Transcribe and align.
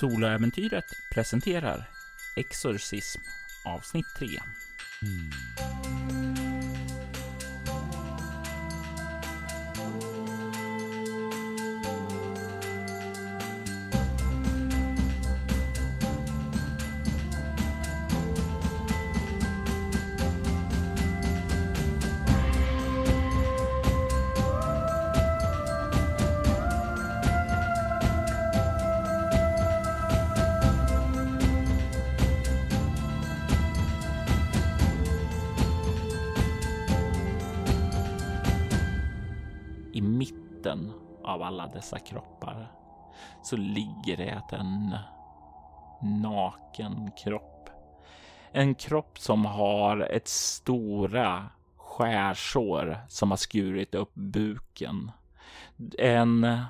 Soloäventyret 0.00 0.84
presenterar 1.10 1.88
Exorcism 2.36 3.20
avsnitt 3.64 4.06
3. 4.18 4.26
Mm. 5.02 5.53
Dessa 41.84 41.98
kroppar 41.98 42.72
så 43.42 43.56
ligger 43.56 44.16
det 44.16 44.42
en 44.52 44.96
naken 46.22 47.10
kropp. 47.16 47.70
En 48.52 48.74
kropp 48.74 49.18
som 49.18 49.44
har 49.44 50.00
ett 50.00 50.28
stora 50.28 51.46
skärsår 51.76 52.98
som 53.08 53.30
har 53.30 53.36
skurit 53.36 53.94
upp 53.94 54.14
buken. 54.14 55.10
En 55.98 56.60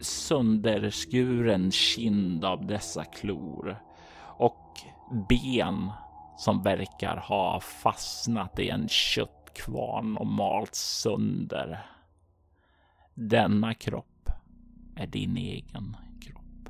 sönderskuren 0.00 1.70
kind 1.70 2.44
av 2.44 2.66
dessa 2.66 3.04
klor 3.04 3.78
och 4.20 4.80
ben 5.28 5.90
som 6.36 6.62
verkar 6.62 7.16
ha 7.16 7.60
fastnat 7.60 8.58
i 8.58 8.68
en 8.68 8.88
köttkvarn 8.88 10.16
och 10.16 10.26
malts 10.26 11.00
sönder. 11.02 11.94
Denna 13.14 13.74
kropp 13.74 14.30
är 14.96 15.06
din 15.06 15.36
egen 15.36 15.96
kropp. 16.20 16.68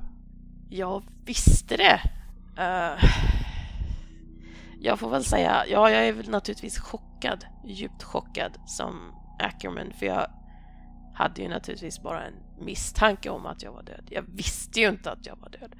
Jag 0.71 1.05
visste 1.25 1.77
det. 1.77 2.01
Uh, 2.59 3.05
jag 4.81 4.99
får 4.99 5.11
väl 5.11 5.25
säga, 5.25 5.65
ja, 5.69 5.91
jag 5.91 6.09
är 6.09 6.13
väl 6.13 6.31
naturligtvis 6.31 6.79
chockad, 6.79 7.45
djupt 7.65 8.03
chockad 8.03 8.59
som 8.67 9.13
Ackerman, 9.39 9.93
för 9.93 10.07
jag 10.07 10.31
hade 11.15 11.43
ju 11.43 11.49
naturligtvis 11.49 12.03
bara 12.03 12.25
en 12.25 12.35
misstanke 12.59 13.31
om 13.31 13.47
att 13.47 13.63
jag 13.63 13.73
var 13.73 13.83
död. 13.83 14.09
Jag 14.11 14.23
visste 14.23 14.81
ju 14.81 14.89
inte 14.89 15.11
att 15.11 15.27
jag 15.27 15.37
var 15.37 15.49
död. 15.49 15.75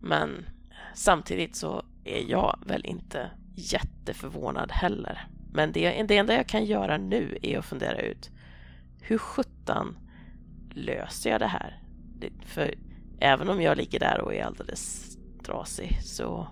Men 0.00 0.30
eh, 0.70 0.76
samtidigt 0.94 1.56
så 1.56 1.84
är 2.04 2.30
jag 2.30 2.58
väl 2.66 2.84
inte 2.84 3.30
jätteförvånad 3.54 4.72
heller. 4.72 5.28
Men 5.52 5.72
det, 5.72 6.02
det 6.02 6.16
enda 6.16 6.34
jag 6.34 6.46
kan 6.46 6.64
göra 6.64 6.98
nu 6.98 7.38
är 7.42 7.58
att 7.58 7.64
fundera 7.64 8.00
ut 8.00 8.30
hur 9.06 9.18
sjutton 9.18 9.98
löser 10.70 11.30
jag 11.30 11.40
det 11.40 11.46
här? 11.46 11.82
För 12.46 12.74
även 13.20 13.48
om 13.48 13.62
jag 13.62 13.76
ligger 13.76 14.00
där 14.00 14.20
och 14.20 14.34
är 14.34 14.44
alldeles 14.44 15.16
trasig 15.44 15.98
så 16.02 16.48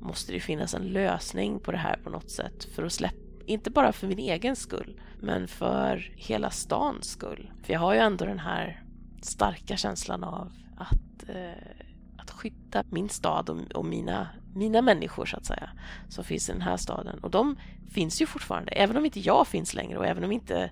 måste 0.00 0.32
det 0.32 0.40
finnas 0.40 0.74
en 0.74 0.82
lösning 0.82 1.60
på 1.60 1.72
det 1.72 1.78
här 1.78 1.96
på 2.04 2.10
något 2.10 2.30
sätt 2.30 2.64
för 2.64 2.82
att 2.82 2.92
släppa, 2.92 3.16
inte 3.46 3.70
bara 3.70 3.92
för 3.92 4.06
min 4.06 4.18
egen 4.18 4.56
skull, 4.56 5.00
men 5.20 5.48
för 5.48 6.12
hela 6.16 6.50
stans 6.50 7.10
skull. 7.10 7.52
För 7.62 7.72
jag 7.72 7.80
har 7.80 7.94
ju 7.94 8.00
ändå 8.00 8.24
den 8.24 8.38
här 8.38 8.84
starka 9.22 9.76
känslan 9.76 10.24
av 10.24 10.52
att, 10.76 11.28
eh, 11.28 11.82
att 12.18 12.30
skydda 12.30 12.84
min 12.90 13.08
stad 13.08 13.50
och, 13.50 13.72
och 13.74 13.84
mina, 13.84 14.28
mina 14.54 14.82
människor 14.82 15.26
så 15.26 15.36
att 15.36 15.46
säga, 15.46 15.70
som 16.08 16.24
finns 16.24 16.48
i 16.48 16.52
den 16.52 16.62
här 16.62 16.76
staden. 16.76 17.18
Och 17.18 17.30
de 17.30 17.56
finns 17.90 18.22
ju 18.22 18.26
fortfarande, 18.26 18.72
även 18.72 18.96
om 18.96 19.04
inte 19.04 19.20
jag 19.20 19.46
finns 19.46 19.74
längre 19.74 19.98
och 19.98 20.06
även 20.06 20.24
om 20.24 20.32
inte 20.32 20.70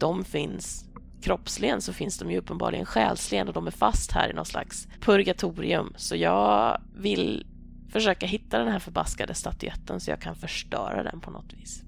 de 0.00 0.24
finns 0.24 0.84
kroppsligen 1.22 1.80
så 1.80 1.92
finns 1.92 2.18
de 2.18 2.30
ju 2.30 2.38
uppenbarligen 2.38 2.86
själsligen 2.86 3.48
och 3.48 3.54
de 3.54 3.66
är 3.66 3.70
fast 3.70 4.12
här 4.12 4.30
i 4.30 4.32
någon 4.32 4.46
slags 4.46 4.88
purgatorium. 5.00 5.92
Så 5.96 6.16
jag 6.16 6.80
vill 6.96 7.46
försöka 7.92 8.26
hitta 8.26 8.58
den 8.58 8.68
här 8.68 8.78
förbaskade 8.78 9.34
statyetten 9.34 10.00
så 10.00 10.10
jag 10.10 10.20
kan 10.20 10.36
förstöra 10.36 11.02
den 11.02 11.20
på 11.20 11.30
något 11.30 11.52
vis. 11.52 11.82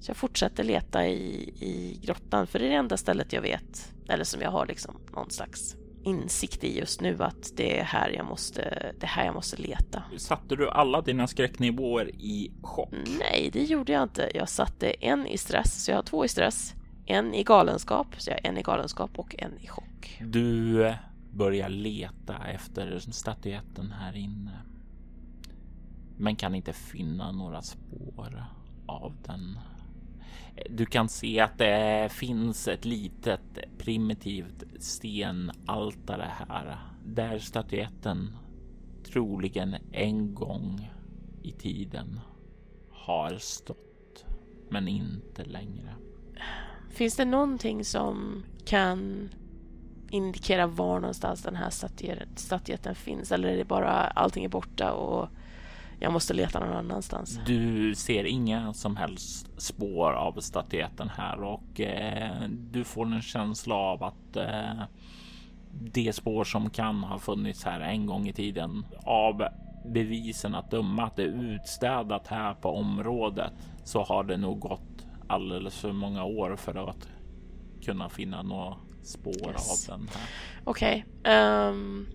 Så 0.00 0.10
jag 0.10 0.16
fortsätter 0.16 0.64
leta 0.64 1.06
i, 1.06 1.48
i 1.60 2.00
grottan 2.02 2.46
för 2.46 2.58
det 2.58 2.64
är 2.64 2.70
det 2.70 2.76
enda 2.76 2.96
stället 2.96 3.32
jag 3.32 3.42
vet, 3.42 3.92
eller 4.08 4.24
som 4.24 4.40
jag 4.40 4.50
har 4.50 4.66
liksom 4.66 5.00
någon 5.14 5.30
slags 5.30 5.76
insikt 6.04 6.64
i 6.64 6.78
just 6.78 7.00
nu 7.00 7.22
att 7.22 7.56
det 7.56 7.78
är 7.78 7.84
här 7.84 8.10
jag 8.10 8.26
måste, 8.26 8.92
det 9.00 9.06
här 9.06 9.24
jag 9.24 9.34
måste 9.34 9.62
leta. 9.62 10.02
Satte 10.16 10.56
du 10.56 10.70
alla 10.70 11.00
dina 11.00 11.26
skräcknivåer 11.26 12.08
i 12.08 12.52
chock? 12.62 12.94
Nej, 13.18 13.50
det 13.52 13.64
gjorde 13.64 13.92
jag 13.92 14.02
inte. 14.02 14.30
Jag 14.34 14.48
satte 14.48 14.90
en 14.90 15.26
i 15.26 15.38
stress, 15.38 15.84
så 15.84 15.90
jag 15.90 15.98
har 15.98 16.02
två 16.02 16.24
i 16.24 16.28
stress 16.28 16.74
en 17.06 17.34
i 17.34 17.42
galenskap, 17.42 18.06
så 18.18 18.30
jag 18.30 18.34
har 18.34 18.50
en 18.50 18.58
i 18.58 18.62
galenskap 18.62 19.18
och 19.18 19.34
en 19.38 19.58
i 19.60 19.66
chock. 19.66 20.18
Du 20.20 20.86
eh, 20.86 20.94
börjar 21.30 21.68
leta 21.68 22.36
efter 22.46 22.98
statyetten 22.98 23.92
här 23.92 24.16
inne. 24.16 24.58
Men 26.16 26.36
kan 26.36 26.54
inte 26.54 26.72
finna 26.72 27.32
några 27.32 27.62
spår 27.62 28.44
av 28.86 29.14
den. 29.26 29.58
Du 30.70 30.86
kan 30.86 31.08
se 31.08 31.40
att 31.40 31.58
det 31.58 32.12
finns 32.12 32.68
ett 32.68 32.84
litet 32.84 33.58
primitivt 33.78 34.64
stenaltare 34.78 36.30
här 36.38 36.78
där 37.04 37.38
statyetten 37.38 38.36
troligen 39.04 39.76
en 39.92 40.34
gång 40.34 40.90
i 41.42 41.52
tiden 41.52 42.20
har 42.90 43.36
stått, 43.38 44.24
men 44.70 44.88
inte 44.88 45.44
längre. 45.44 45.94
Finns 46.92 47.16
det 47.16 47.24
någonting 47.24 47.84
som 47.84 48.44
kan 48.64 49.28
indikera 50.10 50.66
var 50.66 51.00
någonstans 51.00 51.42
den 51.42 51.56
här 51.56 51.70
statyetten 52.36 52.94
finns? 52.94 53.32
Eller 53.32 53.48
är 53.48 53.56
det 53.56 53.64
bara 53.64 53.90
allting 53.90 54.44
är 54.44 54.48
borta 54.48 54.92
och 54.92 55.28
jag 56.00 56.12
måste 56.12 56.34
leta 56.34 56.60
någon 56.60 56.76
annanstans? 56.76 57.40
Du 57.46 57.94
ser 57.94 58.24
inga 58.24 58.74
som 58.74 58.96
helst 58.96 59.60
spår 59.60 60.12
av 60.12 60.40
statyetten 60.40 61.08
här 61.08 61.42
och 61.42 61.80
eh, 61.80 62.42
du 62.48 62.84
får 62.84 63.06
en 63.06 63.22
känsla 63.22 63.74
av 63.74 64.02
att 64.04 64.36
eh, 64.36 64.82
det 65.72 66.12
spår 66.12 66.44
som 66.44 66.70
kan 66.70 67.04
ha 67.04 67.18
funnits 67.18 67.64
här 67.64 67.80
en 67.80 68.06
gång 68.06 68.28
i 68.28 68.32
tiden 68.32 68.86
av 69.04 69.42
bevisen 69.84 70.54
att 70.54 70.70
döma 70.70 71.04
att 71.04 71.16
det 71.16 71.22
är 71.22 71.54
utstädat 71.54 72.26
här 72.26 72.54
på 72.54 72.68
området 72.68 73.52
så 73.84 74.02
har 74.02 74.24
det 74.24 74.36
nog 74.36 74.60
gått 74.60 74.91
alldeles 75.32 75.78
för 75.78 75.92
många 75.92 76.24
år 76.24 76.56
för 76.56 76.88
att 76.88 77.08
kunna 77.84 78.08
finna 78.08 78.42
några 78.42 78.76
spår 79.02 79.50
yes. 79.50 79.90
av 79.90 79.98
den 79.98 80.08
här. 80.08 80.22
Okej. 80.64 81.06
Okay. 81.20 81.32
Um, 81.34 81.40
ehm, 81.40 82.06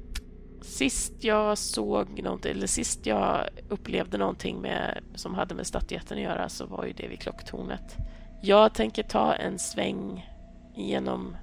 sist 0.61 1.13
jag 1.23 1.57
såg 1.57 2.23
någonting, 2.23 2.51
eller 2.51 2.67
sist 2.67 3.05
jag 3.05 3.47
upplevde 3.69 4.17
någonting 4.17 4.61
med, 4.61 5.03
som 5.15 5.35
hade 5.35 5.55
med 5.55 5.67
statyetten 5.67 6.17
att 6.17 6.23
göra 6.23 6.49
så 6.49 6.65
var 6.65 6.85
ju 6.85 6.93
det 6.93 7.07
vid 7.07 7.19
klocktornet. 7.19 7.97
Jag 8.41 8.73
tänker 8.73 9.03
ta 9.03 9.33
en 9.33 9.59
sväng 9.59 10.29
genom 10.75 11.35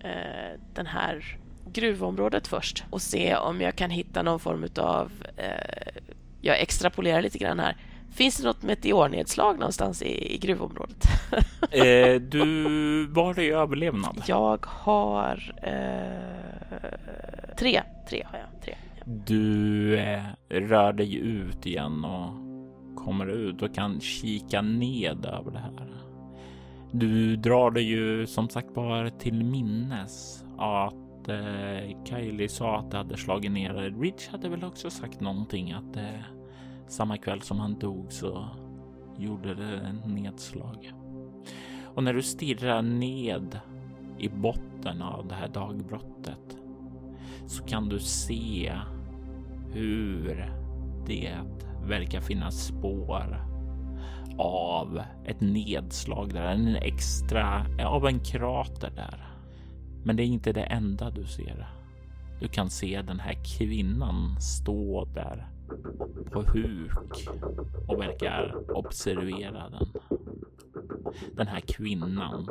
eh, 0.00 0.60
den 0.74 0.86
här 0.86 1.38
gruvområdet 1.72 2.46
först 2.46 2.84
och 2.90 3.02
se 3.02 3.36
om 3.36 3.60
jag 3.60 3.76
kan 3.76 3.90
hitta 3.90 4.22
någon 4.22 4.40
form 4.40 4.68
av... 4.76 5.12
Eh, 5.36 6.02
jag 6.40 6.60
extrapolerar 6.60 7.22
lite 7.22 7.38
grann 7.38 7.58
här. 7.58 7.76
Finns 8.10 8.36
det 8.36 8.44
något 8.44 8.62
meteornedslag 8.62 9.58
någonstans 9.58 10.02
i, 10.02 10.34
i 10.34 10.38
gruvområdet? 10.38 11.04
eh, 11.70 12.14
du, 12.30 13.06
var 13.06 13.34
det 13.34 13.50
överlevnad? 13.50 14.22
Jag 14.26 14.66
har 14.66 15.54
eh, 15.62 17.56
tre. 17.58 17.82
Tre 18.08 18.26
har 18.30 18.38
jag. 18.38 18.62
Tre. 18.64 18.74
Ja. 18.98 19.04
Du 19.06 19.98
eh, 19.98 20.22
rör 20.48 20.92
dig 20.92 21.14
ut 21.16 21.66
igen 21.66 22.04
och 22.04 22.48
kommer 23.04 23.26
ut 23.26 23.62
och 23.62 23.74
kan 23.74 24.00
kika 24.00 24.62
ned 24.62 25.26
över 25.26 25.50
det 25.50 25.58
här. 25.58 25.88
Du 26.92 27.36
drar 27.36 27.70
dig 27.70 27.82
ju 27.84 28.26
som 28.26 28.48
sagt 28.48 28.74
bara 28.74 29.10
till 29.10 29.44
minnes 29.44 30.44
att 30.58 31.28
eh, 31.28 32.04
Kylie 32.04 32.48
sa 32.48 32.78
att 32.78 32.90
det 32.90 32.96
hade 32.96 33.16
slagit 33.16 33.52
ner. 33.52 33.74
Rich 34.00 34.28
hade 34.28 34.48
väl 34.48 34.64
också 34.64 34.90
sagt 34.90 35.20
någonting 35.20 35.72
att 35.72 35.96
eh, 35.96 36.20
samma 36.88 37.16
kväll 37.16 37.42
som 37.42 37.60
han 37.60 37.78
dog 37.78 38.12
så 38.12 38.48
gjorde 39.18 39.54
det 39.54 39.76
en 39.76 40.14
nedslag. 40.14 40.92
Och 41.84 42.04
när 42.04 42.14
du 42.14 42.22
stirrar 42.22 42.82
ned 42.82 43.60
i 44.18 44.28
botten 44.28 45.02
av 45.02 45.28
det 45.28 45.34
här 45.34 45.48
dagbrottet 45.48 46.56
så 47.46 47.64
kan 47.64 47.88
du 47.88 47.98
se 47.98 48.72
hur 49.72 50.52
det 51.06 51.34
verkar 51.86 52.20
finnas 52.20 52.66
spår 52.66 53.44
av 54.38 55.02
ett 55.26 55.40
nedslag 55.40 56.32
där, 56.32 56.42
en 56.42 56.76
extra 56.76 57.66
av 57.86 58.06
en 58.06 58.20
krater 58.20 58.90
där. 58.96 59.28
Men 60.04 60.16
det 60.16 60.22
är 60.22 60.26
inte 60.26 60.52
det 60.52 60.62
enda 60.62 61.10
du 61.10 61.26
ser. 61.26 61.68
Du 62.40 62.48
kan 62.48 62.70
se 62.70 63.02
den 63.02 63.20
här 63.20 63.58
kvinnan 63.58 64.40
stå 64.40 65.04
där 65.04 65.57
på 66.30 66.42
huk 66.42 67.28
och 67.88 68.00
verkar 68.00 68.54
observera 68.76 69.68
den. 69.68 69.86
Den 71.36 71.46
här 71.46 71.60
kvinnan 71.60 72.50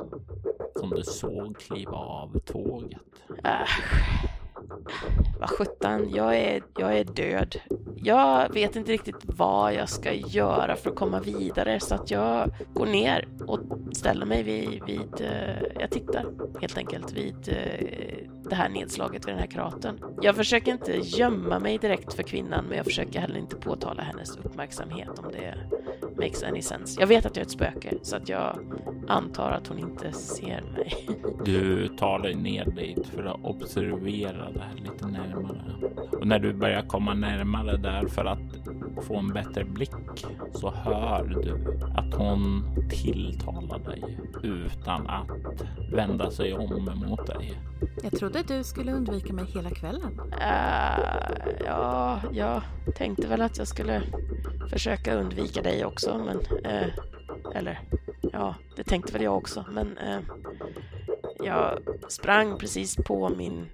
som 0.80 0.90
du 0.90 1.04
såg 1.04 1.58
kliva 1.58 1.98
av 1.98 2.40
tåget. 2.40 3.02
Äsch. 3.44 3.82
Vad 5.40 5.50
sjutton, 5.50 6.10
jag 6.10 6.36
är, 6.36 6.64
jag 6.78 6.98
är 6.98 7.04
död. 7.04 7.56
Jag 7.96 8.54
vet 8.54 8.76
inte 8.76 8.92
riktigt 8.92 9.16
vad 9.26 9.74
jag 9.74 9.90
ska 9.90 10.14
göra 10.14 10.76
för 10.76 10.90
att 10.90 10.96
komma 10.96 11.20
vidare 11.20 11.80
så 11.80 11.96
att 11.96 12.12
jag 12.12 12.50
går 12.74 12.86
ner 12.86 13.28
och 13.48 13.60
ställer 13.92 14.26
mig 14.26 14.44
vid, 14.44 14.84
vid 14.86 15.22
eh, 15.22 15.80
jag 15.80 15.92
tittar 15.92 16.26
helt 16.62 16.78
enkelt 16.78 17.14
vid 17.14 17.50
eh, 17.50 18.28
det 18.50 18.56
här 18.56 18.70
nedslaget 18.70 19.28
vid 19.28 19.34
den 19.34 19.40
här 19.40 19.48
kratern. 19.48 20.00
Jag 20.22 20.36
försöker 20.36 20.72
inte 20.72 20.98
gömma 20.98 21.60
mig 21.60 21.78
direkt 21.78 22.14
för 22.14 22.24
kvinnan 22.24 22.66
men 22.66 22.78
jag 22.78 22.86
försöker 22.86 23.20
heller 23.20 23.38
inte 23.40 23.56
påtala 23.56 24.04
hennes 24.04 24.38
uppmärksamhet 24.38 25.20
om 25.20 25.32
det 25.32 25.56
makes 26.18 26.44
any 26.44 26.62
sense. 26.62 27.02
Jag 27.02 27.08
vet 27.08 27.26
att 27.26 27.36
jag 27.36 27.42
är 27.42 27.46
ett 27.46 27.52
spöke 27.52 27.94
så 28.02 28.16
att 28.16 28.30
jag 28.30 28.60
antar 29.08 29.52
att 29.52 29.68
hon 29.68 29.80
inte 29.80 30.12
ser 30.12 30.62
mig. 30.62 30.94
Du 31.46 31.88
tar 31.88 32.20
dig 32.20 32.36
ner 32.36 32.66
dit 32.66 33.08
för 33.08 33.24
att 33.24 33.44
observera 33.44 34.47
det 34.54 34.60
här 34.60 34.76
lite 34.76 35.08
närmare. 35.08 35.62
Och 36.12 36.28
när 36.28 36.40
du 36.40 36.54
börjar 36.54 36.82
komma 36.82 37.14
närmare 37.14 37.78
där 37.78 38.08
för 38.08 38.26
att 38.26 38.40
få 39.02 39.18
en 39.18 39.28
bättre 39.28 39.64
blick 39.66 40.26
så 40.54 40.72
hör 40.72 41.24
du 41.24 41.78
att 41.96 42.14
hon 42.14 42.66
tilltalar 42.90 43.80
dig 43.80 44.18
utan 44.44 45.08
att 45.08 45.28
vända 45.92 46.32
sig 46.32 46.54
om 46.54 46.90
mot 47.08 47.28
dig. 47.28 47.62
Jag 48.04 48.12
trodde 48.12 48.44
du 48.44 48.64
skulle 48.64 48.92
undvika 48.92 49.34
mig 49.34 49.46
hela 49.46 49.70
kvällen. 49.70 50.20
Uh, 50.20 51.56
ja, 51.66 52.22
jag 52.32 52.62
tänkte 52.96 53.28
väl 53.28 53.42
att 53.42 53.58
jag 53.58 53.68
skulle 53.68 54.04
försöka 54.70 55.16
undvika 55.16 55.62
dig 55.62 55.86
också, 55.86 56.18
men... 56.18 56.38
Uh, 56.38 56.94
eller, 57.56 57.80
ja, 58.34 58.56
det 58.76 58.84
tänkte 58.84 59.14
väl 59.14 59.22
jag 59.22 59.38
också, 59.38 59.66
men... 59.72 59.88
Uh, 59.88 60.20
jag 61.44 61.80
sprang 62.08 62.58
precis 62.58 62.96
på 62.96 63.30
min 63.30 63.66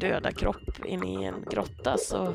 döda 0.00 0.32
kropp 0.32 0.84
in 0.84 1.04
i 1.04 1.24
en 1.24 1.44
grotta 1.50 1.96
så 1.98 2.34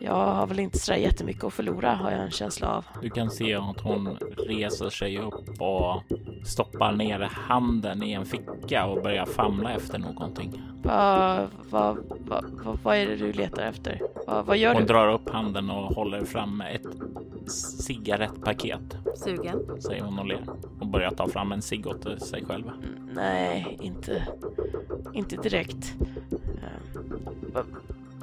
jag 0.00 0.12
har 0.12 0.46
väl 0.46 0.58
inte 0.58 0.78
så 0.78 0.94
jättemycket 0.94 1.44
att 1.44 1.52
förlora 1.52 1.94
har 1.94 2.10
jag 2.10 2.20
en 2.20 2.30
känsla 2.30 2.68
av. 2.68 2.84
Du 3.02 3.10
kan 3.10 3.30
se 3.30 3.54
att 3.54 3.80
hon 3.80 4.16
reser 4.36 4.90
sig 4.90 5.18
upp 5.18 5.60
och 5.60 6.02
stoppar 6.44 6.92
ner 6.92 7.20
handen 7.20 8.02
i 8.02 8.12
en 8.12 8.26
ficka 8.26 8.86
och 8.86 9.02
börjar 9.02 9.26
famla 9.26 9.72
efter 9.72 9.98
någonting. 9.98 10.62
Vad 10.82 11.48
va, 11.70 11.96
va, 12.26 12.42
va, 12.64 12.76
va, 12.82 12.96
är 12.96 13.06
det 13.06 13.16
du 13.16 13.32
letar 13.32 13.62
efter? 13.62 14.02
Vad 14.26 14.56
gör 14.56 14.74
hon 14.74 14.82
du? 14.86 14.94
Hon 14.94 15.02
drar 15.02 15.12
upp 15.12 15.28
handen 15.30 15.70
och 15.70 15.94
håller 15.94 16.24
fram 16.24 16.60
ett 16.60 16.86
cigarettpaket. 17.80 18.96
Sugen? 19.16 19.80
Säger 19.80 20.02
hon 20.02 20.18
och 20.18 20.26
ler 20.26 20.44
och 20.80 20.86
börjar 20.86 21.10
ta 21.10 21.28
fram 21.28 21.52
en 21.52 21.62
cigg 21.62 21.86
åt 21.86 22.22
sig 22.22 22.44
själv. 22.44 22.68
Mm, 22.68 23.10
nej, 23.12 23.78
inte, 23.80 24.28
inte 25.14 25.36
direkt. 25.36 25.94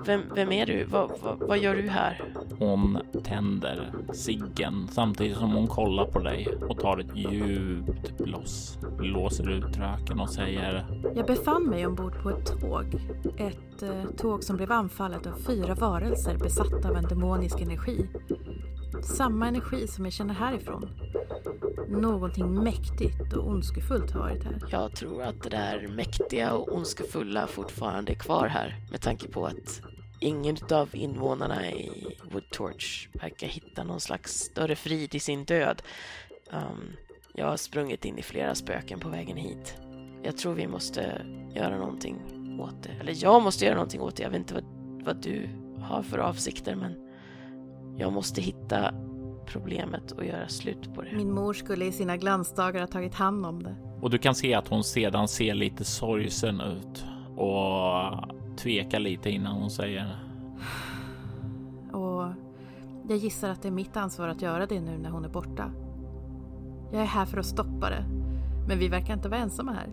Vem, 0.05 0.21
vem 0.35 0.51
är 0.51 0.65
du? 0.65 0.83
Va, 0.83 1.09
va, 1.23 1.37
vad 1.39 1.57
gör 1.57 1.75
du 1.75 1.89
här? 1.89 2.21
Hon 2.59 2.99
tänder 3.23 3.91
ciggen 4.13 4.87
samtidigt 4.91 5.37
som 5.37 5.51
hon 5.51 5.67
kollar 5.67 6.05
på 6.05 6.19
dig 6.19 6.47
och 6.69 6.79
tar 6.79 6.97
ett 6.97 7.15
djupt 7.15 8.17
bloss. 8.17 8.77
Låser 8.99 9.49
ut 9.49 9.77
röken 9.77 10.19
och 10.19 10.29
säger. 10.29 10.85
Jag 11.15 11.25
befann 11.25 11.63
mig 11.63 11.85
ombord 11.85 12.23
på 12.23 12.29
ett 12.29 12.61
tåg. 12.61 12.85
Ett 13.37 13.83
eh, 13.83 14.03
tåg 14.17 14.43
som 14.43 14.57
blev 14.57 14.71
anfallet 14.71 15.27
av 15.27 15.33
fyra 15.47 15.75
varelser 15.75 16.37
besatta 16.37 16.89
av 16.89 16.97
en 16.97 17.03
demonisk 17.03 17.61
energi. 17.61 18.09
Samma 19.01 19.47
energi 19.47 19.87
som 19.87 20.05
jag 20.05 20.13
känner 20.13 20.33
härifrån. 20.33 20.89
Någonting 21.87 22.63
mäktigt 22.63 23.33
och 23.33 23.47
ondskefullt 23.47 24.11
har 24.11 24.19
varit 24.19 24.43
här. 24.43 24.59
Jag 24.71 24.95
tror 24.95 25.21
att 25.21 25.43
det 25.43 25.49
där 25.49 25.87
mäktiga 25.87 26.53
och 26.53 26.75
ondskefulla 26.75 27.47
fortfarande 27.47 28.11
är 28.11 28.15
kvar 28.15 28.47
här 28.47 28.75
med 28.91 29.01
tanke 29.01 29.27
på 29.27 29.45
att 29.45 29.81
ingen 30.19 30.57
av 30.71 30.95
invånarna 30.95 31.71
i 31.71 32.17
Woodtorch 32.31 33.09
verkar 33.13 33.47
hitta 33.47 33.83
någon 33.83 33.99
slags 33.99 34.33
större 34.33 34.75
frid 34.75 35.15
i 35.15 35.19
sin 35.19 35.45
död. 35.45 35.81
Um, 36.51 36.95
jag 37.33 37.45
har 37.45 37.57
sprungit 37.57 38.05
in 38.05 38.17
i 38.17 38.21
flera 38.21 38.55
spöken 38.55 38.99
på 38.99 39.09
vägen 39.09 39.37
hit. 39.37 39.75
Jag 40.23 40.37
tror 40.37 40.53
vi 40.53 40.67
måste 40.67 41.25
göra 41.55 41.77
någonting 41.77 42.15
åt 42.61 42.83
det. 42.83 42.91
Eller 42.99 43.23
jag 43.23 43.41
måste 43.41 43.65
göra 43.65 43.75
någonting 43.75 44.01
åt 44.01 44.15
det. 44.15 44.23
Jag 44.23 44.29
vet 44.29 44.39
inte 44.39 44.53
vad, 44.53 44.63
vad 45.05 45.21
du 45.21 45.49
har 45.79 46.03
för 46.03 46.17
avsikter 46.17 46.75
men 46.75 47.05
jag 47.97 48.13
måste 48.13 48.41
hitta 48.41 48.93
problemet 49.45 50.11
och 50.11 50.25
göra 50.25 50.47
slut 50.47 50.93
på 50.95 51.01
det. 51.01 51.11
Min 51.15 51.31
mor 51.31 51.53
skulle 51.53 51.85
i 51.85 51.91
sina 51.91 52.17
glansdagar 52.17 52.79
ha 52.79 52.87
tagit 52.87 53.13
hand 53.13 53.45
om 53.45 53.63
det. 53.63 53.75
Och 54.01 54.09
du 54.09 54.17
kan 54.17 54.35
se 54.35 54.53
att 54.53 54.67
hon 54.67 54.83
sedan 54.83 55.27
ser 55.27 55.53
lite 55.53 55.83
sorgsen 55.83 56.61
ut 56.61 57.05
och 57.37 58.44
tvekar 58.57 58.99
lite 58.99 59.29
innan 59.29 59.55
hon 59.55 59.71
säger. 59.71 60.19
Och 61.91 62.27
jag 63.07 63.17
gissar 63.17 63.49
att 63.49 63.61
det 63.61 63.67
är 63.67 63.71
mitt 63.71 63.97
ansvar 63.97 64.27
att 64.27 64.41
göra 64.41 64.65
det 64.65 64.81
nu 64.81 64.97
när 64.97 65.09
hon 65.09 65.25
är 65.25 65.29
borta. 65.29 65.71
Jag 66.91 67.01
är 67.01 67.05
här 67.05 67.25
för 67.25 67.37
att 67.37 67.45
stoppa 67.45 67.89
det, 67.89 68.05
men 68.67 68.79
vi 68.79 68.87
verkar 68.87 69.13
inte 69.13 69.29
vara 69.29 69.39
ensamma 69.39 69.71
här. 69.71 69.89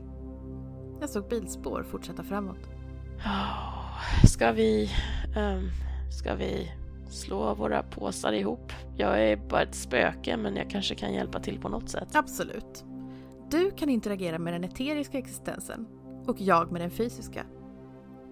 Jag 1.00 1.10
såg 1.10 1.28
bilspår 1.28 1.82
fortsätta 1.82 2.22
framåt. 2.22 2.68
Ska 4.24 4.52
vi... 4.52 4.90
Um, 5.36 5.70
ska 6.10 6.34
vi 6.34 6.72
slå 7.08 7.54
våra 7.54 7.82
påsar 7.82 8.32
ihop? 8.32 8.72
Jag 8.96 9.22
är 9.22 9.36
bara 9.36 9.62
ett 9.62 9.74
spöke, 9.74 10.36
men 10.36 10.56
jag 10.56 10.70
kanske 10.70 10.94
kan 10.94 11.14
hjälpa 11.14 11.40
till 11.40 11.60
på 11.60 11.68
något 11.68 11.88
sätt. 11.88 12.08
Absolut. 12.12 12.84
Du 13.50 13.70
kan 13.70 13.88
interagera 13.88 14.38
med 14.38 14.52
den 14.54 14.64
eteriska 14.64 15.18
existensen 15.18 15.86
och 16.26 16.40
jag 16.40 16.72
med 16.72 16.80
den 16.80 16.90
fysiska. 16.90 17.44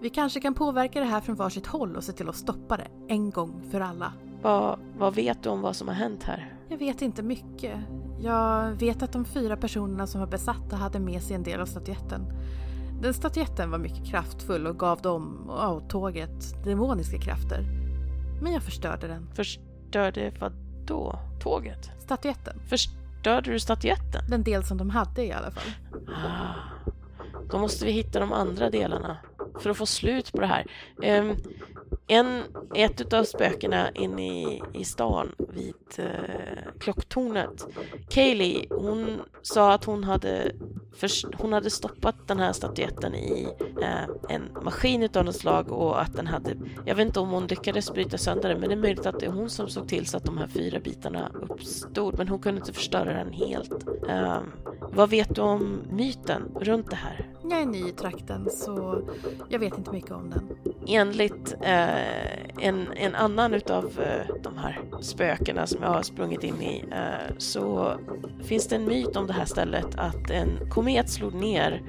Vi 0.01 0.09
kanske 0.09 0.39
kan 0.39 0.53
påverka 0.53 0.99
det 0.99 1.05
här 1.05 1.21
från 1.21 1.35
varsitt 1.35 1.67
håll 1.67 1.95
och 1.95 2.03
se 2.03 2.11
till 2.11 2.29
att 2.29 2.35
stoppa 2.35 2.77
det 2.77 2.87
en 3.07 3.29
gång 3.29 3.63
för 3.71 3.81
alla. 3.81 4.13
Vad, 4.41 4.79
vad 4.97 5.15
vet 5.15 5.43
du 5.43 5.49
om 5.49 5.61
vad 5.61 5.75
som 5.75 5.87
har 5.87 5.95
hänt 5.95 6.23
här? 6.23 6.53
Jag 6.69 6.77
vet 6.77 7.01
inte 7.01 7.23
mycket. 7.23 7.79
Jag 8.21 8.71
vet 8.71 9.03
att 9.03 9.13
de 9.13 9.25
fyra 9.25 9.57
personerna 9.57 10.07
som 10.07 10.19
var 10.19 10.27
besatta 10.27 10.75
hade 10.75 10.99
med 10.99 11.23
sig 11.23 11.35
en 11.35 11.43
del 11.43 11.59
av 11.59 11.65
statyetten. 11.65 12.21
Den 13.01 13.13
statyetten 13.13 13.71
var 13.71 13.77
mycket 13.77 14.05
kraftfull 14.05 14.67
och 14.67 14.79
gav 14.79 15.01
dem 15.01 15.49
och 15.49 15.89
tåget 15.89 16.63
demoniska 16.63 17.17
krafter. 17.17 17.65
Men 18.41 18.53
jag 18.53 18.63
förstörde 18.63 19.07
den. 19.07 19.27
Förstörde 19.33 20.33
vad 20.39 20.53
då? 20.85 21.19
Tåget? 21.43 21.91
Statyetten. 21.99 22.59
Förstörde 22.69 23.51
du 23.51 23.59
statyetten? 23.59 24.21
Den 24.29 24.43
del 24.43 24.63
som 24.63 24.77
de 24.77 24.89
hade 24.89 25.25
i 25.25 25.31
alla 25.31 25.51
fall. 25.51 25.71
Ah, 26.07 26.81
då 27.51 27.57
måste 27.57 27.85
vi 27.85 27.91
hitta 27.91 28.19
de 28.19 28.33
andra 28.33 28.69
delarna 28.69 29.17
för 29.59 29.69
att 29.69 29.77
få 29.77 29.85
slut 29.85 30.31
på 30.31 30.41
det 30.41 30.47
här. 30.47 30.65
Ehm, 31.03 31.35
en, 32.11 32.43
ett 32.75 33.13
av 33.13 33.23
spökena 33.23 33.91
inne 33.91 34.27
i, 34.27 34.61
i 34.73 34.85
stan 34.85 35.31
vid 35.37 35.75
eh, 35.97 36.71
klocktornet, 36.79 37.67
Kaylee, 38.09 38.65
hon 38.69 39.21
sa 39.41 39.73
att 39.73 39.85
hon 39.85 40.03
hade, 40.03 40.51
först, 40.95 41.27
hon 41.37 41.53
hade 41.53 41.69
stoppat 41.69 42.27
den 42.27 42.39
här 42.39 42.53
statyetten 42.53 43.15
i 43.15 43.47
eh, 43.81 44.35
en 44.35 44.57
maskin 44.61 45.03
utav 45.03 45.25
något 45.25 45.35
slag 45.35 45.71
och 45.71 46.01
att 46.01 46.15
den 46.15 46.27
hade, 46.27 46.55
jag 46.85 46.95
vet 46.95 47.07
inte 47.07 47.19
om 47.19 47.29
hon 47.29 47.47
lyckades 47.47 47.93
bryta 47.93 48.17
sönder 48.17 48.49
den, 48.49 48.59
men 48.59 48.69
det 48.69 48.75
är 48.75 48.79
möjligt 48.79 49.05
att 49.05 49.19
det 49.19 49.25
är 49.25 49.31
hon 49.31 49.49
som 49.49 49.69
såg 49.69 49.87
till 49.87 50.07
så 50.07 50.17
att 50.17 50.25
de 50.25 50.37
här 50.37 50.47
fyra 50.47 50.79
bitarna 50.79 51.31
uppstod, 51.49 52.17
men 52.17 52.27
hon 52.27 52.39
kunde 52.39 52.59
inte 52.59 52.73
förstöra 52.73 53.13
den 53.13 53.33
helt. 53.33 53.87
Eh, 54.09 54.39
vad 54.93 55.09
vet 55.09 55.35
du 55.35 55.41
om 55.41 55.81
myten 55.91 56.43
runt 56.59 56.89
det 56.89 56.95
här? 56.95 57.31
Jag 57.43 57.61
är 57.61 57.65
ny 57.65 57.87
i 57.87 57.91
trakten 57.91 58.49
så 58.49 59.01
jag 59.49 59.59
vet 59.59 59.77
inte 59.77 59.91
mycket 59.91 60.11
om 60.11 60.29
den. 60.29 60.49
Enligt 60.87 61.55
eh, 61.61 62.00
Eh, 62.01 62.67
en, 62.67 62.87
en 62.95 63.15
annan 63.15 63.53
utav 63.53 63.85
eh, 63.99 64.35
de 64.43 64.57
här 64.57 64.81
spökena 65.01 65.67
som 65.67 65.83
jag 65.83 65.89
har 65.89 66.03
sprungit 66.03 66.43
in 66.43 66.61
i 66.61 66.83
eh, 66.91 67.35
så 67.37 67.93
finns 68.43 68.67
det 68.67 68.75
en 68.75 68.85
myt 68.85 69.15
om 69.15 69.27
det 69.27 69.33
här 69.33 69.45
stället 69.45 69.95
att 69.95 70.29
en 70.31 70.69
komet 70.69 71.09
slog 71.09 71.33
ner 71.33 71.81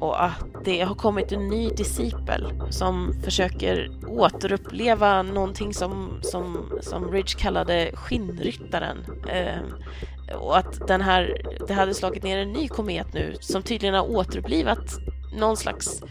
och 0.00 0.24
att 0.24 0.44
det 0.64 0.80
har 0.80 0.94
kommit 0.94 1.32
en 1.32 1.48
ny 1.48 1.68
discipel 1.68 2.52
som 2.70 3.14
försöker 3.24 3.90
återuppleva 4.06 5.22
någonting 5.22 5.74
som, 5.74 6.18
som, 6.22 6.72
som 6.80 7.12
Ridge 7.12 7.38
kallade 7.38 7.90
skinnryttaren. 7.94 8.98
Och 10.40 10.58
att 10.58 10.88
den 10.88 11.00
här, 11.00 11.42
det 11.68 11.74
hade 11.74 11.94
slagit 11.94 12.22
ner 12.22 12.38
en 12.38 12.52
ny 12.52 12.68
komet 12.68 13.14
nu 13.14 13.34
som 13.40 13.62
tydligen 13.62 13.94
har 13.94 14.10
återupplivat 14.10 14.98
någon 15.32 15.56
slags, 15.56 16.02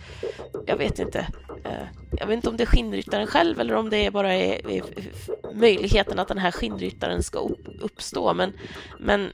jag 0.66 0.78
vet 0.78 1.00
inte, 1.00 1.28
Eh, 1.64 1.88
jag 2.12 2.28
vet 2.28 2.36
inte 2.36 2.50
om 2.50 2.58
det 2.58 2.64
är 2.64 2.68
skinnryttaren 2.68 3.28
själv 3.28 3.60
eller 3.60 3.74
om 3.74 3.90
det 3.90 4.14
bara 4.14 4.34
är 4.34 4.62
möjligheten 5.54 6.20
att 6.20 6.28
den 6.28 6.38
här 6.38 6.52
skinnryttaren 6.52 7.24
ska 7.24 7.50
uppstå. 7.82 8.34
Men, 8.34 8.54
men 9.00 9.32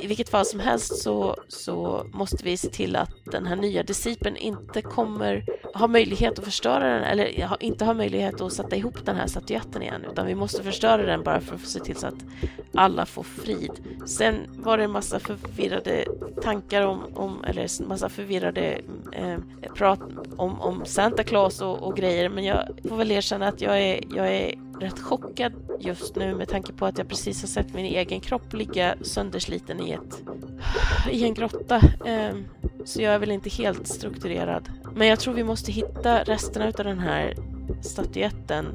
i 0.00 0.06
vilket 0.06 0.28
fall 0.28 0.46
som 0.46 0.60
helst 0.60 1.02
så, 1.02 1.36
så 1.48 2.06
måste 2.12 2.44
vi 2.44 2.56
se 2.56 2.68
till 2.68 2.96
att 2.96 3.10
den 3.24 3.46
här 3.46 3.56
nya 3.56 3.82
disciplen 3.82 4.36
inte 4.36 4.82
kommer 4.82 5.44
ha 5.74 5.86
möjlighet 5.86 6.38
att 6.38 6.44
förstöra 6.44 6.88
den 6.94 7.02
eller 7.02 7.62
inte 7.62 7.84
ha 7.84 7.94
möjlighet 7.94 8.40
att 8.40 8.52
sätta 8.52 8.76
ihop 8.76 9.04
den 9.04 9.16
här 9.16 9.26
statyetten 9.26 9.82
igen 9.82 10.04
utan 10.12 10.26
vi 10.26 10.34
måste 10.34 10.62
förstöra 10.62 11.02
den 11.02 11.22
bara 11.22 11.40
för 11.40 11.54
att 11.54 11.60
se 11.60 11.80
till 11.80 11.96
så 11.96 12.06
att 12.06 12.24
alla 12.74 13.06
får 13.06 13.22
frid. 13.22 13.70
Sen 14.06 14.34
var 14.48 14.78
det 14.78 14.84
en 14.84 14.90
massa 14.90 15.18
förvirrade 15.18 16.04
tankar 16.42 16.82
om, 16.82 17.00
om 17.14 17.44
eller 17.44 17.86
massa 17.86 18.08
förvirrade 18.08 18.80
eh, 19.16 19.38
prat 19.74 20.00
om, 20.36 20.60
om 20.60 20.84
Santa 20.84 21.22
Claus 21.22 21.60
och, 21.60 21.82
och, 21.82 21.96
grejer 21.96 22.28
men 22.28 22.44
jag 22.44 22.68
får 22.88 22.96
väl 22.96 23.10
erkänna 23.10 23.48
att 23.48 23.60
jag 23.60 23.82
är, 23.82 24.00
jag 24.14 24.34
är 24.34 24.54
rätt 24.80 25.00
chockad 25.00 25.52
just 25.80 26.16
nu 26.16 26.34
med 26.34 26.48
tanke 26.48 26.72
på 26.72 26.86
att 26.86 26.98
jag 26.98 27.08
precis 27.08 27.42
har 27.42 27.48
sett 27.48 27.74
min 27.74 27.86
egen 27.86 28.20
kropp 28.20 28.52
ligga 28.52 28.94
söndersliten 29.02 29.80
i, 29.80 29.90
ett, 29.90 30.22
i 31.10 31.24
en 31.24 31.34
grotta. 31.34 31.76
Eh, 32.04 32.34
så 32.84 33.02
jag 33.02 33.14
är 33.14 33.18
väl 33.18 33.30
inte 33.30 33.50
helt 33.50 33.86
strukturerad. 33.86 34.68
Men 34.94 35.08
jag 35.08 35.20
tror 35.20 35.34
vi 35.34 35.44
måste 35.44 35.72
hitta 35.72 36.22
resterna 36.22 36.66
av 36.66 36.84
den 36.84 36.98
här 36.98 37.34
statyetten 37.82 38.66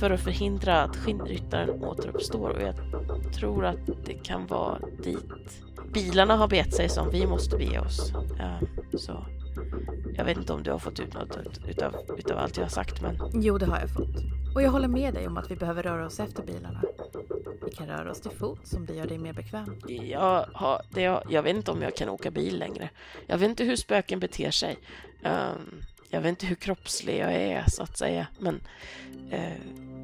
för 0.00 0.10
att 0.10 0.20
förhindra 0.20 0.82
att 0.82 0.96
skinnryttaren 0.96 1.84
återuppstår 1.84 2.50
och 2.50 2.62
jag 2.62 2.74
tror 3.34 3.64
att 3.64 3.86
det 4.04 4.14
kan 4.14 4.46
vara 4.46 4.78
dit 5.02 5.62
bilarna 5.92 6.36
har 6.36 6.48
bett 6.48 6.74
sig 6.74 6.88
som 6.88 7.10
vi 7.10 7.26
måste 7.26 7.56
bege 7.56 7.78
oss. 7.78 8.12
Ehm, 8.40 8.66
så 8.98 9.26
jag 10.16 10.24
vet 10.24 10.36
inte 10.36 10.52
om 10.52 10.62
du 10.62 10.70
har 10.70 10.78
fått 10.78 11.00
ut 11.00 11.14
något 11.14 11.38
utav, 11.68 11.96
utav 12.18 12.38
allt 12.38 12.56
jag 12.56 12.64
har 12.64 12.70
sagt 12.70 13.02
men... 13.02 13.18
Jo, 13.34 13.58
det 13.58 13.66
har 13.66 13.80
jag 13.80 13.90
fått. 13.90 14.38
Och 14.54 14.62
jag 14.62 14.70
håller 14.70 14.88
med 14.88 15.14
dig 15.14 15.26
om 15.26 15.36
att 15.36 15.50
vi 15.50 15.56
behöver 15.56 15.82
röra 15.82 16.06
oss 16.06 16.20
efter 16.20 16.42
bilarna. 16.42 16.82
Vi 17.64 17.70
kan 17.70 17.86
röra 17.86 18.10
oss 18.10 18.20
till 18.20 18.30
fots 18.30 18.74
om 18.74 18.86
det 18.86 18.94
gör 18.94 19.06
dig 19.06 19.18
mer 19.18 19.32
bekväm. 19.32 19.80
Jag, 19.88 20.46
har, 20.52 20.82
det, 20.90 21.02
jag, 21.02 21.22
jag 21.30 21.42
vet 21.42 21.56
inte 21.56 21.70
om 21.70 21.82
jag 21.82 21.96
kan 21.96 22.08
åka 22.08 22.30
bil 22.30 22.58
längre. 22.58 22.90
Jag 23.26 23.38
vet 23.38 23.50
inte 23.50 23.64
hur 23.64 23.76
spöken 23.76 24.20
beter 24.20 24.50
sig. 24.50 24.78
Um, 25.24 25.82
jag 26.10 26.20
vet 26.20 26.28
inte 26.28 26.46
hur 26.46 26.54
kroppslig 26.54 27.18
jag 27.18 27.34
är 27.34 27.64
så 27.68 27.82
att 27.82 27.98
säga. 27.98 28.26
Men 28.38 28.54
uh, 29.32 29.56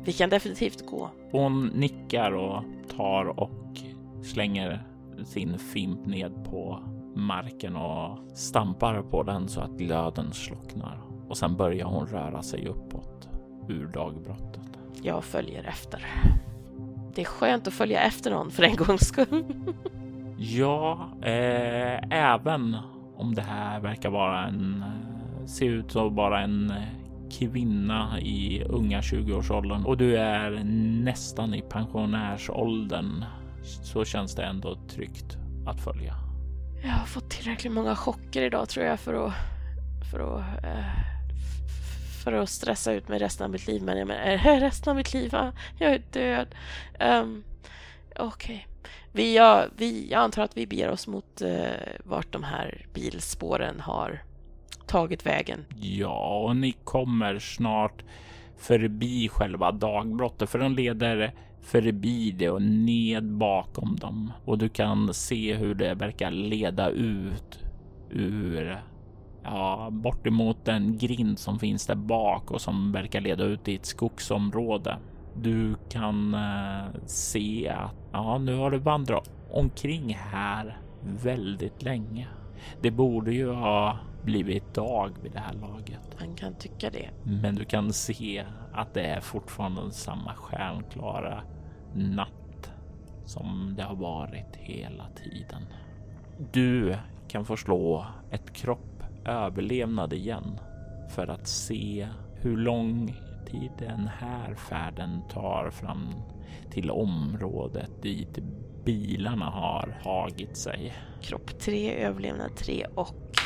vi 0.04 0.12
kan 0.12 0.30
definitivt 0.30 0.87
gå. 0.87 1.11
Hon 1.30 1.66
nickar 1.66 2.32
och 2.32 2.64
tar 2.96 3.40
och 3.40 3.78
slänger 4.25 4.87
sin 5.25 5.58
fimp 5.58 6.06
ned 6.06 6.44
på 6.50 6.82
marken 7.16 7.76
och 7.76 8.18
stampar 8.35 9.02
på 9.02 9.23
den 9.23 9.49
så 9.49 9.61
att 9.61 9.71
glöden 9.71 10.33
slocknar. 10.33 11.00
Och 11.28 11.37
sen 11.37 11.56
börjar 11.56 11.87
hon 11.87 12.06
röra 12.06 12.42
sig 12.42 12.66
uppåt 12.66 13.28
ur 13.68 13.87
dagbrottet. 13.87 14.61
Jag 15.02 15.25
följer 15.25 15.64
efter. 15.64 16.06
Det 17.14 17.21
är 17.21 17.26
skönt 17.26 17.66
att 17.66 17.75
följa 17.75 18.00
efter 18.00 18.30
någon 18.30 18.50
för 18.50 18.62
en 18.62 18.76
gångs 18.76 19.00
skull. 19.00 19.44
ja, 20.38 21.09
eh, 21.23 22.11
även 22.11 22.76
om 23.16 23.35
det 23.35 23.42
här 23.42 23.80
verkar 23.80 24.11
vara 24.11 24.47
en, 24.47 24.83
eh, 24.83 25.47
ser 25.47 25.66
ut 25.66 25.92
som 25.92 26.14
bara 26.14 26.40
en 26.40 26.71
eh, 26.71 26.83
kvinna 27.38 28.21
i 28.21 28.64
unga 28.64 29.00
20-årsåldern 29.00 29.85
och 29.85 29.97
du 29.97 30.16
är 30.16 30.64
nästan 31.04 31.54
i 31.54 31.62
pensionärsåldern 31.62 33.25
så 33.62 34.04
känns 34.04 34.35
det 34.35 34.44
ändå 34.44 34.75
tryggt 34.88 35.37
att 35.66 35.80
följa. 35.80 36.14
Jag 36.85 36.93
har 36.93 37.07
fått 37.07 37.31
tillräckligt 37.31 37.73
många 37.73 37.97
chocker 37.97 38.43
idag 38.43 38.69
tror 38.69 38.87
jag 38.87 39.00
för 39.00 39.26
att, 39.26 39.33
för 40.11 40.21
att, 40.21 40.64
eh, 40.64 40.85
för 42.25 42.33
att 42.33 42.49
stressa 42.49 42.93
ut 42.93 43.09
mig 43.09 43.19
resten 43.19 43.45
av 43.45 43.50
mitt 43.50 43.67
liv. 43.67 43.83
Men 43.83 43.99
jag 43.99 44.09
menar, 44.09 44.33
eh, 44.33 44.61
resten 44.61 44.91
av 44.91 44.97
mitt 44.97 45.14
liv, 45.14 45.35
jag 45.79 45.93
är 45.93 46.03
död. 46.12 46.55
Um, 47.00 47.45
Okej. 48.17 48.26
Okay. 48.57 48.91
Vi, 49.12 49.37
ja, 49.37 49.67
vi, 49.76 50.09
jag 50.11 50.21
antar 50.21 50.43
att 50.43 50.57
vi 50.57 50.67
beger 50.67 50.91
oss 50.91 51.07
mot 51.07 51.43
uh, 51.43 51.67
vart 52.05 52.33
de 52.33 52.43
här 52.43 52.87
bilspåren 52.95 53.81
har 53.81 54.23
tagit 54.87 55.26
vägen. 55.26 55.64
Ja, 55.81 56.38
och 56.38 56.57
ni 56.57 56.73
kommer 56.85 57.38
snart 57.38 58.05
förbi 58.59 59.29
själva 59.29 59.73
dagbrottet 59.73 60.50
för 60.50 60.59
de 60.59 60.75
leder 60.75 61.35
förbi 61.64 62.30
det 62.30 62.50
och 62.50 62.62
ned 62.62 63.25
bakom 63.25 63.97
dem 63.97 64.33
och 64.44 64.59
du 64.59 64.68
kan 64.68 65.14
se 65.14 65.54
hur 65.54 65.75
det 65.75 65.94
verkar 65.94 66.30
leda 66.30 66.88
ut 66.90 67.59
ur 68.11 68.83
ja, 69.42 69.88
bortemot 69.90 70.64
den 70.64 70.99
grind 70.99 71.38
som 71.38 71.59
finns 71.59 71.87
där 71.87 71.94
bak 71.94 72.50
och 72.50 72.61
som 72.61 72.92
verkar 72.92 73.21
leda 73.21 73.44
ut 73.44 73.68
i 73.68 73.75
ett 73.75 73.87
skogsområde. 73.87 74.99
Du 75.37 75.75
kan 75.88 76.35
eh, 76.35 77.00
se 77.06 77.68
att 77.68 77.94
ja, 78.12 78.38
nu 78.38 78.56
har 78.56 78.71
du 78.71 78.78
vandrat 78.78 79.30
omkring 79.50 80.14
här 80.14 80.78
väldigt 81.23 81.83
länge. 81.83 82.28
Det 82.80 82.90
borde 82.90 83.33
ju 83.33 83.50
ha 83.50 83.99
blivit 84.25 84.75
dag 84.75 85.11
vid 85.23 85.33
det 85.33 85.38
här 85.38 85.54
laget. 85.54 86.21
Man 86.21 86.35
kan 86.35 86.54
tycka 86.54 86.90
det. 86.90 87.11
Men 87.23 87.54
du 87.54 87.64
kan 87.64 87.92
se 87.92 88.44
att 88.75 88.95
det 88.95 89.02
är 89.02 89.21
fortfarande 89.21 89.93
samma 89.93 90.35
stjärnklara 90.35 91.43
natt 91.95 92.73
som 93.25 93.75
det 93.76 93.83
har 93.83 93.97
varit 93.97 94.57
hela 94.57 95.04
tiden. 95.09 95.62
Du 96.52 96.97
kan 97.28 97.45
få 97.45 97.57
slå 97.57 98.07
ett 98.31 98.52
kropp 98.52 99.02
överlevnad 99.25 100.12
igen 100.12 100.61
för 101.09 101.26
att 101.26 101.49
se 101.49 102.09
hur 102.35 102.57
lång 102.57 103.14
tid 103.47 103.71
den 103.78 104.09
här 104.19 104.54
färden 104.54 105.23
tar 105.28 105.71
fram 105.71 106.09
till 106.71 106.90
området 106.90 108.02
dit 108.02 108.38
bilarna 108.85 109.45
har 109.45 110.00
tagit 110.02 110.57
sig. 110.57 110.93
Kropp 111.23 111.59
3, 111.59 112.04
överlevnad 112.04 112.57
3 112.57 112.87
och 112.95 113.37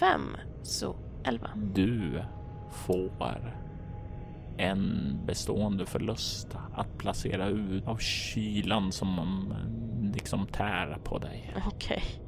5, 0.00 0.20
så 0.62 0.96
11. 1.24 1.48
Du 1.74 2.22
får 2.70 3.08
en 4.58 5.14
bestående 5.26 5.86
förlust 5.86 6.48
att 6.74 6.98
placera 6.98 7.48
ut 7.48 7.86
av 7.86 7.96
kylan 7.96 8.92
som 8.92 9.54
liksom 10.14 10.46
tär 10.46 10.98
på 11.04 11.18
dig. 11.18 11.54
Okej. 11.66 11.72
Okay. 11.96 12.24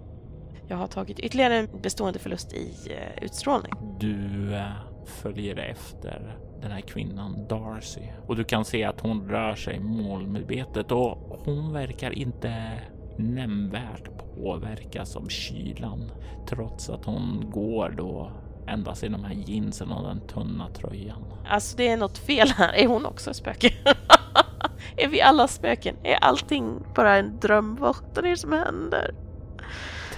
Jag 0.69 0.77
har 0.77 0.87
tagit 0.87 1.19
ytterligare 1.19 1.57
en 1.57 1.69
bestående 1.83 2.19
förlust 2.19 2.53
i 2.53 2.75
uh, 2.91 3.25
utstrålning. 3.25 3.73
Du 4.01 4.15
uh, 4.15 4.63
följer 5.07 5.57
efter 5.57 6.37
den 6.63 6.71
här 6.71 6.81
kvinnan 6.81 7.47
Darcy 7.49 8.03
och 8.27 8.37
du 8.37 8.45
kan 8.45 8.65
se 8.65 8.85
att 8.85 9.01
hon 9.01 9.29
rör 9.29 9.55
sig 9.55 9.81
målmedvetet 9.81 10.93
och 10.93 11.41
hon 11.45 11.73
verkar 11.73 12.11
inte 12.11 12.73
nämnvärt 13.17 14.11
påverkas 14.35 15.17
av 15.17 15.29
kylan 15.29 16.11
trots 16.49 16.91
att 16.91 17.05
hon 17.05 17.51
går 17.51 17.95
då 17.97 18.33
endast 18.71 19.05
i 19.05 19.09
de 19.09 19.25
här 19.25 19.35
jeansen 19.35 19.93
och 19.93 20.09
den 20.09 20.21
tunna 20.21 20.69
tröjan. 20.69 21.25
Alltså 21.49 21.77
det 21.77 21.89
är 21.89 21.97
något 21.97 22.19
fel 22.19 22.49
här. 22.49 22.73
Är 22.73 22.87
hon 22.87 23.07
också 23.07 23.35
spöke? 23.35 23.73
är 24.97 25.09
vi 25.09 25.21
alla 25.21 25.49
spöken? 25.49 25.97
Är 26.03 26.15
allting 26.15 26.83
bara 26.95 27.17
en 27.17 27.41
dröm? 27.41 27.77
Vad 27.81 27.97
är 28.19 28.23
det 28.23 28.37
som 28.37 28.53
händer? 28.53 29.15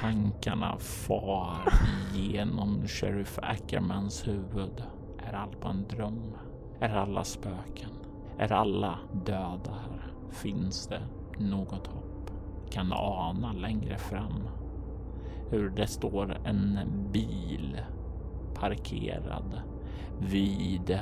Tankarna 0.00 0.78
far 0.78 1.72
genom 2.14 2.88
Sheriff 2.88 3.38
Ackermans 3.42 4.28
huvud. 4.28 4.82
Är 5.28 5.32
allt 5.32 5.60
bara 5.60 5.70
en 5.70 5.88
dröm? 5.88 6.34
Är 6.80 6.96
alla 6.96 7.24
spöken? 7.24 7.90
Är 8.38 8.52
alla 8.52 8.98
döda 9.26 9.70
här? 9.70 10.12
Finns 10.30 10.86
det 10.86 11.02
något 11.38 11.86
hopp? 11.86 12.30
Kan 12.70 12.92
ana 12.92 13.52
längre 13.52 13.98
fram 13.98 14.48
hur 15.50 15.70
det 15.70 15.86
står 15.86 16.38
en 16.44 16.78
bil 17.12 17.80
parkerad 18.62 19.60
vid 20.20 20.98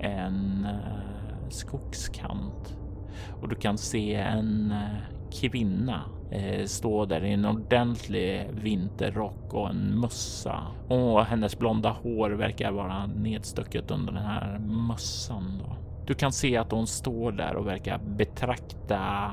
en 0.00 0.64
eh, 0.64 1.48
skogskant 1.48 2.76
och 3.42 3.48
du 3.48 3.54
kan 3.54 3.78
se 3.78 4.14
en 4.14 4.70
eh, 4.70 4.98
kvinna 5.32 6.00
eh, 6.30 6.64
stå 6.64 7.04
där 7.04 7.24
i 7.24 7.32
en 7.32 7.44
ordentlig 7.44 8.50
vinterrock 8.52 9.54
och 9.54 9.70
en 9.70 10.00
mössa 10.00 10.60
och 10.88 11.24
hennes 11.24 11.58
blonda 11.58 11.90
hår 11.90 12.30
verkar 12.30 12.72
vara 12.72 13.06
nedstucket 13.06 13.90
under 13.90 14.12
den 14.12 14.22
här 14.22 14.58
mössan. 14.58 15.62
Då. 15.64 15.76
Du 16.06 16.14
kan 16.14 16.32
se 16.32 16.56
att 16.56 16.72
hon 16.72 16.86
står 16.86 17.32
där 17.32 17.56
och 17.56 17.66
verkar 17.66 17.98
betrakta 17.98 19.30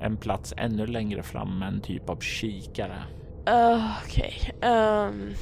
en 0.00 0.16
plats 0.16 0.54
ännu 0.56 0.86
längre 0.86 1.22
fram 1.22 1.58
med 1.58 1.68
en 1.68 1.80
typ 1.80 2.10
av 2.10 2.16
kikare. 2.20 2.98
Uh, 3.48 3.98
Okej. 4.04 4.34
Okay. 4.56 4.70
Um... 4.70 5.08
Ehm. 5.08 5.34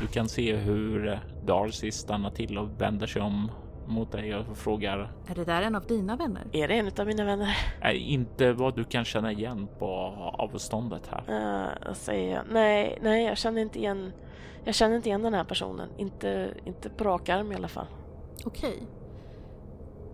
Du 0.00 0.06
kan 0.06 0.28
se 0.28 0.56
hur 0.56 1.20
Darcy 1.46 1.90
stannar 1.90 2.30
till 2.30 2.58
och 2.58 2.80
vänder 2.80 3.06
sig 3.06 3.22
om 3.22 3.50
mot 3.86 4.12
dig 4.12 4.34
och 4.36 4.56
frågar. 4.56 5.12
Är 5.26 5.34
det 5.34 5.44
där 5.44 5.62
en 5.62 5.74
av 5.74 5.86
dina 5.86 6.16
vänner? 6.16 6.42
Är 6.52 6.68
det 6.68 6.74
en 6.74 6.90
av 6.98 7.06
mina 7.06 7.24
vänner? 7.24 7.56
Nej, 7.80 7.98
inte 7.98 8.52
vad 8.52 8.76
du 8.76 8.84
kan 8.84 9.04
känna 9.04 9.32
igen 9.32 9.68
på 9.78 9.86
avståndet 10.38 11.10
här. 11.10 11.24
Uh, 11.86 11.92
säger 11.92 12.34
jag. 12.34 12.44
Nej, 12.50 12.98
nej, 13.02 13.24
jag 13.24 13.38
känner 13.38 13.62
inte 13.62 13.78
igen. 13.78 14.12
Jag 14.64 14.74
känner 14.74 14.96
inte 14.96 15.08
igen 15.08 15.22
den 15.22 15.34
här 15.34 15.44
personen. 15.44 15.88
Inte, 15.96 16.54
inte 16.64 16.90
på 16.90 17.04
rak 17.04 17.28
arm 17.28 17.52
i 17.52 17.54
alla 17.54 17.68
fall. 17.68 17.86
Okej. 18.44 18.74
Okay. 18.74 18.86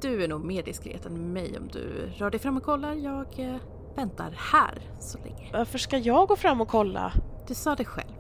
Du 0.00 0.25
är 0.25 0.28
nog 0.28 0.44
mer 0.44 0.62
diskret 0.62 1.06
än 1.06 1.32
mig 1.32 1.58
om 1.58 1.68
du 1.68 2.10
rör 2.16 2.30
dig 2.30 2.40
fram 2.40 2.56
och 2.56 2.62
kollar. 2.62 2.94
Jag 2.94 3.38
eh, 3.38 3.56
väntar 4.00 4.35
här 4.52 4.78
så 4.99 5.19
länge. 5.19 5.50
Varför 5.52 5.78
ska 5.78 5.99
jag 5.99 6.28
gå 6.28 6.37
fram 6.37 6.61
och 6.61 6.69
kolla? 6.69 7.12
Du 7.49 7.54
sa 7.54 7.75
det 7.75 7.85
själv. 7.85 8.14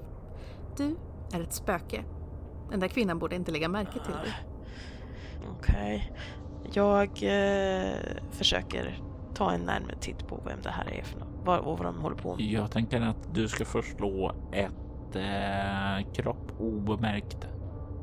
Du 0.76 0.96
är 1.32 1.40
ett 1.40 1.52
spöke. 1.52 2.04
Den 2.70 2.80
där 2.80 2.88
kvinnan 2.88 3.18
borde 3.18 3.36
inte 3.36 3.52
lägga 3.52 3.68
märke 3.68 3.92
till 3.92 4.12
dig. 4.12 4.34
Okej. 5.58 6.12
Jag 6.72 7.08
eh, 7.08 7.94
försöker 8.30 9.02
ta 9.34 9.52
en 9.52 9.60
närmare 9.60 9.96
titt 10.00 10.26
på 10.26 10.40
vem 10.46 10.58
det 10.62 10.70
här 10.70 10.90
är 10.90 11.02
för 11.02 11.18
något. 11.20 11.28
Vad, 11.44 11.64
vad 11.64 11.84
de 11.84 11.98
håller 11.98 12.16
på 12.16 12.36
med. 12.36 12.44
Jag 12.44 12.70
tänker 12.70 13.00
att 13.00 13.34
du 13.34 13.48
ska 13.48 13.64
förslå 13.64 14.32
ett 14.52 15.16
eh, 15.16 16.12
kropp 16.12 16.52
obemärkt 16.60 17.46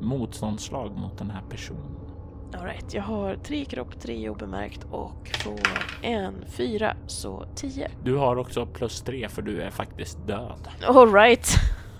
motståndsslag 0.00 0.96
mot 0.96 1.18
den 1.18 1.30
här 1.30 1.42
personen. 1.50 2.07
All 2.54 2.64
right, 2.64 2.94
jag 2.94 3.02
har 3.02 3.36
tre 3.36 3.64
kropp, 3.64 4.00
tre 4.00 4.28
obemärkt 4.28 4.84
och 4.90 5.28
får 5.44 5.60
en 6.02 6.44
fyra, 6.46 6.96
så 7.06 7.46
tio. 7.54 7.90
Du 8.04 8.16
har 8.16 8.36
också 8.36 8.66
plus 8.66 9.02
tre 9.02 9.28
för 9.28 9.42
du 9.42 9.62
är 9.62 9.70
faktiskt 9.70 10.26
död. 10.26 10.68
All 10.86 11.12
right. 11.12 11.48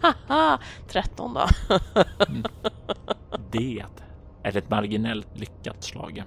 Haha, 0.02 0.58
13 0.88 1.34
då. 1.34 1.46
Det 3.50 3.84
är 4.42 4.56
ett 4.56 4.70
marginellt 4.70 5.38
lyckat 5.38 5.84
slag. 5.84 6.22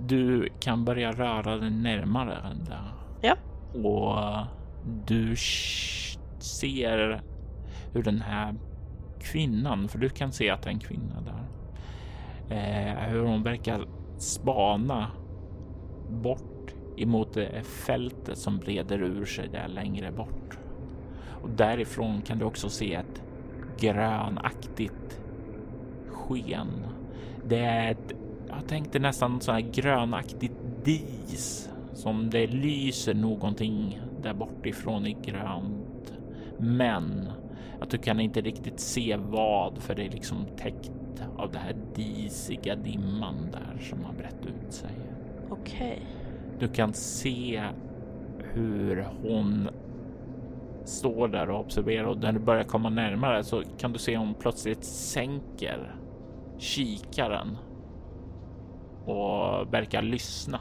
Du 0.00 0.48
kan 0.60 0.84
börja 0.84 1.12
röra 1.12 1.56
dig 1.56 1.70
närmare 1.70 2.56
där. 2.68 2.92
Ja. 3.20 3.36
Och 3.88 4.46
du 5.06 5.36
ser 6.38 7.22
hur 7.92 8.02
den 8.02 8.20
här 8.20 8.54
kvinnan, 9.20 9.88
för 9.88 9.98
du 9.98 10.08
kan 10.08 10.32
se 10.32 10.50
att 10.50 10.62
det 10.62 10.68
är 10.68 10.72
en 10.74 10.80
kvinna 10.80 11.20
där, 11.20 11.44
eh, 12.52 13.10
hur 13.10 13.22
hon 13.22 13.42
verkar 13.42 13.86
spana 14.18 15.10
bort 16.08 16.74
emot 16.96 17.34
det 17.34 17.62
fältet 17.62 18.38
som 18.38 18.58
breder 18.58 19.02
ur 19.02 19.24
sig 19.24 19.48
där 19.48 19.68
längre 19.68 20.12
bort. 20.12 20.58
Och 21.42 21.50
därifrån 21.50 22.22
kan 22.22 22.38
du 22.38 22.44
också 22.44 22.68
se 22.68 22.94
ett 22.94 23.22
grönaktigt 23.80 25.20
sken. 26.08 26.68
Det 27.48 27.58
är 27.58 27.90
ett, 27.90 28.12
jag 28.48 28.68
tänkte 28.68 28.98
nästan 28.98 29.40
så 29.40 29.52
här 29.52 29.60
grönaktigt 29.60 30.54
dis 30.84 31.70
som 31.94 32.30
det 32.30 32.46
lyser 32.46 33.14
någonting 33.14 34.00
där 34.22 34.34
bortifrån 34.34 35.06
i 35.06 35.16
grönt. 35.22 36.12
Men 36.58 37.28
att 37.80 37.90
du 37.90 37.98
kan 37.98 38.20
inte 38.20 38.40
riktigt 38.40 38.80
se 38.80 39.16
vad 39.16 39.78
för 39.78 39.94
det 39.94 40.02
är 40.02 40.10
liksom 40.10 40.46
täckt 40.56 40.90
av 41.36 41.52
det 41.52 41.58
här 41.58 41.76
disiga 41.94 42.76
dimman 42.76 43.50
där 43.52 43.82
som 43.82 44.04
har 44.04 44.12
brett 44.12 44.46
ut 44.46 44.72
sig. 44.72 44.90
Okej. 45.50 46.02
Du 46.58 46.68
kan 46.68 46.94
se 46.94 47.62
hur 48.38 49.06
hon 49.22 49.68
står 50.84 51.28
där 51.28 51.50
och 51.50 51.60
observerar 51.60 52.04
och 52.04 52.18
när 52.18 52.32
du 52.32 52.38
börjar 52.38 52.64
komma 52.64 52.88
närmare 52.88 53.44
så 53.44 53.62
kan 53.78 53.92
du 53.92 53.98
se 53.98 54.16
hon 54.16 54.34
plötsligt 54.34 54.84
sänker 54.84 55.94
kikaren 56.58 57.58
och 59.04 59.74
verkar 59.74 60.02
lyssna. 60.02 60.60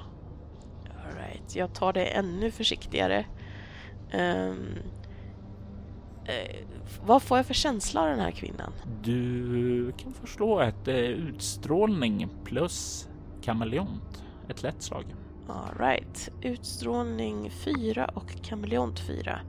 All 0.85 1.15
right. 1.17 1.55
Jag 1.55 1.73
tar 1.73 1.93
det 1.93 2.05
ännu 2.05 2.51
försiktigare. 2.51 3.25
Ehm, 4.11 4.65
eh, 6.25 6.65
vad 7.05 7.21
får 7.21 7.37
jag 7.37 7.45
för 7.45 7.53
känsla 7.53 8.01
av 8.01 8.07
den 8.07 8.19
här 8.19 8.31
kvinnan? 8.31 8.73
Du 9.03 9.91
kan 9.97 10.13
förslå 10.13 10.59
ett 10.59 10.87
eh, 10.87 10.95
utstrålning 10.95 12.29
plus 12.43 13.07
kameleont. 13.41 14.23
Ett 14.49 14.63
lätt 14.63 14.81
slag. 14.81 15.05
All 15.47 15.77
right. 15.77 16.29
Utstrålning 16.41 17.49
4 17.49 18.05
och 18.05 18.43
kameleont 18.43 18.99
4 18.99 19.39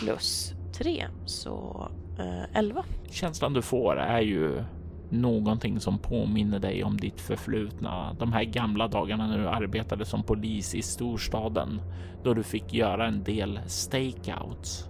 plus 0.00 0.54
3, 0.72 1.06
så 1.24 1.88
eh, 2.18 2.58
11. 2.58 2.84
Känslan 3.10 3.52
du 3.52 3.62
får 3.62 3.96
är 3.96 4.20
ju 4.20 4.64
någonting 5.10 5.80
som 5.80 5.98
påminner 5.98 6.58
dig 6.58 6.84
om 6.84 6.96
ditt 6.96 7.20
förflutna. 7.20 8.16
De 8.18 8.32
här 8.32 8.44
gamla 8.44 8.88
dagarna 8.88 9.26
när 9.26 9.38
du 9.38 9.48
arbetade 9.48 10.04
som 10.04 10.22
polis 10.22 10.74
i 10.74 10.82
storstaden 10.82 11.80
då 12.22 12.34
du 12.34 12.42
fick 12.42 12.74
göra 12.74 13.06
en 13.06 13.22
del 13.24 13.60
stakeouts. 13.66 14.88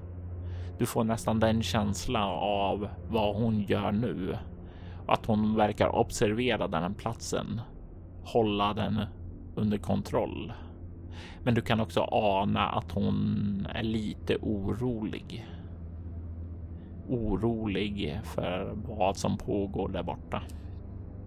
Du 0.83 0.87
får 0.87 1.05
nästan 1.05 1.41
den 1.41 1.63
känslan 1.63 2.31
av 2.43 2.89
vad 3.09 3.37
hon 3.37 3.63
gör 3.63 3.93
nu. 3.93 4.39
Att 5.07 5.27
hon 5.27 5.57
verkar 5.57 5.89
observera 5.89 6.69
den 6.69 6.83
här 6.83 6.91
platsen, 6.91 7.61
hålla 8.25 8.75
den 8.75 9.01
under 9.55 9.79
kontroll. 9.79 10.53
Men 11.43 11.55
du 11.55 11.61
kan 11.61 11.81
också 11.81 12.01
ana 12.11 12.69
att 12.69 12.93
hon 12.93 13.67
är 13.75 13.83
lite 13.83 14.37
orolig 14.37 15.47
orolig 17.09 18.21
för 18.25 18.73
vad 18.89 19.17
som 19.17 19.37
pågår 19.39 19.89
där 19.89 20.03
borta. 20.03 20.43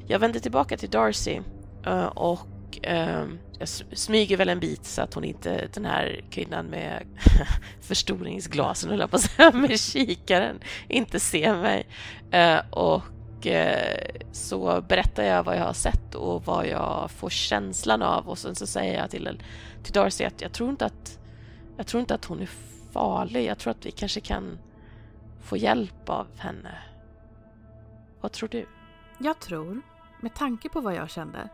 Jag 0.08 0.20
vänder 0.20 0.40
tillbaka 0.40 0.78
till 0.78 0.90
Darcy 0.90 1.40
eh, 1.86 2.06
och 2.06 2.80
ehm, 2.84 3.38
jag 3.60 3.68
smyger 3.98 4.38
väl 4.38 4.50
en 4.50 4.60
bit 4.60 4.86
så 4.86 5.02
att 5.02 5.14
hon 5.14 5.24
inte, 5.24 5.68
den 5.74 5.86
här 5.86 6.24
kvinnan 6.30 6.66
med 6.66 7.04
förstoringsglasen, 7.82 8.90
höll 8.90 9.00
jag 9.00 9.10
på 9.10 9.16
att 9.16 9.22
säga, 9.22 9.52
med 9.54 9.80
kikaren, 9.80 10.60
inte 10.88 11.20
ser 11.20 11.56
mig. 11.56 11.88
Eh, 12.32 12.60
och 12.70 13.48
eh, 13.48 14.06
så 14.32 14.82
berättar 14.82 15.24
jag 15.24 15.44
vad 15.44 15.58
jag 15.58 15.66
har 15.66 15.74
sett 15.74 16.16
och 16.16 16.46
vad 16.46 16.68
jag 16.68 17.12
får 17.12 17.30
känslan 17.30 18.02
av 18.02 18.30
och 18.30 18.38
sen 18.38 18.56
så 18.56 18.68
säger 18.68 19.00
jag 19.00 19.12
till, 19.12 19.42
till 19.84 19.94
Darcy 19.94 20.24
att 20.24 20.42
jag 20.42 20.52
tror 20.52 20.70
inte 20.70 20.86
att 20.86 21.20
jag 21.78 21.88
tror 21.88 22.02
inte 22.02 22.16
att 22.16 22.26
hon 22.26 22.40
är 22.40 22.50
farlig. 22.92 23.46
Jag 23.46 23.58
tror 23.58 23.72
att 23.72 23.86
vi 23.86 23.92
kanske 23.92 24.20
kan 24.20 24.60
få 25.42 25.58
hjälp 25.58 26.10
av 26.10 26.28
henne. 26.38 26.78
Vad 28.22 28.32
tror 28.32 28.50
du? 28.50 28.66
Jag 29.18 29.40
tror, 29.40 29.82
med 30.22 30.36
tanke 30.36 30.70
på 30.70 30.82
vad 30.82 30.96
jag 30.96 31.10
kände, 31.10 31.50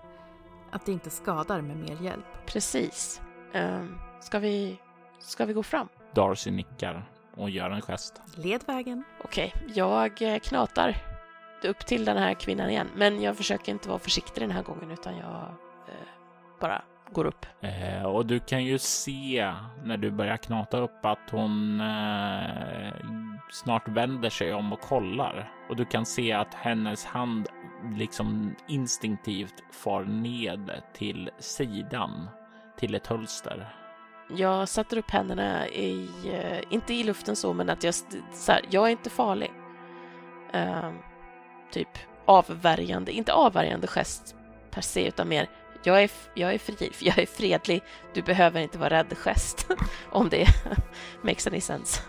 att 0.71 0.85
det 0.85 0.91
inte 0.91 1.09
skadar 1.09 1.61
med 1.61 1.77
mer 1.77 2.01
hjälp. 2.01 2.25
Precis. 2.45 3.21
Um, 3.53 3.99
ska, 4.19 4.39
vi, 4.39 4.79
ska 5.19 5.45
vi 5.45 5.53
gå 5.53 5.63
fram? 5.63 5.87
Darcy 6.13 6.51
nickar 6.51 7.09
och 7.35 7.49
gör 7.49 7.69
en 7.69 7.81
gest. 7.81 8.21
Led 8.35 8.63
vägen. 8.67 9.03
Okej, 9.23 9.53
jag 9.75 10.21
eh, 10.21 10.39
knatar 10.39 10.97
upp 11.63 11.85
till 11.85 12.05
den 12.05 12.17
här 12.17 12.33
kvinnan 12.33 12.69
igen. 12.69 12.87
Men 12.95 13.21
jag 13.21 13.37
försöker 13.37 13.71
inte 13.71 13.89
vara 13.89 13.99
försiktig 13.99 14.43
den 14.43 14.51
här 14.51 14.63
gången 14.63 14.91
utan 14.91 15.17
jag 15.17 15.43
eh, 15.87 16.07
bara 16.59 16.81
går 17.11 17.25
upp. 17.25 17.45
Eh, 17.61 18.05
och 18.05 18.25
du 18.25 18.39
kan 18.39 18.63
ju 18.63 18.77
se 18.77 19.53
när 19.83 19.97
du 19.97 20.11
börjar 20.11 20.37
knata 20.37 20.77
upp 20.77 21.05
att 21.05 21.29
hon 21.31 21.81
eh, 21.81 22.93
snart 23.51 23.87
vänder 23.87 24.29
sig 24.29 24.53
om 24.53 24.73
och 24.73 24.81
kollar 24.81 25.51
och 25.69 25.75
du 25.75 25.85
kan 25.85 26.05
se 26.05 26.33
att 26.33 26.53
hennes 26.53 27.05
hand 27.05 27.47
liksom 27.95 28.55
instinktivt 28.67 29.63
far 29.71 30.03
ned 30.03 30.81
till 30.93 31.29
sidan 31.39 32.29
till 32.77 32.95
ett 32.95 33.07
hölster. 33.07 33.75
Jag 34.35 34.69
sätter 34.69 34.97
upp 34.97 35.11
händerna 35.11 35.67
i, 35.67 36.09
eh, 36.25 36.73
inte 36.73 36.93
i 36.93 37.03
luften 37.03 37.35
så, 37.35 37.53
men 37.53 37.69
att 37.69 37.83
jag, 37.83 37.93
så 38.33 38.51
här, 38.51 38.61
jag 38.69 38.87
är 38.87 38.91
inte 38.91 39.09
farlig. 39.09 39.51
Ehm, 40.53 40.97
typ 41.71 41.97
avvärjande, 42.25 43.11
inte 43.11 43.33
avvärjande 43.33 43.87
gest 43.87 44.35
per 44.71 44.81
se, 44.81 45.07
utan 45.07 45.29
mer 45.29 45.47
jag 45.83 46.03
är, 46.03 46.11
jag 46.33 46.53
är 46.53 46.57
fri, 46.57 46.91
jag 46.99 47.19
är 47.19 47.25
fredlig, 47.25 47.81
du 48.13 48.21
behöver 48.21 48.61
inte 48.61 48.77
vara 48.77 48.89
rädd 48.89 49.17
gest, 49.17 49.67
om 50.09 50.29
det 50.29 50.47
makes 51.21 51.47
any 51.47 51.61
sense. 51.61 52.01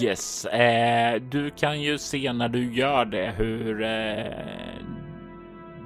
Yes, 0.00 0.44
eh, 0.44 1.20
du 1.20 1.50
kan 1.50 1.82
ju 1.82 1.98
se 1.98 2.32
när 2.32 2.48
du 2.48 2.74
gör 2.74 3.04
det 3.04 3.34
hur 3.36 3.82
eh, 3.82 5.03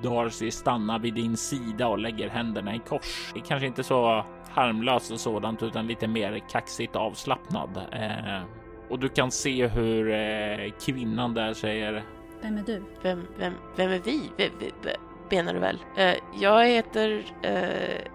Darcy 0.02 0.50
stannar 0.50 0.98
vid 0.98 1.14
din 1.14 1.36
sida 1.36 1.88
och 1.88 1.98
lägger 1.98 2.28
händerna 2.28 2.74
i 2.74 2.78
kors. 2.78 3.30
Det 3.34 3.40
är 3.40 3.44
kanske 3.44 3.66
inte 3.66 3.82
så 3.82 4.24
harmlöst 4.50 5.10
och 5.10 5.20
sådant 5.20 5.62
utan 5.62 5.86
lite 5.86 6.06
mer 6.06 6.38
kaxigt 6.50 6.96
avslappnad. 6.96 7.76
Eh, 7.92 8.42
och 8.90 8.98
du 8.98 9.08
kan 9.08 9.30
se 9.30 9.66
hur 9.66 10.10
eh, 10.10 10.72
kvinnan 10.86 11.34
där 11.34 11.54
säger 11.54 12.04
Vem 12.42 12.58
är 12.58 12.62
du? 12.62 12.82
Vem, 13.02 13.26
vem, 13.38 13.52
vem 13.76 13.90
är 13.90 13.98
vi? 13.98 14.20
V, 14.36 14.50
v, 14.60 14.70
v, 14.82 14.90
menar 15.30 15.54
du 15.54 15.60
väl? 15.60 15.78
Eh, 15.96 16.14
jag 16.40 16.66
heter 16.66 17.24
eh, 17.42 18.12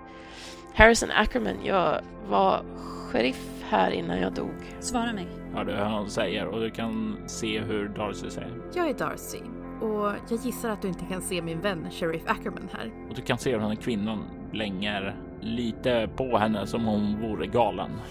Harrison 0.75 1.09
Ackerman. 1.11 1.57
Jag 1.63 2.01
var 2.29 2.63
sheriff 3.11 3.63
här 3.69 3.91
innan 3.91 4.19
jag 4.19 4.33
dog. 4.33 4.55
Svara 4.79 5.13
mig. 5.13 5.27
Ja, 5.55 5.63
det 5.63 5.83
hon 5.83 6.09
säger 6.09 6.47
och 6.47 6.59
du 6.59 6.71
kan 6.71 7.17
se 7.27 7.59
hur 7.59 7.87
Darcy 7.87 8.29
säger. 8.29 8.61
Jag 8.73 8.89
är 8.89 8.93
Darcy 8.93 9.39
och 9.83 10.13
jag 10.29 10.39
gissar 10.39 10.69
att 10.69 10.81
du 10.81 10.87
inte 10.87 11.05
kan 11.05 11.21
se 11.21 11.41
min 11.41 11.61
vän 11.61 11.91
Sheriff 11.91 12.23
Ackerman 12.25 12.69
här. 12.73 12.91
Och 13.09 13.15
du 13.15 13.21
kan 13.21 13.37
se 13.37 13.51
hur 13.51 13.59
den 13.59 13.67
här 13.67 13.75
kvinnan 13.75 14.25
blänger 14.51 15.15
lite 15.41 16.09
på 16.15 16.37
henne 16.37 16.67
som 16.67 16.87
om 16.87 17.01
hon 17.01 17.21
vore 17.21 17.47
galen. 17.47 17.91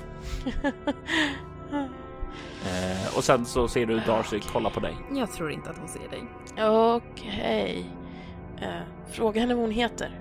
Eh, 2.65 3.17
och 3.17 3.25
sen 3.25 3.45
så 3.45 3.69
ser 3.69 3.87
du 3.87 4.01
Darcy 4.01 4.41
kolla 4.53 4.71
på 4.71 4.81
dig. 4.81 4.95
Jag 5.11 5.33
tror 5.33 5.53
inte 5.53 5.71
att 5.71 5.79
hon 5.79 5.89
ser 5.89 6.09
dig. 6.09 6.23
Okej. 6.69 7.87
Eh, 8.61 8.83
fråga 9.11 9.41
henne 9.41 9.55
vad 9.55 9.63
hon 9.63 9.73
heter. 9.73 10.21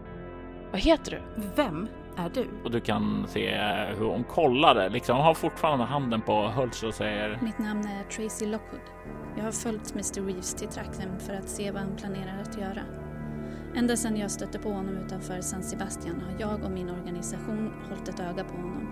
Vad 0.71 0.81
heter 0.81 1.11
du? 1.11 1.43
Vem 1.55 1.87
är 2.17 2.29
du? 2.29 2.47
Och 2.63 2.71
du 2.71 2.79
kan 2.79 3.25
se 3.27 3.55
hur 3.97 4.05
hon 4.05 4.23
kollade, 4.23 4.89
liksom 4.89 5.17
har 5.17 5.33
fortfarande 5.33 5.85
handen 5.85 6.21
på 6.21 6.47
hölster 6.47 6.87
och 6.87 6.93
säger 6.93 7.39
Mitt 7.41 7.59
namn 7.59 7.87
är 7.87 8.03
Tracy 8.03 8.45
Lockwood. 8.45 8.81
Jag 9.35 9.43
har 9.43 9.51
följt 9.51 9.91
Mr 9.91 10.25
Reeves 10.25 10.53
till 10.53 10.67
trakten 10.67 11.19
för 11.19 11.33
att 11.33 11.49
se 11.49 11.71
vad 11.71 11.81
han 11.81 11.95
planerar 11.95 12.41
att 12.41 12.57
göra. 12.57 12.81
Ända 13.75 13.95
sedan 13.95 14.17
jag 14.17 14.31
stötte 14.31 14.59
på 14.59 14.69
honom 14.69 14.97
utanför 14.97 15.41
San 15.41 15.63
Sebastian 15.63 16.21
har 16.21 16.39
jag 16.39 16.63
och 16.63 16.71
min 16.71 16.89
organisation 16.89 17.73
hållit 17.89 18.07
ett 18.07 18.19
öga 18.19 18.43
på 18.43 18.55
honom. 18.55 18.87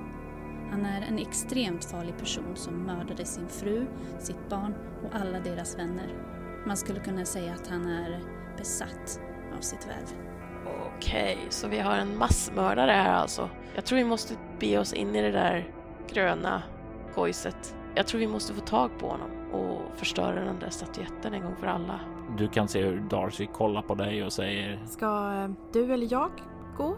Han 0.71 0.85
är 0.85 1.01
en 1.01 1.19
extremt 1.19 1.85
farlig 1.85 2.17
person 2.17 2.55
som 2.55 2.83
mördade 2.83 3.25
sin 3.25 3.47
fru, 3.47 3.87
sitt 4.19 4.49
barn 4.49 4.75
och 5.03 5.15
alla 5.15 5.39
deras 5.39 5.77
vänner. 5.77 6.07
Man 6.65 6.77
skulle 6.77 6.99
kunna 6.99 7.25
säga 7.25 7.53
att 7.53 7.67
han 7.67 7.85
är 7.85 8.19
besatt 8.57 9.21
av 9.57 9.61
sitt 9.61 9.87
värv. 9.87 10.17
Okej, 10.97 11.37
så 11.49 11.67
vi 11.67 11.79
har 11.79 11.95
en 11.95 12.17
massmördare 12.17 12.91
här 12.91 13.13
alltså. 13.13 13.49
Jag 13.75 13.85
tror 13.85 13.97
vi 13.97 14.05
måste 14.05 14.33
be 14.59 14.77
oss 14.79 14.93
in 14.93 15.15
i 15.15 15.21
det 15.21 15.31
där 15.31 15.73
gröna 16.13 16.63
kojset. 17.15 17.75
Jag 17.95 18.07
tror 18.07 18.19
vi 18.19 18.27
måste 18.27 18.53
få 18.53 18.61
tag 18.61 18.99
på 18.99 19.07
honom 19.07 19.38
och 19.51 19.81
förstöra 19.95 20.45
den 20.45 20.59
där 20.59 20.69
statyetten 20.69 21.33
en 21.33 21.41
gång 21.41 21.55
för 21.55 21.67
alla. 21.67 21.99
Du 22.37 22.47
kan 22.47 22.67
se 22.67 22.83
hur 22.83 22.99
Darcy 22.99 23.45
kollar 23.45 23.81
på 23.81 23.95
dig 23.95 24.23
och 24.23 24.33
säger 24.33 24.79
Ska 24.85 25.05
eh, 25.05 25.49
du 25.73 25.93
eller 25.93 26.07
jag 26.11 26.31
gå? 26.77 26.97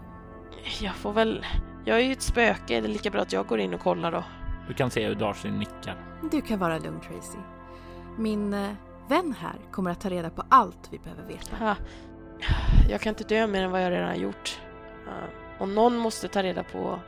Jag 0.80 0.94
får 0.94 1.12
väl... 1.12 1.46
Jag 1.84 1.96
är 2.00 2.02
ju 2.02 2.12
ett 2.12 2.22
spöke, 2.22 2.80
det 2.80 2.86
är 2.86 2.92
lika 2.92 3.10
bra 3.10 3.20
att 3.20 3.32
jag 3.32 3.46
går 3.46 3.60
in 3.60 3.74
och 3.74 3.80
kollar 3.80 4.12
då. 4.12 4.24
Du 4.68 4.74
kan 4.74 4.90
se 4.90 5.06
hur 5.06 5.14
Darcy 5.14 5.50
nickar. 5.50 5.96
Du 6.30 6.40
kan 6.40 6.58
vara 6.58 6.78
lugn 6.78 7.00
Tracy. 7.00 7.38
Min 8.18 8.54
eh, 8.54 8.70
vän 9.08 9.34
här 9.38 9.56
kommer 9.70 9.90
att 9.90 10.00
ta 10.00 10.10
reda 10.10 10.30
på 10.30 10.42
allt 10.48 10.88
vi 10.90 10.98
behöver 10.98 11.22
veta. 11.22 11.56
Ha. 11.56 11.76
Jag 12.88 13.00
kan 13.00 13.10
inte 13.10 13.24
dö 13.24 13.46
mer 13.46 13.62
än 13.62 13.70
vad 13.70 13.84
jag 13.84 13.90
redan 13.90 14.08
har 14.08 14.16
gjort. 14.16 14.60
Och 15.58 15.68
någon 15.68 15.96
måste 15.96 16.28
ta 16.28 16.42
reda 16.42 16.62
på 16.62 16.98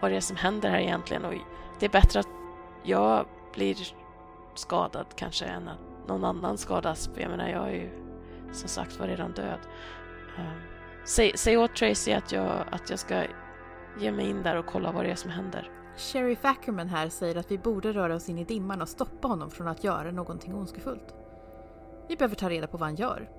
vad 0.00 0.10
det 0.10 0.16
är 0.16 0.20
som 0.20 0.36
händer 0.36 0.70
här 0.70 0.78
egentligen 0.78 1.24
och 1.24 1.34
det 1.78 1.86
är 1.86 1.90
bättre 1.90 2.20
att 2.20 2.28
jag 2.82 3.26
blir 3.54 3.76
skadad 4.58 5.06
kanske 5.16 5.44
än 5.44 5.68
att 5.68 6.08
någon 6.08 6.24
annan 6.24 6.58
skadas. 6.58 7.10
För 7.14 7.20
jag 7.20 7.30
menar, 7.30 7.48
jag 7.48 7.68
är 7.68 7.74
ju 7.74 7.90
som 8.52 8.68
sagt 8.68 9.00
var 9.00 9.06
redan 9.06 9.32
död. 9.32 9.60
Uh, 10.38 10.52
säg, 11.04 11.32
säg 11.36 11.56
åt 11.56 11.76
Tracy 11.76 12.12
att 12.12 12.32
jag, 12.32 12.64
att 12.70 12.90
jag 12.90 12.98
ska 12.98 13.22
ge 14.00 14.12
mig 14.12 14.30
in 14.30 14.42
där 14.42 14.56
och 14.56 14.66
kolla 14.66 14.92
vad 14.92 15.04
det 15.04 15.10
är 15.10 15.16
som 15.16 15.30
händer. 15.30 15.70
Sheriff 15.96 16.44
Ackerman 16.44 16.88
här 16.88 17.08
säger 17.08 17.36
att 17.36 17.50
vi 17.50 17.58
borde 17.58 17.92
röra 17.92 18.14
oss 18.14 18.28
in 18.28 18.38
i 18.38 18.44
dimman 18.44 18.82
och 18.82 18.88
stoppa 18.88 19.28
honom 19.28 19.50
från 19.50 19.68
att 19.68 19.84
göra 19.84 20.10
någonting 20.10 20.54
ondskefullt. 20.54 21.14
Vi 22.08 22.16
behöver 22.16 22.36
ta 22.36 22.50
reda 22.50 22.66
på 22.66 22.76
vad 22.76 22.88
han 22.88 22.96
gör. 22.96 23.30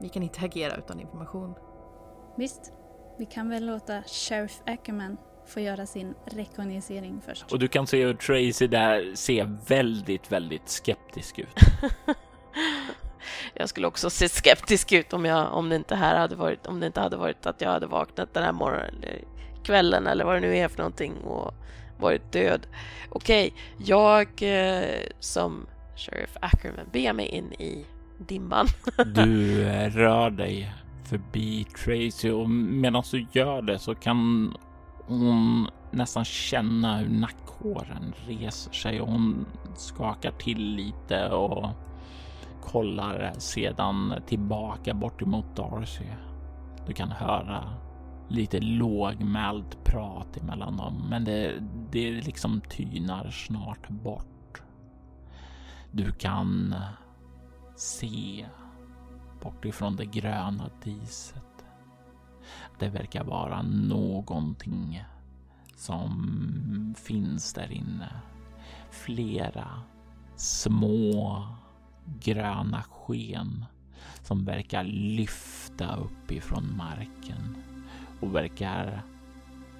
Vi 0.00 0.08
kan 0.08 0.22
inte 0.22 0.40
agera 0.40 0.76
utan 0.76 1.00
information. 1.00 1.54
Visst, 2.36 2.72
vi 3.18 3.26
kan 3.26 3.48
väl 3.48 3.66
låta 3.66 4.02
Sheriff 4.02 4.62
Ackerman 4.66 5.16
få 5.46 5.60
göra 5.60 5.86
sin 5.86 6.14
rekognosering 6.24 7.20
först. 7.26 7.52
Och 7.52 7.58
du 7.58 7.68
kan 7.68 7.86
se 7.86 8.04
hur 8.04 8.14
Tracy 8.14 8.66
där 8.66 9.14
ser 9.14 9.58
väldigt, 9.68 10.32
väldigt 10.32 10.68
skeptisk 10.68 11.38
ut. 11.38 11.54
jag 13.54 13.68
skulle 13.68 13.86
också 13.86 14.10
se 14.10 14.28
skeptisk 14.28 14.92
ut 14.92 15.12
om, 15.12 15.24
jag, 15.24 15.52
om, 15.52 15.68
det 15.68 15.76
inte 15.76 15.94
här 15.94 16.18
hade 16.18 16.36
varit, 16.36 16.66
om 16.66 16.80
det 16.80 16.86
inte 16.86 17.00
hade 17.00 17.16
varit 17.16 17.46
att 17.46 17.60
jag 17.60 17.70
hade 17.70 17.86
vaknat 17.86 18.34
den 18.34 18.42
här 18.42 18.52
morgonen, 18.52 18.88
eller 18.88 19.18
kvällen 19.64 20.06
eller 20.06 20.24
vad 20.24 20.36
det 20.36 20.40
nu 20.40 20.56
är 20.56 20.68
för 20.68 20.78
någonting 20.78 21.14
och 21.24 21.54
varit 21.98 22.32
död. 22.32 22.66
Okej, 23.08 23.54
jag 23.78 24.28
eh, 24.40 25.00
som 25.20 25.66
Sheriff 25.96 26.36
Ackerman 26.40 26.86
beger 26.92 27.12
mig 27.12 27.26
in 27.26 27.52
i 27.52 27.86
dimman. 28.18 28.66
du 29.14 29.62
eh, 29.62 29.90
rör 29.90 30.30
dig 30.30 30.72
förbi 31.04 31.64
Tracy 31.64 32.30
och 32.30 32.50
medan 32.50 33.02
du 33.10 33.26
gör 33.32 33.62
det 33.62 33.78
så 33.78 33.94
kan 33.94 34.54
hon 35.06 35.68
nästan 35.90 36.24
känna 36.24 36.96
hur 36.96 37.08
nackhåren 37.08 38.14
reser 38.26 38.72
sig 38.72 39.00
och 39.00 39.08
hon 39.08 39.46
skakar 39.76 40.30
till 40.30 40.64
lite 40.64 41.28
och 41.28 41.70
kollar 42.62 43.32
sedan 43.38 44.14
tillbaka 44.26 44.94
bort 44.94 45.22
emot 45.22 45.56
Darcy. 45.56 46.04
Du 46.86 46.92
kan 46.92 47.10
höra 47.10 47.64
lite 48.28 48.60
lågmält 48.60 49.84
prat 49.84 50.36
emellan 50.36 50.76
dem, 50.76 51.06
men 51.10 51.24
det, 51.24 51.54
det 51.90 52.10
liksom 52.10 52.60
tynar 52.60 53.30
snart 53.30 53.88
bort. 53.88 54.62
Du 55.90 56.12
kan 56.12 56.74
se 57.76 58.46
bort 59.42 59.64
ifrån 59.64 59.96
det 59.96 60.04
gröna 60.04 60.70
diset. 60.84 61.41
Det 62.78 62.88
verkar 62.88 63.24
vara 63.24 63.62
någonting 63.62 65.04
som 65.76 66.94
finns 66.98 67.52
där 67.52 67.72
inne. 67.72 68.12
Flera 68.90 69.82
små 70.36 71.42
gröna 72.20 72.82
sken 72.82 73.64
som 74.22 74.44
verkar 74.44 74.84
lyfta 74.84 75.96
upp 75.96 76.30
ifrån 76.30 76.76
marken 76.76 77.56
och 78.20 78.34
verkar, 78.34 79.02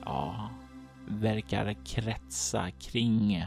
ja, 0.05 0.51
verkar 1.07 1.77
kretsa 1.85 2.71
kring 2.71 3.45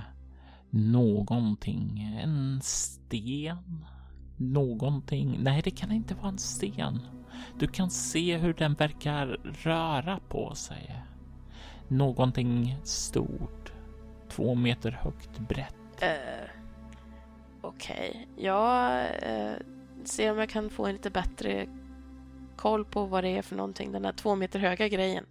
någonting. 0.69 2.17
En 2.21 2.61
sten? 2.63 3.85
Någonting? 4.37 5.37
Nej, 5.39 5.61
det 5.61 5.71
kan 5.71 5.91
inte 5.91 6.15
vara 6.15 6.27
en 6.27 6.37
sten. 6.37 6.99
Du 7.59 7.67
kan 7.67 7.89
se 7.89 8.37
hur 8.37 8.53
den 8.53 8.73
verkar 8.73 9.27
röra 9.63 10.19
på 10.29 10.55
sig. 10.55 11.03
Någonting 11.87 12.77
stort. 12.83 13.73
Två 14.29 14.55
meter 14.55 14.91
högt 14.91 15.39
brett. 15.39 15.75
Uh, 16.03 16.49
Okej, 17.61 18.09
okay. 18.11 18.45
jag 18.45 19.05
uh, 19.05 19.55
ser 20.03 20.31
om 20.31 20.37
jag 20.37 20.49
kan 20.49 20.69
få 20.69 20.85
en 20.85 20.93
lite 20.93 21.09
bättre 21.09 21.67
koll 22.55 22.85
på 22.85 23.05
vad 23.05 23.23
det 23.23 23.29
är 23.29 23.41
för 23.41 23.55
någonting, 23.55 23.91
den 23.91 24.05
här 24.05 24.13
två 24.13 24.35
meter 24.35 24.59
höga 24.59 24.87
grejen. 24.87 25.25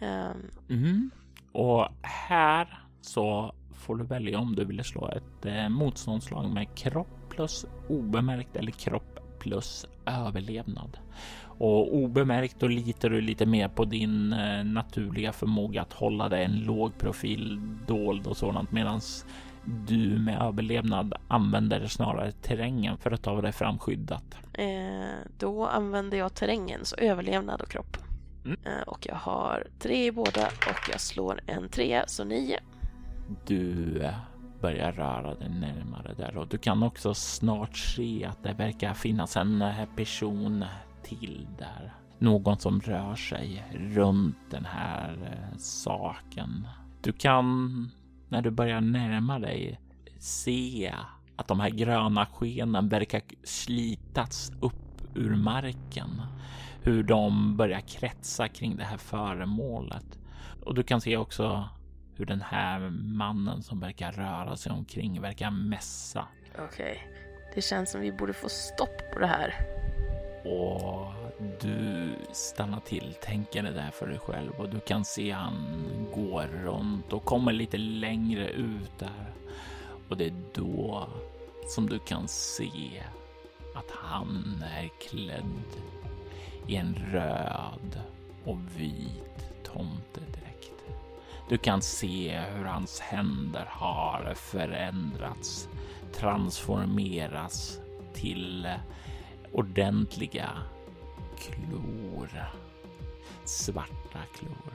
Um. 0.00 0.50
Mm. 0.68 1.10
Och 1.52 1.88
här 2.02 2.84
så 3.00 3.54
får 3.72 3.96
du 3.96 4.04
välja 4.04 4.38
om 4.38 4.54
du 4.54 4.64
vill 4.64 4.84
slå 4.84 5.08
ett 5.08 5.46
eh, 5.46 5.68
motståndslag 5.68 6.50
med 6.50 6.74
kropp 6.74 7.21
plus 7.32 7.66
obemärkt 7.88 8.56
eller 8.56 8.72
kropp 8.72 9.18
plus 9.38 9.86
överlevnad. 10.06 10.98
Och 11.44 11.94
obemärkt 11.96 12.60
då 12.60 12.68
litar 12.68 13.10
du 13.10 13.20
lite 13.20 13.46
mer 13.46 13.68
på 13.68 13.84
din 13.84 14.32
eh, 14.32 14.64
naturliga 14.64 15.32
förmåga 15.32 15.82
att 15.82 15.92
hålla 15.92 16.28
dig 16.28 16.44
en 16.44 16.60
låg 16.60 16.98
profil 16.98 17.60
dold 17.86 18.26
och 18.26 18.36
sådant 18.36 18.72
medans 18.72 19.26
du 19.64 20.18
med 20.18 20.42
överlevnad 20.42 21.14
använder 21.28 21.86
snarare 21.86 22.32
terrängen 22.32 22.98
för 22.98 23.10
att 23.10 23.22
ta 23.22 23.40
dig 23.40 23.52
fram 23.52 23.78
skyddat. 23.78 24.24
Eh, 24.52 24.66
då 25.38 25.66
använder 25.66 26.18
jag 26.18 26.34
terrängen, 26.34 26.84
så 26.84 26.96
överlevnad 26.96 27.60
och 27.60 27.68
kropp. 27.68 27.96
Mm. 28.44 28.58
Eh, 28.64 28.82
och 28.86 29.06
jag 29.06 29.14
har 29.14 29.66
tre 29.78 30.06
i 30.06 30.12
båda 30.12 30.46
och 30.46 30.88
jag 30.90 31.00
slår 31.00 31.40
en 31.46 31.68
trea, 31.68 32.04
så 32.06 32.24
nio. 32.24 32.60
Du 33.46 33.98
eh, 34.02 34.14
börjar 34.62 34.92
röra 34.92 35.34
dig 35.34 35.48
närmare 35.48 36.14
där 36.14 36.36
och 36.36 36.48
du 36.48 36.58
kan 36.58 36.82
också 36.82 37.14
snart 37.14 37.76
se 37.76 38.24
att 38.24 38.42
det 38.42 38.52
verkar 38.52 38.94
finnas 38.94 39.36
en 39.36 39.62
eh, 39.62 39.84
person 39.96 40.64
till 41.02 41.46
där. 41.58 41.94
Någon 42.18 42.58
som 42.58 42.80
rör 42.80 43.14
sig 43.14 43.64
runt 43.72 44.36
den 44.50 44.64
här 44.64 45.16
eh, 45.32 45.58
saken. 45.58 46.68
Du 47.02 47.12
kan 47.12 47.90
när 48.28 48.42
du 48.42 48.50
börjar 48.50 48.80
närma 48.80 49.38
dig 49.38 49.80
se 50.18 50.94
att 51.36 51.48
de 51.48 51.60
här 51.60 51.70
gröna 51.70 52.26
skenen 52.26 52.88
verkar 52.88 53.22
slitas 53.44 54.52
upp 54.60 55.02
ur 55.14 55.36
marken. 55.36 56.22
Hur 56.82 57.02
de 57.02 57.56
börjar 57.56 57.80
kretsa 57.80 58.48
kring 58.48 58.76
det 58.76 58.84
här 58.84 58.96
föremålet. 58.96 60.18
Och 60.64 60.74
du 60.74 60.82
kan 60.82 61.00
se 61.00 61.16
också 61.16 61.68
hur 62.16 62.26
den 62.26 62.42
här 62.42 62.90
mannen 62.90 63.62
som 63.62 63.80
verkar 63.80 64.12
röra 64.12 64.56
sig 64.56 64.72
omkring 64.72 65.20
verkar 65.20 65.50
mässa. 65.50 66.26
Okej, 66.52 66.64
okay. 66.64 66.96
det 67.54 67.62
känns 67.62 67.90
som 67.90 68.00
vi 68.00 68.12
borde 68.12 68.32
få 68.32 68.48
stopp 68.48 69.12
på 69.12 69.18
det 69.18 69.26
här. 69.26 69.54
Och 70.44 71.12
du 71.60 72.08
stannar 72.32 72.80
till, 72.80 73.14
tänker 73.22 73.62
det 73.62 73.70
där 73.70 73.90
för 73.90 74.06
dig 74.06 74.18
själv 74.18 74.50
och 74.58 74.68
du 74.68 74.80
kan 74.80 75.04
se 75.04 75.30
han 75.30 75.84
gå 76.14 76.42
runt 76.42 77.12
och 77.12 77.24
kommer 77.24 77.52
lite 77.52 77.78
längre 77.78 78.48
ut 78.50 78.98
där. 78.98 79.32
Och 80.08 80.16
det 80.16 80.26
är 80.26 80.42
då 80.54 81.08
som 81.68 81.88
du 81.88 81.98
kan 81.98 82.28
se 82.28 83.02
att 83.74 83.90
han 83.90 84.64
är 84.76 84.90
klädd 85.08 85.62
i 86.66 86.76
en 86.76 86.94
röd 86.94 88.00
och 88.44 88.58
vit 88.76 89.64
tomtedräkt. 89.64 90.51
Du 91.48 91.58
kan 91.58 91.82
se 91.82 92.40
hur 92.40 92.64
hans 92.64 93.00
händer 93.00 93.66
har 93.70 94.34
förändrats, 94.34 95.68
transformeras 96.12 97.78
till 98.14 98.68
ordentliga 99.52 100.50
klor. 101.38 102.28
svarta 103.44 104.18
klor 104.38 104.72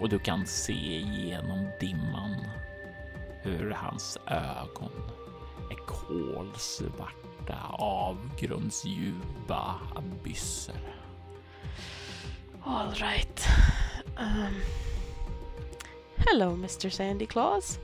och 0.00 0.08
du 0.08 0.18
kan 0.18 0.46
se 0.46 0.98
genom 0.98 1.70
dimman 1.80 2.36
hur 3.42 3.70
hans 3.70 4.18
ögon 4.26 4.92
är 5.70 5.86
kolsvarta 5.86 7.58
avgrundsdjupa 7.78 9.74
abysser. 9.94 10.94
All 12.64 12.90
right. 12.90 13.46
Um, 14.18 14.54
hello, 16.26 16.52
Mr. 16.52 16.88
Sandy 16.88 17.26
Claus. 17.26 17.78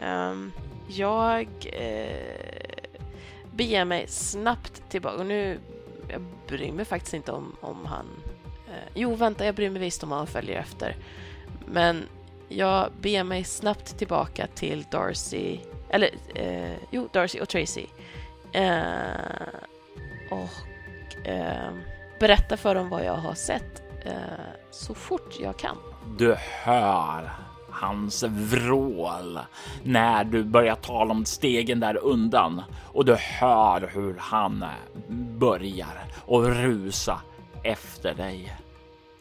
Um, 0.00 0.52
jag 0.88 1.48
eh, 1.72 2.90
beger 3.52 3.84
mig 3.84 4.06
snabbt 4.08 4.82
tillbaka. 4.88 5.16
Och 5.16 5.26
nu, 5.26 5.60
jag 6.08 6.22
bryr 6.48 6.72
mig 6.72 6.84
faktiskt 6.84 7.14
inte 7.14 7.32
om, 7.32 7.56
om 7.60 7.86
han... 7.86 8.06
Eh, 8.68 8.90
jo, 8.94 9.14
vänta, 9.14 9.46
jag 9.46 9.54
bryr 9.54 9.70
mig 9.70 9.80
visst 9.80 10.02
om 10.02 10.12
han 10.12 10.26
följer 10.26 10.58
efter. 10.58 10.96
Men 11.66 12.02
jag 12.48 12.92
beger 13.00 13.24
mig 13.24 13.44
snabbt 13.44 13.98
tillbaka 13.98 14.46
till 14.54 14.86
Darcy, 14.90 15.58
eller 15.90 16.10
eh, 16.34 16.76
jo, 16.90 17.08
Darcy 17.12 17.40
och 17.40 17.48
Tracy. 17.48 17.86
Eh, 18.52 18.72
och 20.30 21.26
eh, 21.26 21.72
berätta 22.20 22.56
för 22.56 22.74
dem 22.74 22.88
vad 22.88 23.04
jag 23.04 23.16
har 23.16 23.34
sett 23.34 23.82
eh, 24.04 24.12
så 24.70 24.94
fort 24.94 25.36
jag 25.40 25.58
kan. 25.58 25.76
Du 26.18 26.36
hör 26.62 27.47
hans 27.80 28.22
vrål 28.22 29.38
när 29.82 30.24
du 30.24 30.44
börjar 30.44 30.74
tala 30.74 31.14
om 31.14 31.24
stegen 31.24 31.80
där 31.80 31.96
undan 31.96 32.62
och 32.92 33.04
du 33.04 33.14
hör 33.14 33.90
hur 33.94 34.16
han 34.18 34.64
börjar 35.38 36.04
och 36.24 36.44
rusa 36.44 37.20
efter 37.62 38.14
dig. 38.14 38.56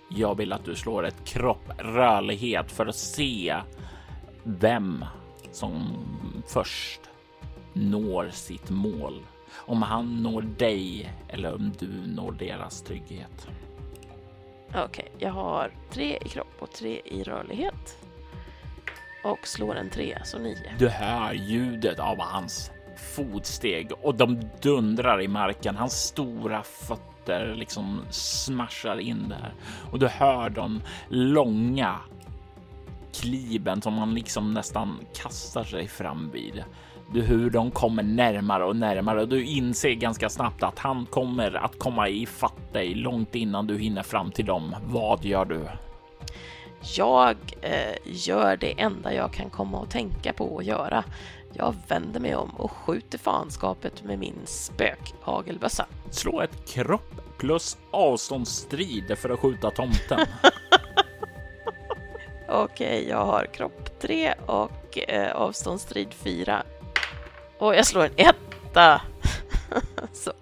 Jag 0.10 0.38
vill 0.38 0.54
att 0.54 0.66
du 0.66 0.76
slår 0.76 1.06
ett 1.06 1.26
kropp 1.26 1.72
rörlighet 1.78 2.72
för 2.72 2.86
att 2.86 2.96
se 2.96 3.56
vem 4.44 5.06
som 5.52 5.84
först 6.48 7.02
når 7.74 8.30
sitt 8.30 8.70
mål. 8.70 9.22
Om 9.56 9.82
han 9.82 10.24
når 10.24 10.42
dig 10.42 11.14
eller 11.28 11.56
om 11.56 11.72
du 11.80 11.90
når 12.16 12.32
deras 12.32 12.82
trygghet. 12.82 13.48
Okej, 14.70 14.84
okay, 14.86 15.06
jag 15.18 15.32
har 15.32 15.72
tre 15.90 16.18
i 16.26 16.30
kropp 16.30 16.56
och 16.60 16.72
tre 16.72 17.02
i 17.06 17.24
rörlighet. 17.24 18.07
Och 19.28 19.48
slår 19.48 19.76
en 19.76 19.90
trea 19.90 20.24
så 20.24 20.40
nio. 20.40 20.74
Du 20.80 20.90
hör 20.90 21.34
ljudet 21.34 22.00
av 22.00 22.20
hans 22.20 22.72
fotsteg 23.16 23.92
och 24.02 24.16
de 24.16 24.42
dundrar 24.62 25.22
i 25.22 25.28
marken. 25.28 25.76
Hans 25.76 25.94
stora 25.94 26.64
fötter 26.64 27.56
liksom 27.56 28.02
smashar 28.10 29.00
in 29.00 29.30
där 29.30 29.54
och 29.92 30.00
du 30.00 30.08
hör 30.08 30.50
de 30.50 30.82
långa 31.10 31.96
kliben 33.14 33.82
som 33.82 33.98
han 33.98 34.14
liksom 34.14 34.54
nästan 34.54 35.00
kastar 35.14 35.64
sig 35.64 35.88
fram 35.88 36.32
vid 36.32 36.64
du 37.14 37.22
hur 37.22 37.50
de 37.50 37.72
kommer 37.72 38.04
närmare 38.04 38.66
och 38.66 38.76
närmare 38.76 39.22
och 39.22 39.28
du 39.28 39.46
inser 39.46 39.94
ganska 39.94 40.30
snabbt 40.30 40.64
att 40.64 40.80
han 40.80 41.06
kommer 41.06 41.56
att 41.56 41.80
komma 41.80 42.10
ifatt 42.10 42.74
dig 42.74 42.96
långt 42.96 43.36
innan 43.36 43.68
du 43.68 43.78
hinner 43.78 44.04
fram 44.04 44.32
till 44.32 44.46
dem. 44.46 44.76
Vad 44.86 45.26
gör 45.26 45.46
du? 45.46 45.68
Jag 46.82 47.38
eh, 47.62 47.96
gör 48.04 48.58
det 48.58 48.82
enda 48.82 49.14
jag 49.14 49.34
kan 49.34 49.50
komma 49.50 49.80
och 49.80 49.90
tänka 49.90 50.34
på 50.34 50.58
att 50.58 50.66
göra. 50.66 51.04
Jag 51.54 51.76
vänder 51.88 52.20
mig 52.20 52.36
om 52.36 52.50
och 52.50 52.72
skjuter 52.72 53.18
fanskapet 53.18 54.04
med 54.04 54.20
min 54.20 54.40
spökhagelbössa. 54.46 55.86
Slå 56.12 56.42
ett 56.42 56.70
kropp 56.70 57.38
plus 57.38 57.78
avståndsstrid 57.92 59.18
för 59.18 59.30
att 59.30 59.40
skjuta 59.40 59.72
tomten. 59.72 60.20
Okej, 62.50 62.88
okay, 62.88 63.10
jag 63.10 63.26
har 63.26 63.46
kropp 63.46 64.00
3 64.00 64.34
och 64.46 64.98
eh, 65.10 65.36
avståndsstrid 65.36 66.14
4. 66.14 66.64
Och 67.58 67.76
jag 67.76 67.86
slår 67.86 68.04
en 68.04 68.12
etta. 68.16 69.02
Så 70.14 70.34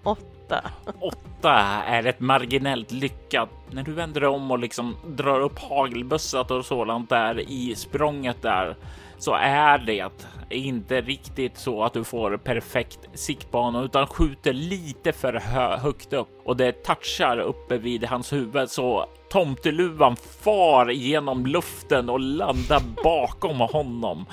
åtta. 0.46 0.70
Åtta 1.00 1.52
är 1.86 2.06
ett 2.06 2.20
marginellt 2.20 2.92
lyckat. 2.92 3.48
När 3.70 3.82
du 3.82 3.92
vänder 3.92 4.24
om 4.24 4.50
och 4.50 4.58
liksom 4.58 4.96
drar 5.06 5.40
upp 5.40 5.58
hagelbössat 5.58 6.50
och 6.50 6.64
sådant 6.64 7.10
där 7.10 7.40
i 7.40 7.74
språnget 7.76 8.42
där 8.42 8.76
så 9.18 9.34
är 9.34 9.78
det 9.78 10.10
inte 10.50 11.00
riktigt 11.00 11.58
så 11.58 11.84
att 11.84 11.92
du 11.92 12.04
får 12.04 12.36
perfekt 12.36 12.98
siktbana 13.14 13.82
utan 13.82 14.06
skjuter 14.06 14.52
lite 14.52 15.12
för 15.12 15.32
hö 15.32 15.76
högt 15.76 16.12
upp 16.12 16.28
och 16.44 16.56
det 16.56 16.72
touchar 16.72 17.38
uppe 17.38 17.78
vid 17.78 18.04
hans 18.04 18.32
huvud 18.32 18.70
så 18.70 19.06
tomteluvan 19.30 20.16
far 20.16 20.90
genom 20.90 21.46
luften 21.46 22.10
och 22.10 22.20
landar 22.20 22.82
bakom 23.04 23.60
honom. 23.60 24.26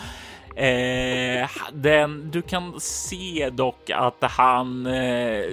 Eh, 0.55 1.49
den, 1.73 2.31
du 2.31 2.41
kan 2.41 2.79
se 2.79 3.49
dock 3.49 3.89
att 3.89 4.23
han 4.23 4.85
eh, 4.85 5.43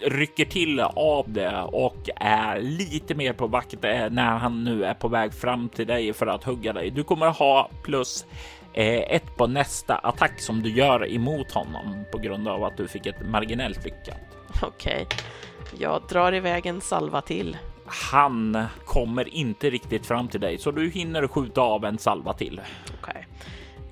rycker 0.00 0.44
till 0.44 0.80
av 0.80 1.32
det 1.32 1.62
och 1.62 2.08
är 2.16 2.60
lite 2.60 3.14
mer 3.14 3.32
på 3.32 3.46
vakt 3.46 3.84
eh, 3.84 4.10
när 4.10 4.38
han 4.38 4.64
nu 4.64 4.84
är 4.84 4.94
på 4.94 5.08
väg 5.08 5.34
fram 5.34 5.68
till 5.68 5.86
dig 5.86 6.12
för 6.12 6.26
att 6.26 6.44
hugga 6.44 6.72
dig. 6.72 6.90
Du 6.90 7.04
kommer 7.04 7.26
ha 7.26 7.70
plus 7.82 8.26
eh, 8.72 9.14
ett 9.14 9.36
på 9.36 9.46
nästa 9.46 9.94
attack 9.94 10.40
som 10.40 10.62
du 10.62 10.70
gör 10.70 11.12
emot 11.12 11.52
honom 11.52 12.04
på 12.12 12.18
grund 12.18 12.48
av 12.48 12.64
att 12.64 12.76
du 12.76 12.88
fick 12.88 13.06
ett 13.06 13.26
marginellt 13.28 13.84
lyckat. 13.84 14.20
Okej, 14.62 15.06
okay. 15.06 15.80
jag 15.80 16.02
drar 16.08 16.34
iväg 16.34 16.66
en 16.66 16.80
salva 16.80 17.20
till. 17.20 17.56
Han 17.86 18.64
kommer 18.84 19.34
inte 19.34 19.70
riktigt 19.70 20.06
fram 20.06 20.28
till 20.28 20.40
dig 20.40 20.58
så 20.58 20.70
du 20.70 20.90
hinner 20.90 21.28
skjuta 21.28 21.60
av 21.60 21.84
en 21.84 21.98
salva 21.98 22.32
till. 22.32 22.60
Okej. 22.84 22.96
Okay. 23.00 23.22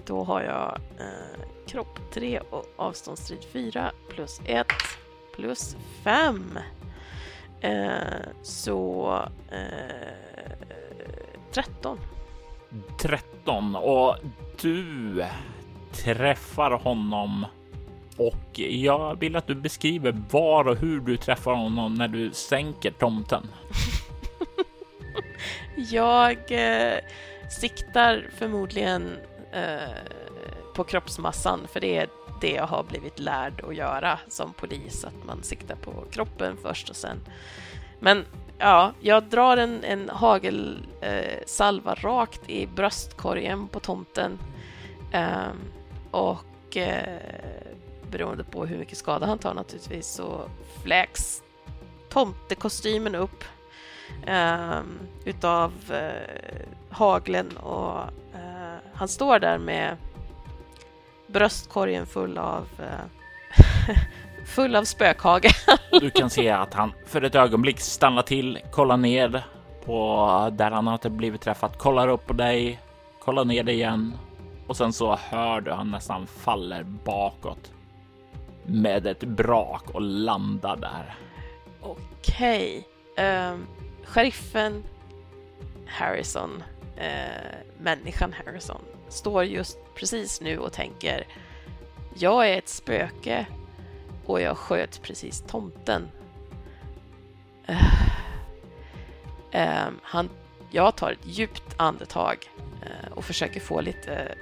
Då 0.06 0.24
har 0.24 0.42
jag 0.42 0.78
eh, 0.98 1.46
kropp 1.66 1.98
3 2.12 2.40
och 2.50 2.64
avståndsstrid 2.76 3.44
4 3.52 3.90
plus 4.14 4.40
1 4.44 4.66
plus 5.36 5.76
5. 6.04 6.58
Eh, 7.60 7.98
så 8.42 9.12
eh, 9.50 10.12
13. 11.52 11.98
13 13.00 13.76
och 13.76 14.16
du 14.60 15.24
träffar 15.92 16.70
honom 16.70 17.46
och 18.16 18.58
jag 18.58 19.20
vill 19.20 19.36
att 19.36 19.46
du 19.46 19.54
beskriver 19.54 20.22
var 20.30 20.68
och 20.68 20.76
hur 20.76 21.00
du 21.00 21.16
träffar 21.16 21.52
honom 21.52 21.94
när 21.94 22.08
du 22.08 22.30
sänker 22.32 22.90
tomten. 22.90 23.42
jag 25.76 26.38
eh, 26.48 26.98
siktar 27.50 28.26
förmodligen 28.38 29.16
Eh, 29.56 29.88
på 30.74 30.84
kroppsmassan, 30.84 31.68
för 31.72 31.80
det 31.80 31.96
är 31.96 32.08
det 32.40 32.52
jag 32.52 32.66
har 32.66 32.82
blivit 32.82 33.18
lärd 33.18 33.64
att 33.64 33.76
göra 33.76 34.18
som 34.28 34.52
polis, 34.52 35.04
att 35.04 35.24
man 35.26 35.42
siktar 35.42 35.76
på 35.76 36.04
kroppen 36.10 36.56
först 36.62 36.90
och 36.90 36.96
sen. 36.96 37.20
Men 38.00 38.24
ja, 38.58 38.92
jag 39.00 39.24
drar 39.24 39.56
en, 39.56 39.84
en 39.84 40.08
hagelsalva 40.08 41.92
eh, 41.92 41.96
rakt 42.02 42.50
i 42.50 42.66
bröstkorgen 42.66 43.68
på 43.68 43.80
tomten 43.80 44.38
eh, 45.12 45.48
och 46.10 46.76
eh, 46.76 47.20
beroende 48.10 48.44
på 48.44 48.66
hur 48.66 48.78
mycket 48.78 48.98
skada 48.98 49.26
han 49.26 49.38
tar 49.38 49.54
naturligtvis 49.54 50.06
så 50.06 50.40
fläks 50.82 51.42
tomtekostymen 52.08 53.14
upp 53.14 53.44
eh, 54.26 54.80
utav 55.24 55.72
eh, 55.90 56.66
haglen 56.90 57.56
och 57.56 57.98
eh, 58.34 58.76
han 58.94 59.08
står 59.08 59.38
där 59.38 59.58
med 59.58 59.96
bröstkorgen 61.26 62.06
full 62.06 62.38
av 62.38 62.66
uh, 62.80 63.96
full 64.46 64.76
av 64.76 64.84
spökhage. 64.84 65.66
du 66.00 66.10
kan 66.10 66.30
se 66.30 66.50
att 66.50 66.74
han 66.74 66.92
för 67.06 67.22
ett 67.22 67.34
ögonblick 67.34 67.80
stannar 67.80 68.22
till, 68.22 68.58
kollar 68.70 68.96
ner 68.96 69.44
på 69.84 70.50
där 70.52 70.70
han 70.70 70.86
har 70.86 71.08
blivit 71.08 71.40
träffad, 71.40 71.78
kollar 71.78 72.08
upp 72.08 72.26
på 72.26 72.32
dig, 72.32 72.80
kollar 73.20 73.44
ner 73.44 73.62
dig 73.62 73.74
igen 73.74 74.12
och 74.66 74.76
sen 74.76 74.92
så 74.92 75.16
hör 75.16 75.60
du 75.60 75.70
han 75.70 75.90
nästan 75.90 76.26
faller 76.26 76.82
bakåt 76.82 77.72
med 78.66 79.06
ett 79.06 79.24
brak 79.24 79.90
och 79.90 80.00
landar 80.00 80.76
där. 80.76 81.14
Okej, 81.80 82.86
okay. 83.12 83.24
um, 83.26 83.32
ehm, 83.54 83.66
sheriffen 84.04 84.84
Harrison 85.86 86.62
eh, 86.96 87.56
människan 87.78 88.32
Harrison 88.32 88.82
står 89.08 89.44
just 89.44 89.78
precis 89.94 90.40
nu 90.40 90.58
och 90.58 90.72
tänker 90.72 91.26
jag 92.18 92.48
är 92.48 92.58
ett 92.58 92.68
spöke 92.68 93.46
och 94.26 94.40
jag 94.40 94.56
sköt 94.56 95.02
precis 95.02 95.44
tomten. 95.46 96.08
Uh, 97.70 97.76
um, 99.86 100.00
han, 100.02 100.30
jag 100.70 100.96
tar 100.96 101.12
ett 101.12 101.26
djupt 101.26 101.74
andetag 101.76 102.36
uh, 102.82 103.12
och 103.12 103.24
försöker 103.24 103.60
få 103.60 103.80
lite 103.80 104.14
eh, 104.14 104.36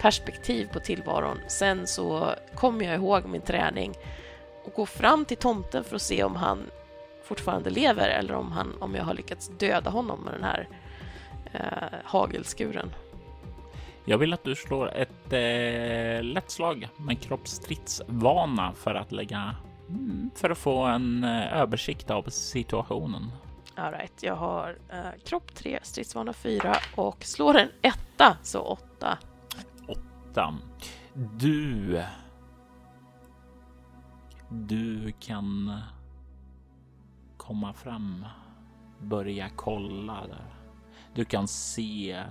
perspektiv 0.00 0.68
på 0.72 0.80
tillvaron. 0.80 1.38
Sen 1.48 1.86
så 1.86 2.34
kommer 2.54 2.84
jag 2.84 2.94
ihåg 2.94 3.26
min 3.26 3.40
träning 3.40 3.94
och 4.64 4.72
går 4.72 4.86
fram 4.86 5.24
till 5.24 5.36
tomten 5.36 5.84
för 5.84 5.96
att 5.96 6.02
se 6.02 6.24
om 6.24 6.36
han 6.36 6.70
fortfarande 7.24 7.70
lever 7.70 8.08
eller 8.08 8.34
om, 8.34 8.52
han, 8.52 8.74
om 8.78 8.94
jag 8.94 9.04
har 9.04 9.14
lyckats 9.14 9.50
döda 9.58 9.90
honom 9.90 10.20
med 10.20 10.34
den 10.34 10.44
här 10.44 10.68
eh, 11.52 11.98
hagelskuren. 12.04 12.92
Jag 14.08 14.18
vill 14.18 14.32
att 14.32 14.44
du 14.44 14.54
slår 14.54 14.94
ett 14.94 15.32
eh, 15.32 16.24
lätt 16.24 16.50
slag 16.50 16.88
med 16.96 17.20
kroppsstridsvana 17.20 18.72
för 18.72 18.94
att 18.94 19.12
lägga 19.12 19.56
mm, 19.88 20.30
för 20.34 20.50
att 20.50 20.58
få 20.58 20.84
en 20.84 21.24
eh, 21.24 21.60
översikt 21.60 22.10
av 22.10 22.22
situationen. 22.22 23.32
Alright, 23.74 24.22
jag 24.22 24.36
har 24.36 24.78
eh, 24.88 25.22
kropp 25.24 25.54
3, 25.54 25.78
stridsvana 25.82 26.32
4 26.32 26.76
och 26.96 27.24
slår 27.24 27.56
en 27.56 27.68
etta, 27.82 28.36
så 28.42 28.60
8. 28.60 29.18
8. 29.88 30.54
Du. 31.14 32.02
Du 34.48 35.12
kan 35.20 35.80
komma 37.36 37.72
fram, 37.72 38.26
börja 38.98 39.48
kolla 39.56 40.26
där. 40.26 40.54
Du 41.14 41.24
kan 41.24 41.48
se 41.48 42.24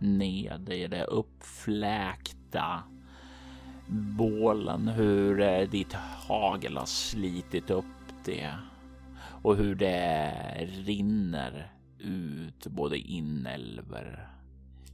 ned 0.00 0.68
i 0.72 0.86
det 0.86 1.04
uppfläkta 1.04 2.82
bålen 3.88 4.88
hur 4.88 5.40
eh, 5.40 5.68
ditt 5.68 5.92
hagel 5.92 6.76
har 6.76 6.86
slitit 6.86 7.70
upp 7.70 7.84
det 8.24 8.52
och 9.42 9.56
hur 9.56 9.74
det 9.74 10.32
rinner 10.84 11.72
ut 11.98 12.66
både 12.66 12.98
inälvor, 12.98 14.28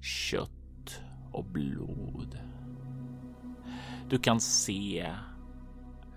kött 0.03 1.01
och 1.33 1.45
blod. 1.45 2.39
Du 4.09 4.19
kan 4.19 4.41
se 4.41 5.13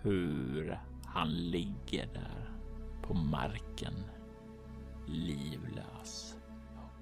hur 0.02 0.80
han 1.06 1.30
ligger 1.30 2.08
där 2.13 2.52
på 3.02 3.13
marken 3.13 3.93
livlös. 5.08 6.37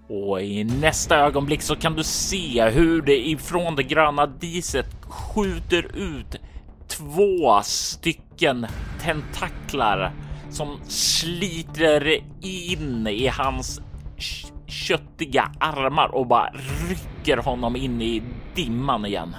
Och 0.08 0.42
i 0.42 0.64
nästa 0.64 1.18
ögonblick 1.18 1.62
så 1.62 1.76
kan 1.76 1.96
du 1.96 2.04
se 2.04 2.70
hur 2.70 3.02
det 3.02 3.28
ifrån 3.28 3.76
det 3.76 3.84
gröna 3.84 4.26
diset 4.26 4.88
skjuter 5.02 5.96
ut 5.96 6.36
två 6.88 7.62
stycken 7.64 8.68
tentaklar 9.02 10.12
som 10.50 10.80
sliter 10.88 12.24
in 12.42 13.08
i 13.08 13.28
hans 13.28 13.82
köttiga 14.68 15.52
armar 15.60 16.16
och 16.16 16.28
bara 16.28 16.54
rycker 16.90 17.38
honom 17.38 17.76
in 17.76 18.02
i 18.02 18.24
dimman 18.56 19.06
igen. 19.06 19.36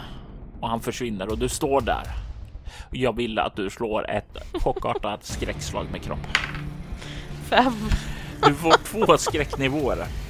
Och 0.60 0.68
han 0.68 0.80
försvinner 0.80 1.28
och 1.28 1.38
du 1.38 1.48
står 1.48 1.80
där. 1.80 2.04
Jag 2.90 3.16
vill 3.16 3.38
att 3.38 3.56
du 3.56 3.70
slår 3.70 4.10
ett 4.10 4.36
chockartat 4.52 5.24
skräckslag 5.24 5.86
med 5.92 6.02
kropp. 6.02 6.26
Fem. 7.48 7.74
Du 8.46 8.54
får 8.54 8.72
två 8.84 9.18
skräcknivåer. 9.18 10.25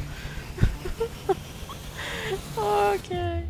Okej. 2.57 2.95
Okay. 2.99 3.43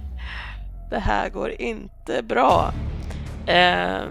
Det 0.91 0.99
här 0.99 1.29
går 1.29 1.51
inte 1.51 2.23
bra. 2.23 2.73
Uh, 3.49 4.09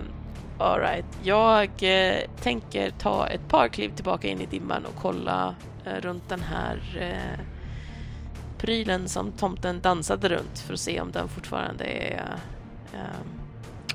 Alright, 0.58 1.06
jag 1.24 1.70
uh, 1.84 2.42
tänker 2.42 2.90
ta 2.90 3.28
ett 3.28 3.48
par 3.48 3.68
kliv 3.68 3.96
tillbaka 3.96 4.28
in 4.28 4.42
i 4.42 4.46
dimman 4.46 4.86
och 4.86 5.02
kolla 5.02 5.56
uh, 5.88 6.02
runt 6.02 6.30
den 6.30 6.42
här 6.42 6.76
uh, 7.02 7.46
prylen 8.58 9.10
som 9.10 9.32
tomten 9.32 9.82
dansade 9.82 10.30
runt 10.30 10.60
för 10.60 10.74
att 10.74 10.80
se 10.80 11.02
om 11.02 11.12
den 11.12 11.28
fortfarande 11.28 11.86
är 11.86 12.40
ehm, 12.94 13.42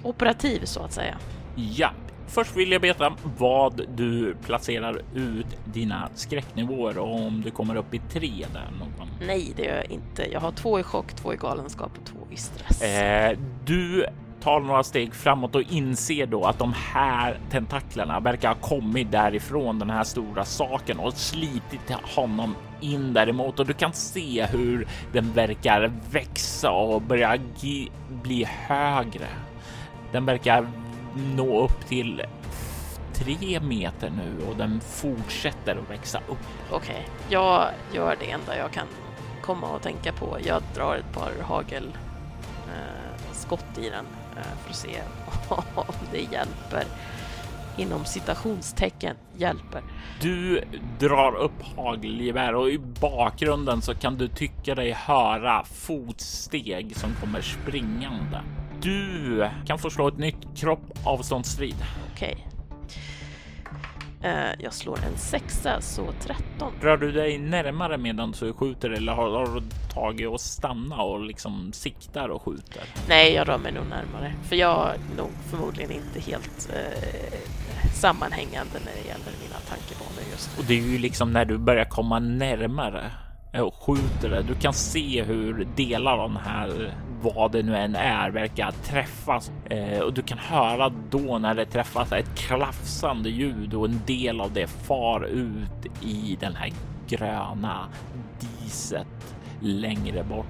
operativ 0.02 0.64
så 0.64 0.80
att 0.80 0.92
säga. 0.92 1.18
Ja, 1.56 1.90
Först 2.32 2.56
vill 2.56 2.72
jag 2.72 2.80
veta 2.80 3.12
vad 3.38 3.86
du 3.94 4.34
placerar 4.34 5.02
ut 5.14 5.46
dina 5.64 6.08
skräcknivåer 6.14 6.98
och 6.98 7.14
om 7.14 7.42
du 7.44 7.50
kommer 7.50 7.76
upp 7.76 7.94
i 7.94 7.98
tre 7.98 8.46
där 8.52 8.68
någon. 8.78 9.08
Nej, 9.26 9.52
det 9.56 9.62
gör 9.62 9.76
jag 9.76 9.90
inte. 9.90 10.32
Jag 10.32 10.40
har 10.40 10.52
två 10.52 10.80
i 10.80 10.82
chock, 10.82 11.12
två 11.12 11.34
i 11.34 11.36
galenskap 11.36 11.90
och 12.00 12.06
två 12.06 12.18
i 12.30 12.36
stress. 12.36 12.82
Eh, 12.82 13.38
du 13.64 14.06
tar 14.40 14.60
några 14.60 14.82
steg 14.82 15.14
framåt 15.14 15.54
och 15.54 15.62
inser 15.72 16.26
då 16.26 16.44
att 16.44 16.58
de 16.58 16.74
här 16.76 17.38
tentaklerna 17.50 18.20
verkar 18.20 18.48
ha 18.48 18.54
kommit 18.54 19.12
därifrån 19.12 19.78
den 19.78 19.90
här 19.90 20.04
stora 20.04 20.44
saken 20.44 20.98
och 20.98 21.14
slitit 21.14 21.90
honom 21.90 22.54
in 22.80 23.12
däremot 23.12 23.60
och 23.60 23.66
du 23.66 23.72
kan 23.72 23.92
se 23.92 24.46
hur 24.46 24.86
den 25.12 25.32
verkar 25.32 25.92
växa 26.10 26.70
och 26.70 27.02
börja 27.02 27.38
bli 28.22 28.44
högre. 28.44 29.26
Den 30.12 30.26
verkar 30.26 30.66
nå 31.14 31.64
upp 31.64 31.86
till 31.88 32.22
tre 33.14 33.60
meter 33.60 34.10
nu 34.10 34.46
och 34.46 34.56
den 34.56 34.80
fortsätter 34.80 35.76
att 35.76 35.90
växa 35.90 36.18
upp. 36.18 36.38
Okej, 36.70 36.76
okay. 36.76 37.02
jag 37.28 37.68
gör 37.92 38.16
det 38.20 38.30
enda 38.30 38.56
jag 38.56 38.70
kan 38.72 38.86
komma 39.42 39.66
och 39.66 39.82
tänka 39.82 40.12
på. 40.12 40.38
Jag 40.44 40.62
drar 40.74 40.96
ett 40.96 41.12
par 41.12 41.32
hagel 41.42 41.92
eh, 42.68 43.84
i 43.84 43.90
den 43.90 44.06
eh, 44.36 44.58
för 44.62 44.70
att 44.70 44.76
se 44.76 45.02
om 45.74 45.94
det 46.12 46.20
hjälper. 46.32 46.84
Inom 47.76 48.04
citationstecken 48.04 49.16
hjälper. 49.36 49.82
Du 50.20 50.64
drar 50.98 51.36
upp 51.36 51.62
hagelgevär 51.76 52.54
och 52.54 52.70
i 52.70 52.78
bakgrunden 52.78 53.82
så 53.82 53.94
kan 53.94 54.18
du 54.18 54.28
tycka 54.28 54.74
dig 54.74 54.92
höra 54.92 55.64
fotsteg 55.64 56.96
som 56.96 57.10
kommer 57.20 57.40
springande. 57.40 58.40
Du 58.82 59.48
kan 59.66 59.78
få 59.78 59.90
slå 59.90 60.08
ett 60.08 60.18
nytt 60.18 60.56
kroppavståndsstrid. 60.56 61.76
Okej. 62.14 62.32
Okay. 62.32 62.50
Uh, 64.24 64.50
jag 64.58 64.72
slår 64.72 64.98
en 65.04 65.18
sexa, 65.18 65.80
så 65.80 66.12
13. 66.20 66.72
Rör 66.80 66.96
du 66.96 67.12
dig 67.12 67.38
närmare 67.38 67.98
medan 67.98 68.34
du 68.40 68.52
skjuter 68.52 68.90
eller 68.90 69.12
har, 69.12 69.30
har 69.30 69.54
du 69.54 69.62
tagit 69.94 70.28
och 70.28 70.40
stanna 70.40 71.02
och 71.02 71.20
liksom 71.20 71.72
siktar 71.72 72.28
och 72.28 72.42
skjuter? 72.42 72.82
Nej, 73.08 73.32
jag 73.32 73.48
rör 73.48 73.58
mig 73.58 73.72
nog 73.72 73.84
närmare, 73.86 74.34
för 74.42 74.56
jag 74.56 74.88
är 74.88 74.98
nog 75.16 75.30
förmodligen 75.50 75.90
inte 75.90 76.20
helt 76.30 76.70
uh, 76.70 77.38
sammanhängande 77.94 78.78
när 78.84 78.92
det 79.02 79.08
gäller 79.08 79.32
mina 79.42 79.58
tankebanor 79.68 80.30
just 80.30 80.50
nu. 80.56 80.62
Och 80.62 80.68
det 80.68 80.74
är 80.74 80.92
ju 80.92 80.98
liksom 80.98 81.32
när 81.32 81.44
du 81.44 81.58
börjar 81.58 81.84
komma 81.84 82.18
närmare 82.18 83.10
och 83.58 83.74
skjuter 83.74 84.30
det. 84.30 84.42
Du 84.42 84.54
kan 84.54 84.72
se 84.72 85.22
hur 85.22 85.68
delar 85.76 86.18
av 86.18 86.30
den 86.30 86.42
här, 86.42 86.94
vad 87.22 87.52
det 87.52 87.62
nu 87.62 87.76
än 87.76 87.96
är, 87.96 88.30
verkar 88.30 88.70
träffas 88.70 89.52
eh, 89.64 90.00
och 90.00 90.12
du 90.12 90.22
kan 90.22 90.38
höra 90.38 90.92
då 91.10 91.38
när 91.38 91.54
det 91.54 91.66
träffas 91.66 92.12
ett 92.12 92.38
klafsande 92.38 93.30
ljud 93.30 93.74
och 93.74 93.84
en 93.84 94.00
del 94.06 94.40
av 94.40 94.52
det 94.52 94.66
far 94.66 95.24
ut 95.24 96.02
i 96.02 96.36
den 96.40 96.54
här 96.54 96.72
gröna 97.08 97.88
diset 98.40 99.36
längre 99.60 100.24
bort. 100.24 100.46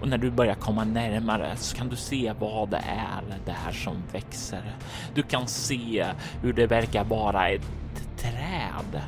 Och 0.00 0.08
när 0.08 0.18
du 0.18 0.30
börjar 0.30 0.54
komma 0.54 0.84
närmare 0.84 1.56
så 1.56 1.76
kan 1.76 1.88
du 1.88 1.96
se 1.96 2.32
vad 2.38 2.70
det 2.70 2.82
är 2.86 3.38
det 3.44 3.52
här 3.52 3.72
som 3.72 4.02
växer. 4.12 4.76
Du 5.14 5.22
kan 5.22 5.46
se 5.46 6.06
hur 6.42 6.52
det 6.52 6.66
verkar 6.66 7.04
vara 7.04 7.48
ett 7.48 7.66
träd, 8.16 9.02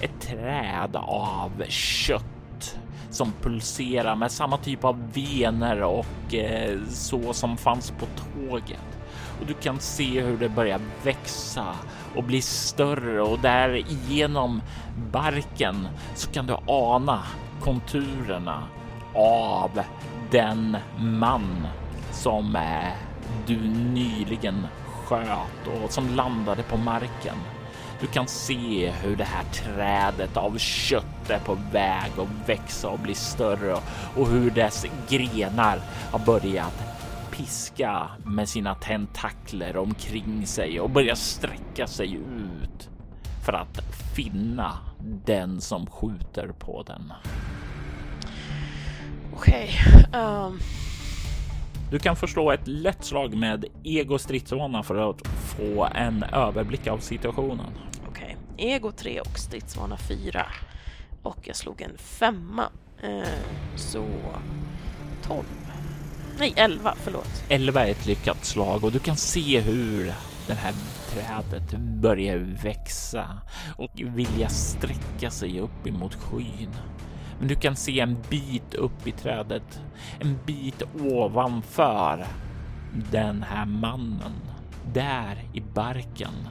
ett 0.00 0.20
träd 0.20 0.96
av 0.96 1.62
kött 1.68 2.39
som 3.10 3.32
pulserar 3.42 4.16
med 4.16 4.32
samma 4.32 4.56
typ 4.56 4.84
av 4.84 5.12
vener 5.12 5.82
och 5.82 6.34
eh, 6.34 6.78
så 6.88 7.32
som 7.32 7.56
fanns 7.56 7.90
på 7.90 8.06
tåget. 8.06 8.98
Och 9.40 9.46
du 9.46 9.54
kan 9.54 9.80
se 9.80 10.20
hur 10.20 10.38
det 10.38 10.48
börjar 10.48 10.80
växa 11.02 11.66
och 12.16 12.24
bli 12.24 12.42
större 12.42 13.22
och 13.22 13.38
där 13.38 13.84
genom 14.08 14.62
barken 15.12 15.88
så 16.14 16.30
kan 16.30 16.46
du 16.46 16.56
ana 16.66 17.22
konturerna 17.60 18.62
av 19.14 19.70
den 20.30 20.76
man 20.98 21.66
som 22.12 22.56
eh, 22.56 22.92
du 23.46 23.58
nyligen 23.94 24.66
sköt 25.04 25.82
och 25.84 25.90
som 25.90 26.08
landade 26.08 26.62
på 26.62 26.76
marken. 26.76 27.36
Du 28.00 28.06
kan 28.06 28.26
se 28.26 28.90
hur 28.90 29.16
det 29.16 29.24
här 29.24 29.44
trädet 29.44 30.36
av 30.36 30.58
kött 30.58 31.30
är 31.30 31.38
på 31.38 31.58
väg 31.72 32.10
att 32.18 32.48
växa 32.48 32.88
och 32.88 32.98
bli 32.98 33.14
större 33.14 33.76
och 34.16 34.28
hur 34.28 34.50
dess 34.50 34.86
grenar 35.08 35.80
har 36.12 36.18
börjat 36.18 36.82
piska 37.30 38.08
med 38.24 38.48
sina 38.48 38.74
tentakler 38.74 39.76
omkring 39.76 40.46
sig 40.46 40.80
och 40.80 40.90
börja 40.90 41.16
sträcka 41.16 41.86
sig 41.86 42.14
ut 42.14 42.88
för 43.46 43.52
att 43.52 43.80
finna 44.16 44.78
den 45.24 45.60
som 45.60 45.86
skjuter 45.86 46.48
på 46.48 46.82
den. 46.82 47.12
Okej. 49.34 49.70
Okay, 50.08 50.20
um... 50.20 50.60
Du 51.90 51.98
kan 51.98 52.16
förslå 52.16 52.52
ett 52.52 52.66
lätt 52.66 53.04
slag 53.04 53.36
med 53.36 53.64
ego 53.84 54.18
stridsvana 54.18 54.82
för 54.82 55.10
att 55.10 55.26
få 55.26 55.88
en 55.94 56.22
överblick 56.22 56.86
av 56.86 56.98
situationen. 56.98 57.66
Okej, 58.08 58.36
okay. 58.52 58.66
ego 58.66 58.92
3 58.92 59.20
och 59.20 59.38
stridsvana 59.38 59.96
4. 59.96 60.46
Och 61.22 61.38
jag 61.42 61.56
slog 61.56 61.82
en 61.82 61.98
femma. 61.98 62.68
Eh, 63.02 63.22
så 63.76 64.06
12. 65.22 65.44
Nej, 66.38 66.52
11, 66.56 66.94
förlåt. 67.02 67.44
11 67.48 67.86
är 67.86 67.90
ett 67.90 68.06
lyckat 68.06 68.44
slag 68.44 68.84
och 68.84 68.92
du 68.92 68.98
kan 68.98 69.16
se 69.16 69.60
hur 69.60 70.12
den 70.46 70.56
här 70.56 70.74
trädet 71.08 71.78
börjar 71.80 72.36
växa 72.62 73.38
och 73.76 73.92
vilja 73.94 74.48
sträcka 74.48 75.30
sig 75.30 75.60
upp 75.60 75.86
emot 75.86 76.14
skyn. 76.14 76.70
Men 77.40 77.48
du 77.48 77.54
kan 77.54 77.76
se 77.76 78.00
en 78.00 78.16
bit 78.30 78.74
upp 78.74 79.06
i 79.06 79.12
trädet, 79.12 79.80
en 80.18 80.38
bit 80.46 80.82
ovanför 81.00 82.26
den 83.10 83.42
här 83.42 83.66
mannen. 83.66 84.32
Där 84.92 85.44
i 85.52 85.60
barken 85.60 86.48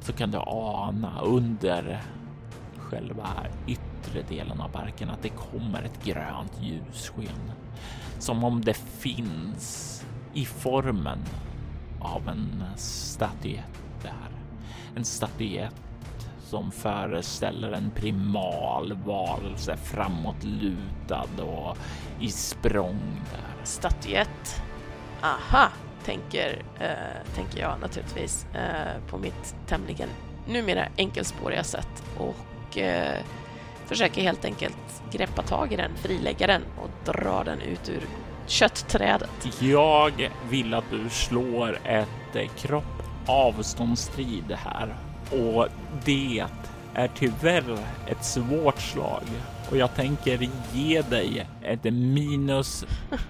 så 0.00 0.12
kan 0.12 0.30
du 0.30 0.38
ana 0.46 1.20
under 1.20 2.00
själva 2.76 3.28
yttre 3.66 4.22
delen 4.28 4.60
av 4.60 4.72
barken 4.72 5.10
att 5.10 5.22
det 5.22 5.28
kommer 5.28 5.82
ett 5.82 6.04
grönt 6.04 6.60
ljussken. 6.60 7.52
Som 8.18 8.44
om 8.44 8.60
det 8.60 8.76
finns 8.76 10.04
i 10.34 10.44
formen 10.44 11.18
av 12.00 12.28
en 12.28 12.64
statyett 12.76 13.82
där. 14.02 14.30
En 14.96 15.04
statyett 15.04 15.91
som 16.52 16.70
föreställer 16.70 17.72
en 17.72 17.90
primal 17.90 18.98
varelse 19.06 19.76
framåtlutad 19.76 21.42
och 21.42 21.76
i 22.20 22.28
språng 22.28 23.00
där. 23.30 23.64
Statyett. 23.64 24.62
Aha, 25.22 25.68
tänker, 26.04 26.62
eh, 26.80 27.34
tänker 27.34 27.60
jag 27.60 27.80
naturligtvis 27.80 28.46
eh, 28.54 29.10
på 29.10 29.18
mitt 29.18 29.54
tämligen 29.66 30.08
numera 30.48 30.86
enkelspåriga 30.96 31.64
sätt 31.64 32.02
och 32.18 32.78
eh, 32.78 33.22
försöker 33.86 34.22
helt 34.22 34.44
enkelt 34.44 35.02
greppa 35.12 35.42
tag 35.42 35.72
i 35.72 35.76
den, 35.76 35.90
frilägga 35.96 36.46
den 36.46 36.62
och 36.82 37.12
dra 37.12 37.44
den 37.44 37.60
ut 37.60 37.88
ur 37.88 38.02
köttträdet. 38.46 39.60
Jag 39.60 40.30
vill 40.50 40.74
att 40.74 40.90
du 40.90 41.10
slår 41.10 41.78
ett 41.84 42.36
eh, 42.36 42.48
kropp 42.48 43.02
avståndsstrid 43.26 44.52
här 44.56 44.96
och 45.32 45.66
det 46.04 46.44
är 46.94 47.10
tyvärr 47.14 47.78
ett 48.06 48.24
svårt 48.24 48.80
slag 48.80 49.22
och 49.70 49.76
jag 49.76 49.94
tänker 49.94 50.48
ge 50.72 51.02
dig 51.02 51.46
ett 51.62 51.84
minus 51.84 52.84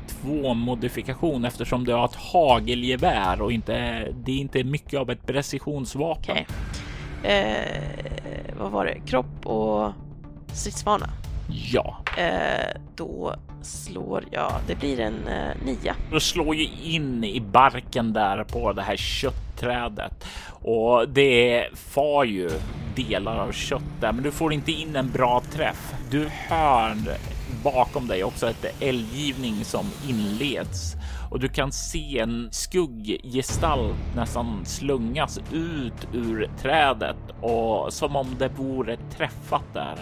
två 0.07 0.55
modifikation 0.55 1.45
eftersom 1.45 1.85
du 1.85 1.93
har 1.93 2.05
ett 2.05 2.15
hagelgevär 2.15 3.43
och 3.43 3.53
inte, 3.53 3.73
det 4.25 4.33
är 4.33 4.37
inte 4.37 4.65
mycket 4.65 5.01
av 5.01 5.11
ett 5.11 5.27
precisionsvapen. 5.27 6.37
Okay. 6.37 6.45
Eh, 7.33 8.55
vad 8.59 8.71
var 8.71 8.85
det? 8.85 9.01
Kropp 9.07 9.47
och 9.47 9.93
stridsvana? 10.53 11.09
Ja. 11.55 11.97
Eh, 12.17 12.81
då 12.97 13.35
slår 13.63 14.25
jag, 14.31 14.53
det 14.67 14.75
blir 14.75 15.01
en 15.01 15.29
eh, 15.29 15.65
nia. 15.65 15.95
Du 16.11 16.21
slår 16.21 16.55
ju 16.55 16.69
in 16.83 17.25
i 17.25 17.41
barken 17.41 18.13
där 18.13 18.45
på 18.45 18.73
det 18.73 18.83
här 18.83 18.97
köttträdet 18.97 20.25
och 20.49 21.09
det 21.09 21.69
far 21.75 22.25
ju 22.25 22.51
delar 22.97 23.37
av 23.37 23.53
kött 23.53 23.83
där, 24.01 24.13
men 24.13 24.25
du 24.25 24.31
får 24.31 24.53
inte 24.53 24.73
in 24.73 24.97
en 24.97 25.11
bra 25.11 25.43
träff. 25.53 25.95
Du 26.11 26.29
hör 26.29 26.97
bakom 27.65 28.07
dig 28.07 28.25
också 28.25 28.51
ett 28.51 28.83
eldgivning 28.83 29.65
som 29.65 29.87
inleds 30.09 30.95
och 31.31 31.41
du 31.41 31.49
kan 31.49 31.73
se 31.73 32.19
en 32.19 32.49
skugggestalt 32.53 34.17
nästan 34.17 34.65
slungas 34.65 35.41
ut 35.53 36.09
ur 36.13 36.51
trädet 36.63 37.17
och 37.41 37.93
som 37.93 38.17
om 38.17 38.27
det 38.39 38.49
vore 38.49 38.97
träffat 38.97 39.65
där 39.75 39.97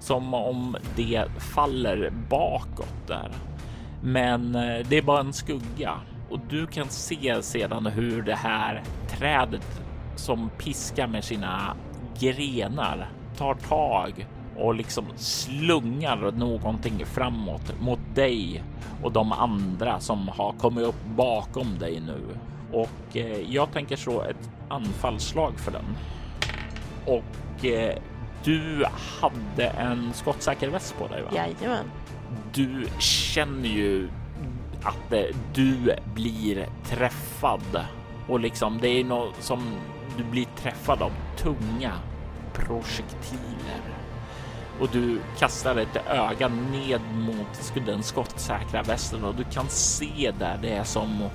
som 0.00 0.34
om 0.34 0.76
det 0.96 1.24
faller 1.54 2.12
bakåt 2.30 3.06
där. 3.06 3.30
Men 4.02 4.54
eh, 4.54 4.86
det 4.88 4.98
är 4.98 5.02
bara 5.02 5.20
en 5.20 5.32
skugga 5.32 5.94
och 6.30 6.38
du 6.50 6.66
kan 6.66 6.88
se 6.88 7.42
sedan 7.42 7.86
hur 7.86 8.22
det 8.22 8.34
här 8.34 8.82
trädet 9.08 9.82
som 10.16 10.50
piskar 10.58 11.06
med 11.06 11.24
sina 11.24 11.76
grenar 12.18 13.08
tar 13.36 13.54
tag 13.54 14.26
och 14.56 14.74
liksom 14.74 15.04
slungar 15.16 16.32
någonting 16.32 17.06
framåt 17.06 17.80
mot 17.80 18.00
dig 18.14 18.62
och 19.02 19.12
de 19.12 19.32
andra 19.32 20.00
som 20.00 20.28
har 20.28 20.52
kommit 20.52 20.84
upp 20.84 21.04
bakom 21.16 21.78
dig 21.78 22.00
nu. 22.06 22.20
Och 22.72 23.16
eh, 23.16 23.52
jag 23.54 23.72
tänker 23.72 23.96
slå 23.96 24.22
ett 24.22 24.50
anfallslag 24.68 25.58
för 25.58 25.72
den. 25.72 25.84
Och 27.06 27.64
eh, 27.64 27.98
du 28.44 28.84
hade 29.20 29.66
en 29.66 30.12
skottsäker 30.14 30.68
väst 30.68 30.98
på 30.98 31.08
dig, 31.08 31.22
va? 31.22 31.28
Jajamän. 31.32 31.90
Du 32.52 32.86
känner 32.98 33.68
ju 33.68 34.08
att 34.82 35.14
du 35.54 35.94
blir 36.14 36.68
träffad 36.84 37.86
och 38.28 38.40
liksom 38.40 38.78
det 38.80 38.88
är 38.88 39.04
något 39.04 39.42
som 39.42 39.62
du 40.16 40.24
blir 40.24 40.46
träffad 40.56 41.02
av 41.02 41.12
tunga 41.36 41.92
projektiler 42.52 43.80
och 44.80 44.88
du 44.92 45.20
kastar 45.38 45.76
ett 45.76 45.96
öga 46.08 46.48
ned 46.48 47.00
mot 47.12 47.72
den 47.86 48.02
skottsäkra 48.02 48.82
västen 48.82 49.24
och 49.24 49.34
du 49.34 49.44
kan 49.44 49.68
se 49.68 50.32
där 50.38 50.58
det 50.62 50.68
är 50.68 50.84
som 50.84 51.28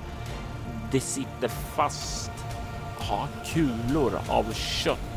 det 0.92 1.00
sitter 1.00 1.48
fast 1.48 2.30
ha 2.98 3.28
kulor 3.52 4.20
av 4.28 4.52
kött 4.52 5.13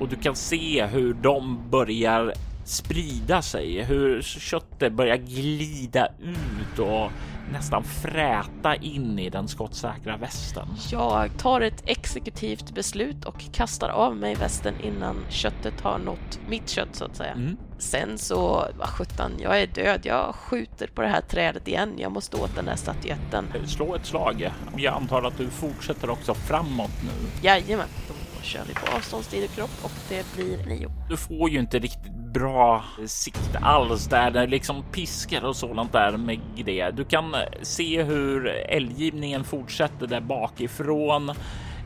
och 0.00 0.08
du 0.08 0.16
kan 0.16 0.36
se 0.36 0.86
hur 0.86 1.14
de 1.14 1.70
börjar 1.70 2.32
sprida 2.64 3.42
sig, 3.42 3.82
hur 3.82 4.22
köttet 4.22 4.92
börjar 4.92 5.16
glida 5.16 6.08
ut 6.22 6.78
och 6.78 7.10
nästan 7.52 7.84
fräta 7.84 8.76
in 8.76 9.18
i 9.18 9.30
den 9.30 9.48
skottsäkra 9.48 10.16
västen. 10.16 10.68
Jag 10.90 11.38
tar 11.38 11.60
ett 11.60 11.82
exekutivt 11.86 12.74
beslut 12.74 13.24
och 13.24 13.44
kastar 13.52 13.88
av 13.88 14.16
mig 14.16 14.34
västen 14.34 14.74
innan 14.82 15.16
köttet 15.28 15.80
har 15.80 15.98
nått 15.98 16.38
mitt 16.48 16.68
kött 16.68 16.88
så 16.92 17.04
att 17.04 17.16
säga. 17.16 17.32
Mm. 17.32 17.56
Sen 17.78 18.18
så, 18.18 18.66
vad 18.78 18.88
sjutton, 18.88 19.32
jag 19.38 19.62
är 19.62 19.66
död. 19.66 20.00
Jag 20.02 20.34
skjuter 20.34 20.86
på 20.86 21.02
det 21.02 21.08
här 21.08 21.20
trädet 21.20 21.68
igen. 21.68 21.94
Jag 21.98 22.12
måste 22.12 22.36
åt 22.36 22.56
den 22.56 22.64
där 22.64 22.76
statyetten. 22.76 23.46
Slå 23.66 23.94
ett 23.94 24.06
slag. 24.06 24.50
Jag 24.76 24.94
antar 24.94 25.22
att 25.22 25.38
du 25.38 25.50
fortsätter 25.50 26.10
också 26.10 26.34
framåt 26.34 27.02
nu. 27.02 27.28
Jajamän 27.42 27.88
kör 28.44 28.64
vi 28.68 28.74
på 28.74 28.96
avståndstid 28.96 29.44
och 29.44 29.50
kropp 29.50 29.70
och 29.82 29.92
det 30.08 30.36
blir 30.36 30.66
nio. 30.66 30.90
Du 31.08 31.16
får 31.16 31.50
ju 31.50 31.58
inte 31.58 31.78
riktigt 31.78 32.12
bra 32.34 32.84
sikt 33.06 33.56
alls 33.62 34.06
där 34.06 34.30
det 34.30 34.46
liksom 34.46 34.84
piskar 34.92 35.44
och 35.44 35.56
sådant 35.56 35.92
där 35.92 36.16
med 36.16 36.40
det. 36.64 36.90
Du 36.90 37.04
kan 37.04 37.34
eh, 37.34 37.40
se 37.62 38.02
hur 38.02 38.46
eldgivningen 38.48 39.44
fortsätter 39.44 40.06
där 40.06 40.20
bakifrån 40.20 41.30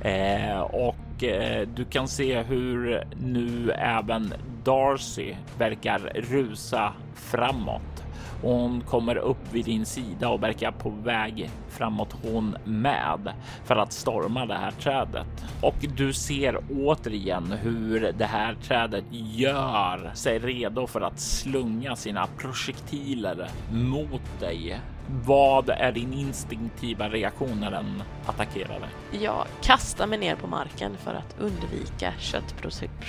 eh, 0.03 0.61
och 0.61 1.25
eh, 1.25 1.69
du 1.69 1.85
kan 1.85 2.09
se 2.09 2.43
hur 2.43 3.05
nu 3.17 3.71
även 3.71 4.35
Darcy 4.65 5.35
verkar 5.59 5.99
rusa 6.15 6.93
framåt 7.15 7.98
och 8.43 8.51
hon 8.51 8.81
kommer 8.81 9.17
upp 9.17 9.53
vid 9.53 9.65
din 9.65 9.87
sida 9.87 10.29
och 10.29 10.43
verkar 10.43 10.71
på 10.71 10.91
väg 10.91 11.51
framåt 11.69 12.17
hon 12.23 12.57
med 12.65 13.33
för 13.65 13.77
att 13.77 13.93
storma 13.93 14.47
det 14.47 14.55
här 14.55 14.71
trädet. 14.71 15.45
Och 15.63 15.87
du 15.97 16.13
ser 16.13 16.59
återigen 16.71 17.53
hur 17.63 18.13
det 18.19 18.27
här 18.27 18.57
trädet 18.63 19.05
gör 19.11 20.11
sig 20.15 20.39
redo 20.39 20.87
för 20.87 21.01
att 21.01 21.21
slunga 21.21 21.97
sina 21.97 22.27
projektiler 22.27 23.49
mot 23.73 24.41
dig. 24.41 24.81
Vad 25.11 25.69
är 25.69 25.93
din 25.93 26.13
instinktiva 26.13 27.09
reaktion 27.09 27.61
när 27.61 27.71
den 27.71 28.03
attackerar 28.27 28.81
dig? 28.81 28.89
Jag 29.23 29.47
kastar 29.63 30.07
mig 30.07 30.19
ner 30.19 30.37
på 30.37 30.47
marken 30.47 30.97
för 30.97 31.15
att 31.15 31.37
undvika 31.39 32.13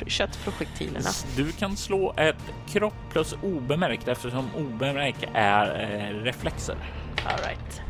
köttprojektilerna. 0.07 1.09
Du 1.35 1.51
kan 1.51 1.77
slå 1.77 2.13
ett 2.17 2.53
kropp 2.67 2.93
plus 3.11 3.35
obemärkt 3.43 4.07
eftersom 4.07 4.45
obemärkt 4.57 5.23
är 5.33 5.79
eh, 5.81 6.23
reflexer. 6.23 6.75
All 7.25 7.37
right. 7.37 7.81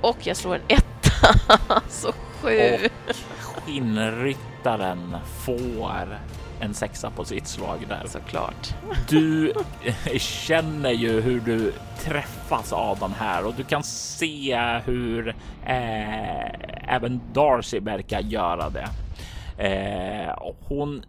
Och 0.00 0.16
jag 0.26 0.36
slår 0.36 0.54
en 0.54 0.62
etta, 0.68 1.80
så 1.88 2.12
sju. 2.12 2.58
Och 2.74 3.14
skinnryttaren 3.64 5.16
får 5.44 6.18
en 6.60 6.74
sexa 6.74 7.10
på 7.10 7.24
sitt 7.24 7.46
slag 7.46 7.78
där. 7.88 8.02
Såklart. 8.06 8.74
Du 9.08 9.52
känner 10.18 10.90
ju 10.90 11.20
hur 11.20 11.40
du 11.40 11.72
träffas 11.98 12.72
av 12.72 12.98
den 12.98 13.12
här 13.12 13.46
och 13.46 13.54
du 13.54 13.64
kan 13.64 13.82
se 13.82 14.58
hur 14.84 15.28
eh, 15.66 16.94
även 16.94 17.20
Darcy 17.32 17.80
verkar 17.80 18.20
göra 18.20 18.70
det. 18.70 18.88
Eh, 19.58 20.52
hon 20.60 21.02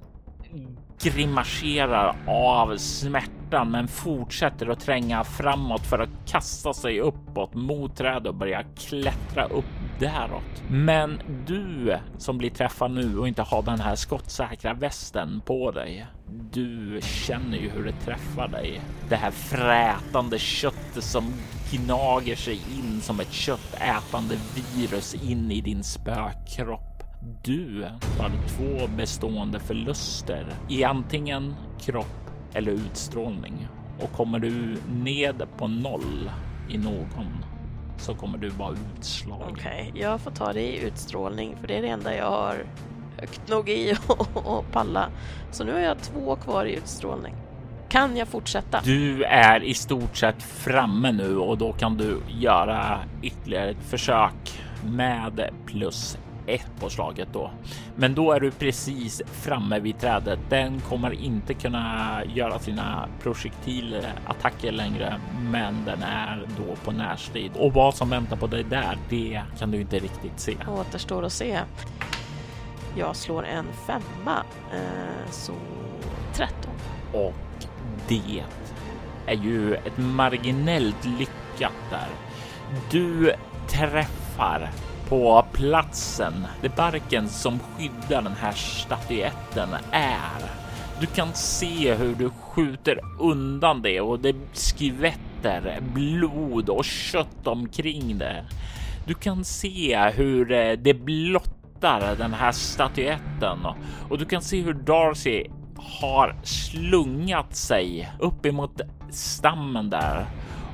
grimaserar 1.04 2.16
av 2.28 2.78
smärtan 2.78 3.72
men 3.72 3.88
fortsätter 3.88 4.68
att 4.68 4.80
tränga 4.80 5.24
framåt 5.24 5.82
för 5.82 6.00
att 6.00 6.10
kasta 6.26 6.74
sig 6.74 7.00
uppåt 7.00 7.54
mot 7.54 7.96
trädet 7.96 8.28
och 8.28 8.36
börja 8.36 8.64
klättra 8.64 9.46
upp 9.46 9.66
däråt. 10.00 10.64
Men 10.70 11.20
du 11.48 11.98
som 12.18 12.38
blir 12.38 12.50
träffad 12.50 12.92
nu 12.92 13.18
och 13.18 13.28
inte 13.28 13.42
har 13.42 13.62
den 13.62 13.80
här 13.80 13.96
skottsäkra 13.96 14.74
västen 14.74 15.42
på 15.46 15.72
dig. 15.72 16.08
Du 16.52 17.00
känner 17.02 17.58
ju 17.58 17.70
hur 17.70 17.86
det 17.86 18.06
träffar 18.06 18.48
dig. 18.48 18.82
Det 19.10 19.16
här 19.16 19.32
frätande 19.32 20.40
köttet 20.40 21.04
som 21.04 21.34
gnager 21.72 22.36
sig 22.36 22.54
in 22.54 23.02
som 23.02 23.20
ett 23.20 23.32
köttätande 23.32 24.36
virus 24.76 25.16
in 25.16 25.52
i 25.52 25.62
din 25.62 25.84
spökkropp. 25.84 27.04
du 27.44 27.86
har 28.20 28.32
två 28.48 28.88
bestående 28.98 29.60
förluster 29.60 30.46
i 30.70 30.84
antingen 30.84 31.56
kropp 31.80 32.30
eller 32.54 32.72
utstrålning. 32.72 33.68
Och 34.00 34.12
kommer 34.12 34.40
du 34.40 34.78
ned 34.92 35.44
på 35.58 35.68
noll 35.68 36.32
i 36.70 36.78
någon 36.78 37.44
så 38.00 38.14
kommer 38.14 38.38
du 38.38 38.50
vara 38.50 38.76
utslagen. 38.98 39.48
Okej, 39.52 39.88
okay, 39.90 40.02
jag 40.02 40.22
får 40.22 40.32
ta 40.32 40.54
det 40.54 40.62
i 40.62 40.80
utstrålning 40.80 41.56
för 41.62 41.68
det 41.68 41.78
är 41.78 41.82
det 41.82 41.88
enda 41.88 42.16
jag 42.16 42.30
har 42.30 42.56
högt 43.20 43.48
nog 43.48 43.70
i 43.70 43.96
och 44.34 44.72
palla. 44.72 45.10
Så 45.52 45.64
nu 45.64 45.74
har 45.74 45.80
jag 45.80 46.02
två 46.02 46.36
kvar 46.36 46.66
i 46.66 46.76
utstrålning. 46.76 47.36
Kan 47.90 48.18
jag 48.18 48.28
fortsätta? 48.28 48.82
Du 48.84 49.24
är 49.24 49.64
i 49.64 49.74
stort 49.74 50.18
sett 50.18 50.44
framme 50.44 51.12
nu 51.12 51.38
och 51.38 51.58
då 51.58 51.74
kan 51.74 51.98
du 51.98 52.22
göra 52.40 53.00
ytterligare 53.22 53.70
ett 53.70 53.84
försök 53.90 54.62
med 54.86 55.50
plus 55.66 56.18
ett 56.56 56.80
på 56.80 56.90
slaget 56.90 57.28
då. 57.34 57.52
Men 57.96 58.16
då 58.16 58.32
är 58.32 58.40
du 58.40 58.52
precis 58.52 59.22
framme 59.26 59.80
vid 59.80 60.00
trädet. 60.00 60.40
Den 60.50 60.80
kommer 60.80 61.12
inte 61.12 61.54
kunna 61.54 62.22
göra 62.34 62.60
sina 62.60 63.08
projektilattacker 63.24 64.72
längre, 64.72 65.20
men 65.42 65.86
den 65.86 66.04
är 66.04 66.48
då 66.58 66.76
på 66.76 66.92
närstrid 66.92 67.52
och 67.56 67.74
vad 67.74 67.96
som 67.96 68.10
väntar 68.10 68.38
på 68.38 68.48
dig 68.48 68.64
där, 68.64 68.98
det 69.10 69.42
kan 69.60 69.72
du 69.72 69.82
inte 69.82 70.00
riktigt 70.00 70.40
se. 70.40 70.56
Återstår 70.68 71.26
att 71.26 71.34
se. 71.34 71.60
Jag 72.98 73.16
slår 73.16 73.46
en 73.46 73.66
femma, 73.88 74.44
eh, 74.74 75.32
så 75.32 75.54
13. 76.34 76.72
Och 77.14 77.66
det 78.08 78.44
är 79.26 79.36
ju 79.36 79.76
ett 79.76 79.98
marginellt 79.98 81.06
lyckat 81.06 81.74
där. 81.90 82.08
Du 82.92 83.34
träffar 83.68 84.70
på 85.10 85.46
platsen 85.54 86.34
där 86.62 86.72
barken 86.76 87.30
som 87.30 87.60
skyddar 87.60 88.22
den 88.22 88.36
här 88.42 88.52
statyetten 88.52 89.70
är. 89.92 90.42
Du 91.00 91.06
kan 91.06 91.34
se 91.34 91.96
hur 91.96 92.16
du 92.16 92.30
skjuter 92.30 93.00
undan 93.20 93.82
det 93.82 94.02
och 94.02 94.20
det 94.20 94.36
skvätter 94.54 95.80
blod 95.94 96.70
och 96.70 96.86
kött 96.86 97.48
omkring 97.48 98.18
det. 98.18 98.46
Du 99.06 99.14
kan 99.14 99.44
se 99.44 100.10
hur 100.10 100.52
eh, 100.52 100.72
det 100.72 100.94
blottar 100.94 102.16
den 102.16 102.34
här 102.34 102.52
statyetten 102.52 103.60
och 104.10 104.18
du 104.18 104.26
kan 104.26 104.42
se 104.42 104.62
hur 104.62 104.74
Darcy 104.74 105.46
har 105.78 106.36
slungat 106.44 107.56
sig 107.56 108.12
upp 108.20 108.46
emot 108.46 108.82
stammen 109.12 109.90
där 109.90 110.26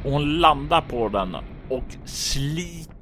och 0.06 0.12
hon 0.12 0.34
landar 0.38 0.82
på 0.82 1.10
den 1.10 1.36
och 1.70 1.96
sliter 2.06 2.95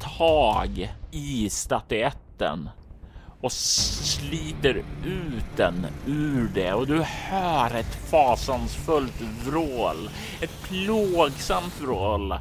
tag 0.00 0.94
i 1.10 1.50
statyetten 1.50 2.68
och 3.40 3.52
sliter 3.52 4.74
ut 5.04 5.56
den 5.56 5.86
ur 6.06 6.50
det 6.54 6.72
och 6.72 6.86
du 6.86 7.02
hör 7.02 7.74
ett 7.74 7.94
fasansfullt 8.10 9.20
vrål, 9.20 10.10
ett 10.40 10.62
plågsamt 10.62 11.80
vrål 11.80 12.34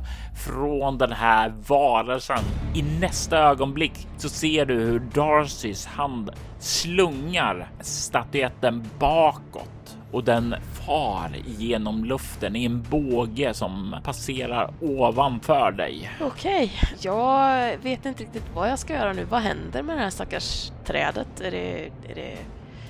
från 0.46 0.98
den 0.98 1.12
här 1.12 1.54
varelsen. 1.68 2.44
I 2.76 2.82
nästa 3.00 3.38
ögonblick 3.38 4.08
så 4.18 4.30
ser 4.30 4.66
du 4.66 4.74
hur 4.74 5.00
Darcys 5.00 5.86
hand 5.86 6.32
slungar 6.60 7.70
statyetten 7.82 8.90
bakåt 9.00 9.75
och 10.12 10.24
den 10.24 10.56
far 10.86 11.32
genom 11.46 12.06
luften 12.06 12.56
i 12.56 12.66
en 12.66 12.82
båge 12.82 13.54
som 13.54 13.96
passerar 14.04 14.74
ovanför 14.82 15.72
dig. 15.72 16.12
Okej, 16.22 16.64
okay. 16.66 16.98
jag 17.02 17.78
vet 17.78 18.06
inte 18.06 18.24
riktigt 18.24 18.44
vad 18.54 18.70
jag 18.70 18.80
ska 18.80 18.94
göra 18.94 19.14
nu. 19.14 19.24
Vad 19.24 19.42
händer 19.42 19.84
med 19.84 19.98
det 19.98 20.02
här 20.02 20.10
stackars 20.10 20.72
trädet? 20.86 21.42
Är 21.42 21.52
det, 21.52 21.86
är 21.86 22.16
det 22.16 22.38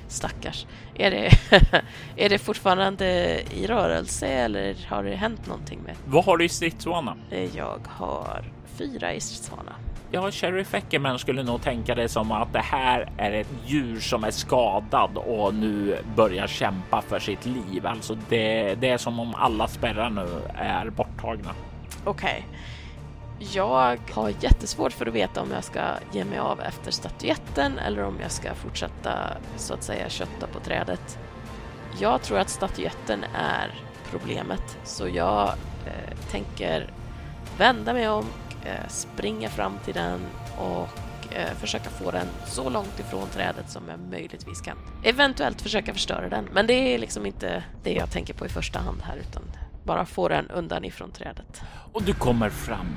stackars? 0.07 0.65
Är 0.95 1.11
det, 1.11 1.29
är 2.25 2.29
det 2.29 2.37
fortfarande 2.37 3.05
i 3.53 3.67
rörelse 3.67 4.27
eller 4.27 4.87
har 4.89 5.03
det 5.03 5.15
hänt 5.15 5.47
någonting 5.47 5.79
med? 5.85 5.95
Vad 6.05 6.25
har 6.25 6.37
du 6.37 6.45
i 6.45 6.49
stridsvana? 6.49 7.17
Jag 7.53 7.79
har 7.87 8.45
fyra 8.77 9.13
i 9.13 9.19
stridsvana. 9.19 9.75
Ja, 10.15 10.31
Sheriff 10.31 10.73
Eckerman 10.73 11.19
skulle 11.19 11.43
nog 11.43 11.61
tänka 11.61 11.95
det 11.95 12.09
som 12.09 12.31
att 12.31 12.53
det 12.53 12.59
här 12.59 13.09
är 13.17 13.31
ett 13.31 13.47
djur 13.65 13.99
som 13.99 14.23
är 14.23 14.31
skadad 14.31 15.17
och 15.17 15.53
nu 15.53 15.97
börjar 16.15 16.47
kämpa 16.47 17.01
för 17.01 17.19
sitt 17.19 17.45
liv. 17.45 17.87
Alltså 17.87 18.17
det, 18.29 18.75
det 18.75 18.89
är 18.89 18.97
som 18.97 19.19
om 19.19 19.35
alla 19.35 19.67
spärrar 19.67 20.09
nu 20.09 20.27
är 20.55 20.89
borttagna. 20.89 21.51
Okej. 22.05 22.45
Okay. 23.39 23.47
Jag 23.53 23.99
har 24.11 24.33
jättesvårt 24.39 24.93
för 24.93 25.05
att 25.05 25.13
veta 25.13 25.41
om 25.41 25.51
jag 25.51 25.63
ska 25.63 25.81
ge 26.11 26.25
mig 26.25 26.39
av 26.39 26.61
efter 26.61 26.91
statyetten 26.91 27.79
eller 27.79 28.03
om 28.03 28.17
jag 28.21 28.31
ska 28.31 28.53
fortsätta 28.53 29.11
så 29.55 29.73
att 29.73 29.83
säga 29.83 30.09
kötta 30.09 30.47
på 30.47 30.59
trädet. 30.59 31.19
Jag 31.99 32.21
tror 32.21 32.39
att 32.39 32.49
statyetten 32.49 33.23
är 33.33 33.71
problemet 34.11 34.77
så 34.83 35.07
jag 35.07 35.47
eh, 35.85 36.17
tänker 36.31 36.89
vända 37.57 37.93
mig 37.93 38.09
om, 38.09 38.25
springa 38.87 39.49
fram 39.49 39.77
till 39.85 39.93
den 39.93 40.19
och 40.57 40.89
eh, 41.35 41.53
försöka 41.59 41.89
få 41.89 42.11
den 42.11 42.27
så 42.45 42.69
långt 42.69 42.99
ifrån 42.99 43.27
trädet 43.27 43.69
som 43.69 43.83
jag 43.89 43.99
möjligtvis 43.99 44.61
kan. 44.61 44.77
Eventuellt 45.03 45.61
försöka 45.61 45.93
förstöra 45.93 46.29
den, 46.29 46.45
men 46.53 46.67
det 46.67 46.73
är 46.73 46.97
liksom 46.97 47.25
inte 47.25 47.63
det 47.83 47.93
jag 47.93 48.11
tänker 48.11 48.33
på 48.33 48.45
i 48.45 48.49
första 48.49 48.79
hand 48.79 49.01
här 49.01 49.17
utan 49.17 49.43
bara 49.83 50.05
få 50.05 50.27
den 50.27 50.49
undan 50.49 50.85
ifrån 50.85 51.11
trädet. 51.11 51.61
Och 51.93 52.03
du 52.03 52.13
kommer 52.13 52.49
fram 52.49 52.95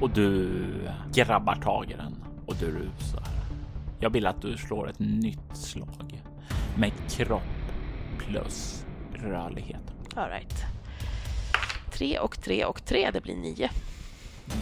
och 0.00 0.10
du 0.10 0.64
grabbar 1.12 1.54
tag 1.54 1.90
i 1.90 1.94
den 1.94 2.24
och 2.46 2.54
du 2.56 2.66
rusar. 2.66 3.22
Jag 4.00 4.10
vill 4.10 4.26
att 4.26 4.42
du 4.42 4.56
slår 4.56 4.90
ett 4.90 4.98
nytt 4.98 5.56
slag 5.56 6.22
med 6.78 6.92
kropp 7.08 7.42
plus 8.18 8.86
rörlighet. 9.14 9.82
All 10.14 10.28
right. 10.28 10.64
Tre 11.92 12.18
och 12.18 12.42
tre 12.42 12.64
och 12.64 12.84
tre, 12.84 13.10
det 13.10 13.20
blir 13.20 13.36
nio 13.36 13.70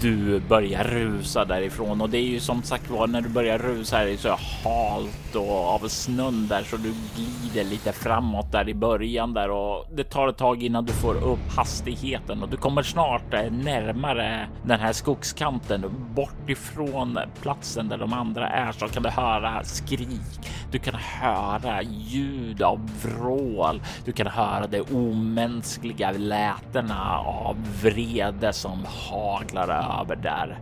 du 0.01 0.41
börjar 0.41 0.85
rusa 0.85 1.45
därifrån 1.45 2.01
och 2.01 2.11
det 2.11 2.18
är 2.18 2.22
ju 2.22 2.41
som 2.41 2.62
sagt 2.62 2.91
var 2.91 3.07
när 3.07 3.20
du 3.20 3.28
börjar 3.28 3.59
rusa 3.59 3.97
här 3.97 4.07
är 4.07 4.11
det 4.11 4.18
så 4.18 4.28
halt 4.64 5.35
och 5.35 5.74
av 5.74 5.89
snön 5.89 6.47
där 6.49 6.62
så 6.62 6.76
du 6.76 6.95
glider 7.16 7.70
lite 7.70 7.93
framåt 7.93 8.53
där 8.53 8.68
i 8.68 8.74
början 8.74 9.35
där 9.35 9.51
och 9.51 9.87
det 9.95 10.05
tar 10.05 10.28
ett 10.28 10.37
tag 10.37 10.62
innan 10.62 10.85
du 10.85 10.93
får 10.93 11.14
upp 11.14 11.53
hastigheten 11.57 12.43
och 12.43 12.49
du 12.49 12.57
kommer 12.57 12.82
snart 12.82 13.35
eh, 13.35 13.53
närmare 13.53 14.49
den 14.64 14.80
här 14.80 14.93
skogskanten 14.93 15.85
bort 16.14 16.51
ifrån 16.51 17.18
platsen 17.43 17.89
där 17.89 17.99
de 17.99 18.12
andra 18.12 18.49
är 18.49 18.72
så 18.72 18.89
kan 18.89 19.03
du 19.03 19.09
höra 19.09 19.64
skrik. 19.64 20.51
Du 20.70 20.78
kan 20.78 20.95
höra 20.95 21.82
ljud 21.82 22.62
av 22.62 22.91
vrål. 23.03 23.82
Du 24.05 24.12
kan 24.12 24.26
höra 24.26 24.66
de 24.66 24.80
omänskliga 24.80 26.12
lätena 26.12 27.18
av 27.18 27.57
vrede 27.82 28.53
som 28.53 28.87
haglar 29.11 29.68
över 29.75 30.16
där 30.16 30.59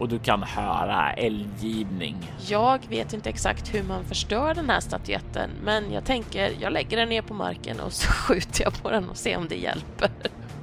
och 0.00 0.08
du 0.08 0.18
kan 0.18 0.42
höra 0.42 1.12
eldgivning. 1.12 2.16
Jag 2.48 2.78
vet 2.88 3.12
inte 3.12 3.28
exakt 3.28 3.74
hur 3.74 3.82
man 3.82 4.04
förstör 4.04 4.54
den 4.54 4.70
här 4.70 4.80
statyetten, 4.80 5.50
men 5.64 5.92
jag 5.92 6.04
tänker 6.04 6.52
jag 6.60 6.72
lägger 6.72 6.96
den 6.96 7.08
ner 7.08 7.22
på 7.22 7.34
marken 7.34 7.80
och 7.80 7.92
så 7.92 8.08
skjuter 8.12 8.64
jag 8.64 8.82
på 8.82 8.90
den 8.90 9.08
och 9.08 9.16
ser 9.16 9.36
om 9.36 9.48
det 9.48 9.56
hjälper. 9.56 10.10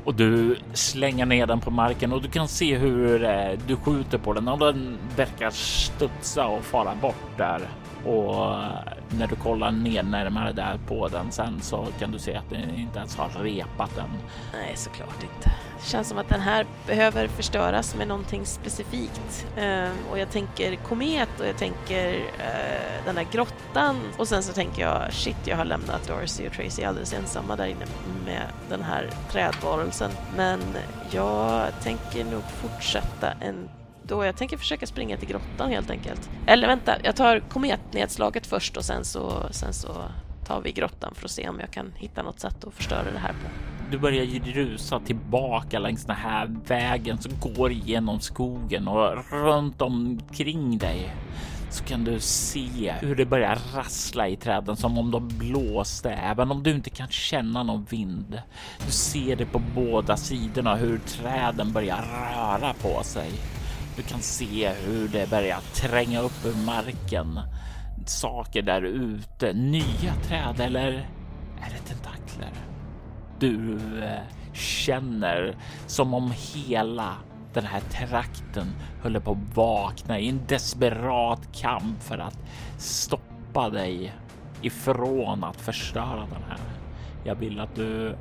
Och 0.03 0.15
du 0.15 0.57
slänger 0.73 1.25
ner 1.25 1.45
den 1.45 1.59
på 1.59 1.71
marken 1.71 2.13
och 2.13 2.21
du 2.21 2.29
kan 2.29 2.47
se 2.47 2.77
hur 2.77 3.23
eh, 3.23 3.59
du 3.67 3.75
skjuter 3.75 4.17
på 4.17 4.33
den 4.33 4.47
och 4.47 4.59
den 4.59 4.97
verkar 5.15 5.49
studsa 5.49 6.45
och 6.47 6.63
fara 6.63 6.95
bort 6.95 7.37
där. 7.37 7.61
Och 8.07 8.53
eh, 8.53 8.69
när 9.09 9.27
du 9.27 9.35
kollar 9.35 9.71
ner 9.71 10.03
närmare 10.03 10.51
där 10.51 10.79
på 10.87 11.07
den 11.07 11.31
sen 11.31 11.61
så 11.61 11.87
kan 11.99 12.11
du 12.11 12.19
se 12.19 12.35
att 12.35 12.49
den 12.49 12.75
inte 12.75 12.99
ens 12.99 13.15
har 13.15 13.29
repat 13.29 13.95
den. 13.95 14.09
Nej, 14.53 14.75
såklart 14.75 15.23
inte. 15.23 15.51
Det 15.79 15.89
känns 15.89 16.09
som 16.09 16.17
att 16.17 16.29
den 16.29 16.41
här 16.41 16.65
behöver 16.87 17.27
förstöras 17.27 17.95
med 17.95 18.07
någonting 18.07 18.45
specifikt. 18.45 19.47
Uh, 19.57 20.11
och 20.11 20.19
jag 20.19 20.31
tänker 20.31 20.75
komet 20.75 21.39
och 21.39 21.47
jag 21.47 21.57
tänker 21.57 22.15
uh, 22.15 23.05
den 23.05 23.17
här 23.17 23.27
grottan 23.31 23.95
och 24.17 24.27
sen 24.27 24.43
så 24.43 24.53
tänker 24.53 24.81
jag 24.81 25.13
shit, 25.13 25.37
jag 25.45 25.57
har 25.57 25.65
lämnat 25.65 26.07
Dorsey 26.07 26.47
och 26.47 26.53
Tracy 26.53 26.83
alldeles 26.83 27.13
ensamma 27.13 27.55
där 27.55 27.65
inne 27.65 27.85
med 28.25 28.43
den 28.69 28.83
här 28.83 29.09
trädvarelsen. 29.31 30.11
Men 30.35 30.59
jag 31.11 31.67
tänker 31.83 32.25
nog 32.25 32.43
fortsätta 32.43 33.31
en 33.31 33.69
då 34.07 34.25
jag 34.25 34.35
tänker 34.35 34.57
försöka 34.57 34.87
springa 34.87 35.17
till 35.17 35.27
grottan 35.29 35.69
helt 35.69 35.89
enkelt. 35.89 36.29
Eller 36.45 36.67
vänta, 36.67 36.95
jag 37.03 37.15
tar 37.15 37.39
kometnedslaget 37.39 38.47
först 38.47 38.77
och 38.77 38.85
sen 38.85 39.05
så, 39.05 39.43
sen 39.51 39.73
så 39.73 40.03
tar 40.45 40.61
vi 40.61 40.71
grottan 40.71 41.13
för 41.15 41.25
att 41.25 41.31
se 41.31 41.49
om 41.49 41.59
jag 41.59 41.71
kan 41.71 41.93
hitta 41.95 42.23
något 42.23 42.39
sätt 42.39 42.63
att 42.63 42.73
förstöra 42.73 43.11
det 43.11 43.19
här 43.19 43.31
på. 43.31 43.49
Du 43.91 43.97
börjar 43.97 44.25
rusa 44.53 44.99
tillbaka 44.99 45.79
längs 45.79 46.05
den 46.05 46.15
här 46.15 46.55
vägen 46.67 47.17
som 47.17 47.31
går 47.53 47.71
genom 47.71 48.19
skogen 48.19 48.87
och 48.87 49.31
runt 49.31 49.81
omkring 49.81 50.77
dig 50.77 51.13
så 51.69 51.83
kan 51.83 52.03
du 52.03 52.19
se 52.19 52.93
hur 53.01 53.15
det 53.15 53.25
börjar 53.25 53.59
rassla 53.73 54.27
i 54.27 54.35
träden 54.35 54.75
som 54.75 54.97
om 54.97 55.11
de 55.11 55.27
blåste, 55.27 56.09
även 56.09 56.51
om 56.51 56.63
du 56.63 56.71
inte 56.71 56.89
kan 56.89 57.07
känna 57.07 57.63
någon 57.63 57.85
vind. 57.89 58.41
Du 58.85 58.91
ser 58.91 59.35
det 59.35 59.45
på 59.45 59.61
båda 59.75 60.17
sidorna 60.17 60.75
hur 60.75 60.97
träden 60.97 61.71
börjar 61.71 62.05
röra 62.33 62.73
på 62.73 63.03
sig. 63.03 63.31
Du 63.97 64.03
kan 64.03 64.21
se 64.21 64.69
hur 64.69 65.07
det 65.07 65.29
börjar 65.29 65.59
tränga 65.73 66.21
upp 66.21 66.45
ur 66.45 66.65
marken. 66.65 67.39
Saker 68.05 68.61
där 68.61 68.81
ute, 68.81 69.53
nya 69.53 70.15
träd 70.23 70.59
eller 70.59 70.87
är 71.61 71.69
det 71.71 71.93
tentakler? 71.93 72.51
Du 73.39 73.77
eh, 74.03 74.21
känner 74.53 75.55
som 75.87 76.13
om 76.13 76.33
hela 76.55 77.15
den 77.53 77.65
här 77.65 77.79
trakten 77.79 78.67
håller 79.03 79.19
på 79.19 79.31
att 79.31 79.55
vakna 79.55 80.19
i 80.19 80.29
en 80.29 80.41
desperat 80.47 81.41
kamp 81.53 82.03
för 82.03 82.17
att 82.17 82.37
stoppa 82.77 83.69
dig 83.69 84.13
ifrån 84.61 85.43
att 85.43 85.61
förstöra 85.61 86.19
den 86.19 86.43
här. 86.49 86.59
Jag 87.23 87.35
vill 87.35 87.59
att 87.59 87.75
du 87.75 88.15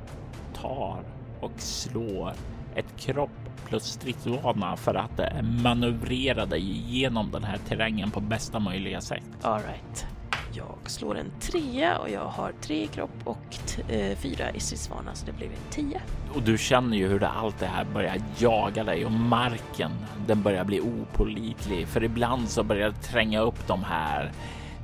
tar 0.54 1.02
och 1.40 1.60
slår 1.60 2.32
ett 2.74 2.96
kropp 2.96 3.45
plus 3.68 3.84
stridsvana 3.84 4.76
för 4.76 4.94
att 4.94 5.20
eh, 5.20 5.42
manövrera 5.42 6.46
dig 6.46 6.62
genom 6.86 7.30
den 7.30 7.44
här 7.44 7.58
terrängen 7.68 8.10
på 8.10 8.20
bästa 8.20 8.58
möjliga 8.58 9.00
sätt. 9.00 9.24
All 9.42 9.60
right. 9.60 10.06
Jag 10.52 10.90
slår 10.90 11.18
en 11.18 11.30
trea 11.40 11.98
och 11.98 12.10
jag 12.10 12.24
har 12.24 12.52
tre 12.60 12.82
i 12.82 12.86
kropp 12.86 13.20
och 13.24 13.56
eh, 13.88 14.16
fyra 14.16 14.50
i 14.50 14.60
stridsvana 14.60 15.14
så 15.14 15.26
det 15.26 15.32
blir 15.32 15.46
en 15.46 15.70
tia. 15.70 16.00
Och 16.34 16.42
du 16.42 16.58
känner 16.58 16.96
ju 16.96 17.08
hur 17.08 17.20
det, 17.20 17.28
allt 17.28 17.58
det 17.58 17.66
här 17.66 17.84
börjar 17.94 18.16
jaga 18.38 18.84
dig 18.84 19.04
och 19.04 19.12
marken 19.12 19.90
den 20.26 20.42
börjar 20.42 20.64
bli 20.64 20.80
opolitlig 20.80 21.88
för 21.88 22.04
ibland 22.04 22.48
så 22.48 22.62
börjar 22.62 22.88
det 22.88 22.96
tränga 22.96 23.40
upp 23.40 23.66
de 23.66 23.84
här 23.84 24.32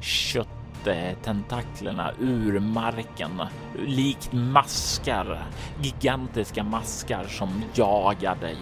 kött 0.01 0.62
Eh, 0.87 1.15
tentaklerna 1.23 2.11
ur 2.21 2.61
marken 2.61 3.43
likt 3.87 4.33
maskar, 4.33 5.45
gigantiska 5.83 6.65
maskar 6.65 7.25
som 7.25 7.63
jagar 7.75 8.37
dig. 8.41 8.57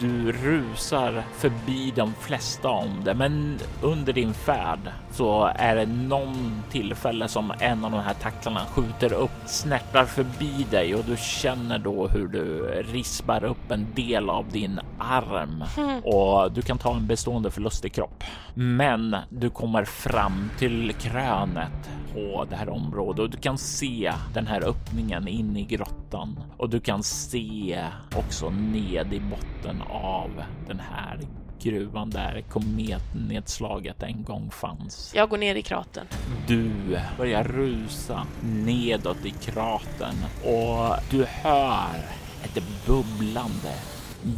Du 0.00 0.32
rusar 0.32 1.22
förbi 1.32 1.92
de 1.96 2.14
flesta 2.14 2.68
om 2.68 3.04
det, 3.04 3.14
men 3.14 3.58
under 3.82 4.12
din 4.12 4.34
färd 4.34 4.92
så 5.16 5.50
är 5.54 5.76
det 5.76 5.86
någon 5.86 6.62
tillfälle 6.70 7.28
som 7.28 7.52
en 7.60 7.84
av 7.84 7.90
de 7.90 8.00
här 8.00 8.14
tacklarna 8.14 8.60
skjuter 8.60 9.12
upp, 9.12 9.30
snärtar 9.46 10.04
förbi 10.04 10.66
dig 10.70 10.94
och 10.94 11.04
du 11.04 11.16
känner 11.16 11.78
då 11.78 12.08
hur 12.08 12.28
du 12.28 12.66
rispar 12.92 13.44
upp 13.44 13.70
en 13.70 13.86
del 13.94 14.30
av 14.30 14.50
din 14.50 14.80
arm. 14.98 15.64
Och 16.04 16.52
du 16.52 16.62
kan 16.62 16.78
ta 16.78 16.96
en 16.96 17.06
bestående 17.06 17.50
förlust 17.50 17.84
i 17.84 17.88
kropp. 17.88 18.24
Men 18.54 19.16
du 19.30 19.50
kommer 19.50 19.84
fram 19.84 20.50
till 20.58 20.92
krönet 20.92 21.90
på 22.14 22.46
det 22.50 22.56
här 22.56 22.68
området 22.68 23.20
och 23.20 23.30
du 23.30 23.38
kan 23.38 23.58
se 23.58 24.12
den 24.34 24.46
här 24.46 24.68
öppningen 24.68 25.28
in 25.28 25.56
i 25.56 25.64
grottan. 25.64 26.40
Och 26.56 26.70
du 26.70 26.80
kan 26.80 27.02
se 27.02 27.84
också 28.16 28.50
ned 28.50 29.12
i 29.12 29.20
botten 29.20 29.82
av 29.90 30.30
den 30.66 30.80
här 30.80 31.20
gruvan 31.66 32.10
där 32.10 32.44
kometnedslaget 32.48 34.02
en 34.02 34.24
gång 34.24 34.50
fanns. 34.50 35.12
Jag 35.14 35.28
går 35.28 35.38
ner 35.38 35.54
i 35.54 35.62
kraten. 35.62 36.06
Du 36.46 36.70
börjar 37.18 37.44
rusa 37.44 38.26
nedåt 38.42 39.24
i 39.24 39.30
kraten 39.30 40.14
och 40.44 40.96
du 41.10 41.24
hör 41.24 41.96
ett 42.42 42.62
bubblande 42.86 43.74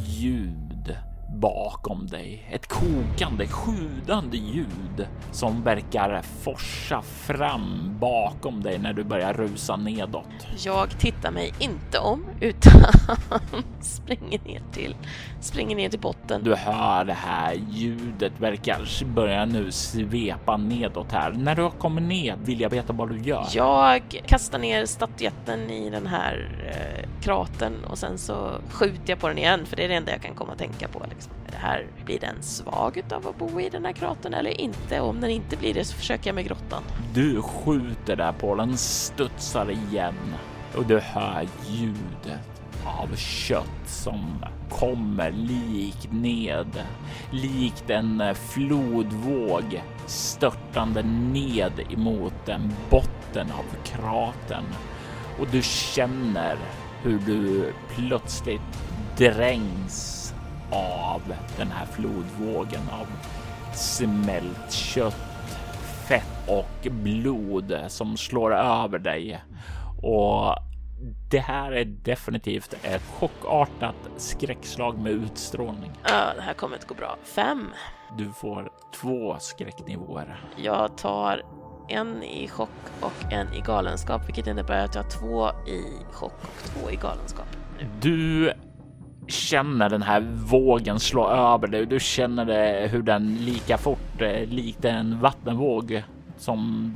ljud 0.07 0.68
bakom 1.41 2.07
dig. 2.07 2.49
Ett 2.51 2.67
kokande, 2.67 3.47
sjudande 3.47 4.37
ljud 4.37 5.07
som 5.33 5.63
verkar 5.63 6.23
forsa 6.23 7.03
fram 7.03 7.97
bakom 8.01 8.63
dig 8.63 8.79
när 8.79 8.93
du 8.93 9.05
börjar 9.05 9.33
rusa 9.35 9.77
nedåt. 9.77 10.47
Jag 10.65 10.99
tittar 10.99 11.31
mig 11.31 11.53
inte 11.59 11.99
om 11.99 12.25
utan 12.41 12.83
springer 13.81 14.41
ner 14.45 14.63
till, 14.73 14.97
springer 15.41 15.77
ner 15.77 15.89
till 15.89 16.01
botten. 16.01 16.45
Du 16.45 16.55
hör 16.55 17.05
det 17.05 17.13
här 17.13 17.55
ljudet 17.71 18.33
verkar 18.39 19.05
börja 19.05 19.45
nu 19.45 19.73
svepa 19.73 20.57
nedåt 20.57 21.13
här. 21.13 21.31
När 21.31 21.55
du 21.55 21.71
kommit 21.71 22.05
ned 22.05 22.39
vill 22.45 22.61
jag 22.61 22.71
veta 22.71 22.93
vad 22.93 23.09
du 23.09 23.19
gör. 23.19 23.47
Jag 23.53 24.21
kastar 24.27 24.59
ner 24.59 24.87
statyetten 24.87 25.71
i 25.71 25.91
den 25.91 26.07
här 26.07 26.65
eh, 26.67 27.09
kraten 27.23 27.85
och 27.85 27.99
sen 27.99 28.19
så 28.19 28.51
skjuter 28.71 29.11
jag 29.11 29.19
på 29.19 29.29
den 29.29 29.39
igen 29.39 29.67
för 29.67 29.77
det 29.77 29.85
är 29.85 29.89
det 29.89 29.95
enda 29.95 30.13
jag 30.13 30.23
kan 30.23 30.35
komma 30.35 30.53
att 30.53 30.59
tänka 30.59 30.89
på. 30.89 31.05
Liksom. 31.11 31.28
Det 31.51 31.57
här, 31.57 31.87
blir 32.05 32.21
den 32.21 32.43
svag 32.43 33.03
av 33.13 33.29
att 33.29 33.39
bo 33.39 33.61
i 33.61 33.69
den 33.69 33.85
här 33.85 33.93
kratern 33.93 34.35
eller 34.35 34.61
inte? 34.61 35.01
Och 35.01 35.09
om 35.09 35.21
den 35.21 35.31
inte 35.31 35.57
blir 35.57 35.75
det 35.75 35.85
så 35.85 35.97
försöker 35.97 36.27
jag 36.27 36.35
med 36.35 36.45
grottan. 36.45 36.83
Du 37.15 37.43
skjuter 37.43 38.17
där 38.17 38.33
på 38.33 38.55
den, 38.55 38.77
studsar 38.77 39.71
igen 39.71 40.35
och 40.77 40.87
du 40.87 40.99
hör 40.99 41.49
ljudet 41.67 42.59
av 42.85 43.17
kött 43.17 43.87
som 43.87 44.45
kommer 44.71 45.31
likt 45.31 46.13
ned, 46.13 46.85
likt 47.31 47.91
en 47.91 48.21
eh, 48.21 48.35
flodvåg 48.35 49.83
störtande 50.07 51.03
ned 51.03 51.73
emot 51.91 52.35
den 52.45 52.73
botten 52.91 53.53
av 53.53 53.85
kratern 53.85 54.65
Och 55.41 55.47
du 55.53 55.63
känner 55.63 56.57
hur 57.03 57.19
du 57.19 57.73
plötsligt 57.95 58.61
drängs 59.17 60.18
av 60.71 61.23
den 61.57 61.71
här 61.71 61.87
flodvågen 61.87 62.83
av 62.93 63.07
smält 63.75 64.73
kött, 64.73 65.59
fett 66.09 66.49
och 66.49 66.91
blod 66.91 67.79
som 67.89 68.17
slår 68.17 68.55
över 68.55 68.99
dig. 68.99 69.43
Och 70.03 70.55
det 71.31 71.39
här 71.39 71.73
är 71.73 71.85
definitivt 71.85 72.75
ett 72.83 73.03
chockartat 73.03 73.95
skräckslag 74.17 74.99
med 74.99 75.13
utstrålning. 75.13 75.91
Ja, 76.03 76.35
det 76.37 76.43
här 76.43 76.55
kommer 76.55 76.77
inte 76.77 76.87
gå 76.87 76.95
bra. 76.95 77.17
Fem. 77.23 77.71
Du 78.19 78.33
får 78.33 78.71
två 79.01 79.37
skräcknivåer. 79.39 80.41
Jag 80.57 80.99
tar 80.99 81.43
en 81.89 82.23
i 82.23 82.49
chock 82.49 82.69
och 83.01 83.33
en 83.33 83.55
i 83.55 83.61
galenskap, 83.61 84.29
vilket 84.29 84.47
innebär 84.47 84.85
att 84.85 84.95
jag 84.95 85.03
har 85.03 85.11
två 85.11 85.49
i 85.71 85.83
chock 86.13 86.43
och 86.43 86.65
två 86.65 86.91
i 86.91 86.97
galenskap. 86.97 87.47
Du 88.01 88.53
känner 89.29 89.89
den 89.89 90.03
här 90.03 90.21
vågen 90.35 91.01
slå 91.01 91.29
över 91.29 91.67
dig. 91.67 91.87
Du 91.87 92.01
känner 92.01 92.45
det 92.45 92.89
hur 92.93 93.03
den 93.03 93.37
lika 93.37 93.79
fort, 93.79 94.23
eh, 94.23 94.49
likt 94.49 94.85
en 94.85 95.21
vattenvåg 95.21 96.03
som 96.37 96.93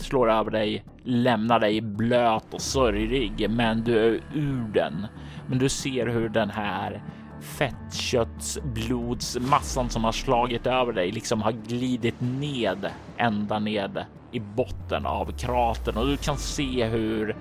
slår 0.00 0.30
över 0.30 0.50
dig, 0.50 0.84
lämnar 1.04 1.60
dig 1.60 1.80
blöt 1.80 2.54
och 2.54 2.60
sörjig, 2.60 3.50
men 3.50 3.84
du 3.84 3.98
är 3.98 4.20
ur 4.34 4.64
den. 4.74 5.06
Men 5.46 5.58
du 5.58 5.68
ser 5.68 6.06
hur 6.06 6.28
den 6.28 6.50
här 6.50 7.02
fettköttsblodsmassan 7.40 9.90
som 9.90 10.04
har 10.04 10.12
slagit 10.12 10.66
över 10.66 10.92
dig 10.92 11.12
liksom 11.12 11.42
har 11.42 11.52
glidit 11.52 12.20
ned 12.20 12.90
ända 13.16 13.58
ned 13.58 14.04
i 14.32 14.40
botten 14.40 15.06
av 15.06 15.32
kratern 15.38 15.96
och 15.96 16.06
du 16.06 16.16
kan 16.16 16.36
se 16.36 16.84
hur 16.84 17.36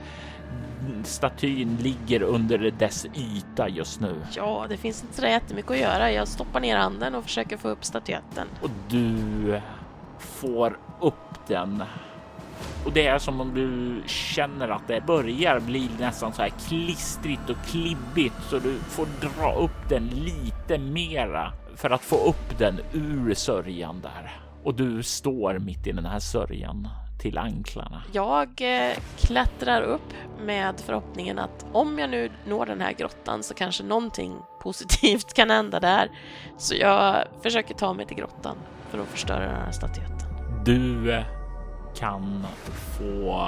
statyn 1.04 1.78
ligger 1.78 2.22
under 2.22 2.72
dess 2.80 3.06
yta 3.06 3.70
just 3.70 4.00
nu. 4.02 4.16
Ja, 4.36 4.66
det 4.70 4.78
finns 4.78 5.04
inte 5.04 5.16
så 5.16 5.28
jättemycket 5.28 5.72
att 5.72 5.80
göra. 5.80 6.12
Jag 6.12 6.28
stoppar 6.28 6.60
ner 6.60 6.78
handen 6.78 7.16
och 7.16 7.24
försöker 7.24 7.58
få 7.58 7.70
upp 7.70 7.86
statyetten. 7.86 8.48
Och 8.62 8.70
du 8.90 9.62
får 10.20 10.78
upp 11.02 11.48
den. 11.48 11.84
Och 12.86 12.94
det 12.94 13.08
är 13.08 13.20
som 13.20 13.42
om 13.42 13.54
du 13.54 14.02
känner 14.08 14.70
att 14.70 14.88
det 14.88 15.06
börjar 15.06 15.60
bli 15.60 15.90
nästan 16.00 16.34
så 16.34 16.42
här 16.42 16.50
klistrigt 16.50 17.50
och 17.50 17.58
klibbigt 17.66 18.36
så 18.50 18.60
du 18.60 18.80
får 18.80 19.08
dra 19.22 19.54
upp 19.54 19.90
den 19.90 20.04
lite 20.08 20.78
mera 20.78 21.54
för 21.76 21.90
att 21.90 22.02
få 22.02 22.16
upp 22.16 22.58
den 22.58 22.80
ur 22.94 23.34
sörjan 23.34 24.02
där. 24.02 24.32
Och 24.64 24.76
du 24.76 25.04
står 25.04 25.60
mitt 25.60 25.88
i 25.88 25.92
den 25.92 26.06
här 26.06 26.20
sörjan 26.20 26.88
till 27.20 27.38
anklarna. 27.38 28.04
Jag 28.12 28.50
eh, 28.62 28.98
klättrar 29.18 29.82
upp 29.82 30.14
med 30.42 30.80
förhoppningen 30.80 31.40
att 31.40 31.66
om 31.72 32.00
jag 32.00 32.10
nu 32.10 32.32
når 32.48 32.66
den 32.66 32.82
här 32.82 32.94
grottan 32.94 33.44
så 33.44 33.54
kanske 33.54 33.84
någonting 33.84 34.36
positivt 34.62 35.34
kan 35.34 35.50
hända 35.50 35.80
där. 35.80 36.12
Så 36.58 36.76
jag 36.76 37.24
försöker 37.44 37.74
ta 37.74 37.94
mig 37.94 38.06
till 38.06 38.18
grottan 38.18 38.58
för 38.90 39.00
att 39.00 39.08
förstöra 39.08 39.40
den 39.40 39.66
här 39.66 39.72
statyetten. 39.72 40.30
Du 40.66 41.12
eh, 41.12 41.39
kan 41.96 42.46
få 42.98 43.46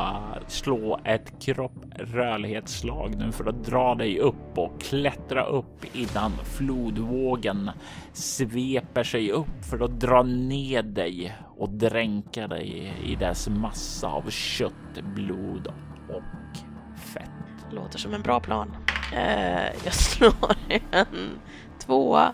slå 0.47 0.99
ett 1.03 1.33
kropp 1.39 1.85
rörlighetsslag 1.95 3.15
nu 3.17 3.31
för 3.31 3.49
att 3.49 3.65
dra 3.65 3.95
dig 3.95 4.19
upp 4.19 4.57
och 4.57 4.81
klättra 4.81 5.43
upp 5.43 5.95
innan 5.95 6.31
flodvågen 6.31 7.71
sveper 8.13 9.03
sig 9.03 9.31
upp 9.31 9.65
för 9.69 9.79
att 9.79 9.99
dra 9.99 10.23
ned 10.23 10.85
dig 10.85 11.37
och 11.57 11.69
dränka 11.69 12.47
dig 12.47 12.93
i 13.03 13.15
dess 13.15 13.49
massa 13.49 14.07
av 14.07 14.29
kött, 14.29 15.03
blod 15.15 15.67
och 16.09 16.57
fett. 16.99 17.29
Låter 17.71 17.99
som 17.99 18.13
en 18.13 18.21
bra 18.21 18.39
plan. 18.39 18.75
Eh, 19.13 19.83
jag 19.83 19.93
slår 19.93 20.55
en 20.91 21.39
tvåa, 21.79 22.31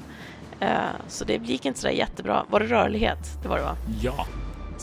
eh, 0.59 0.77
så 1.07 1.25
det 1.25 1.33
gick 1.33 1.65
inte 1.65 1.79
så 1.79 1.87
där 1.87 1.93
jättebra. 1.93 2.45
Var 2.49 2.59
det 2.59 2.65
rörlighet? 2.65 3.39
Det 3.41 3.47
var 3.47 3.57
det 3.57 3.63
va? 3.63 3.75
Ja, 4.01 4.25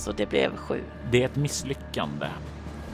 Så 0.05 0.13
det 0.13 0.27
blev 0.27 0.57
sju. 0.57 0.83
det 1.11 1.23
är 1.23 1.27
ett 1.27 1.37
misslyckande 1.37 2.27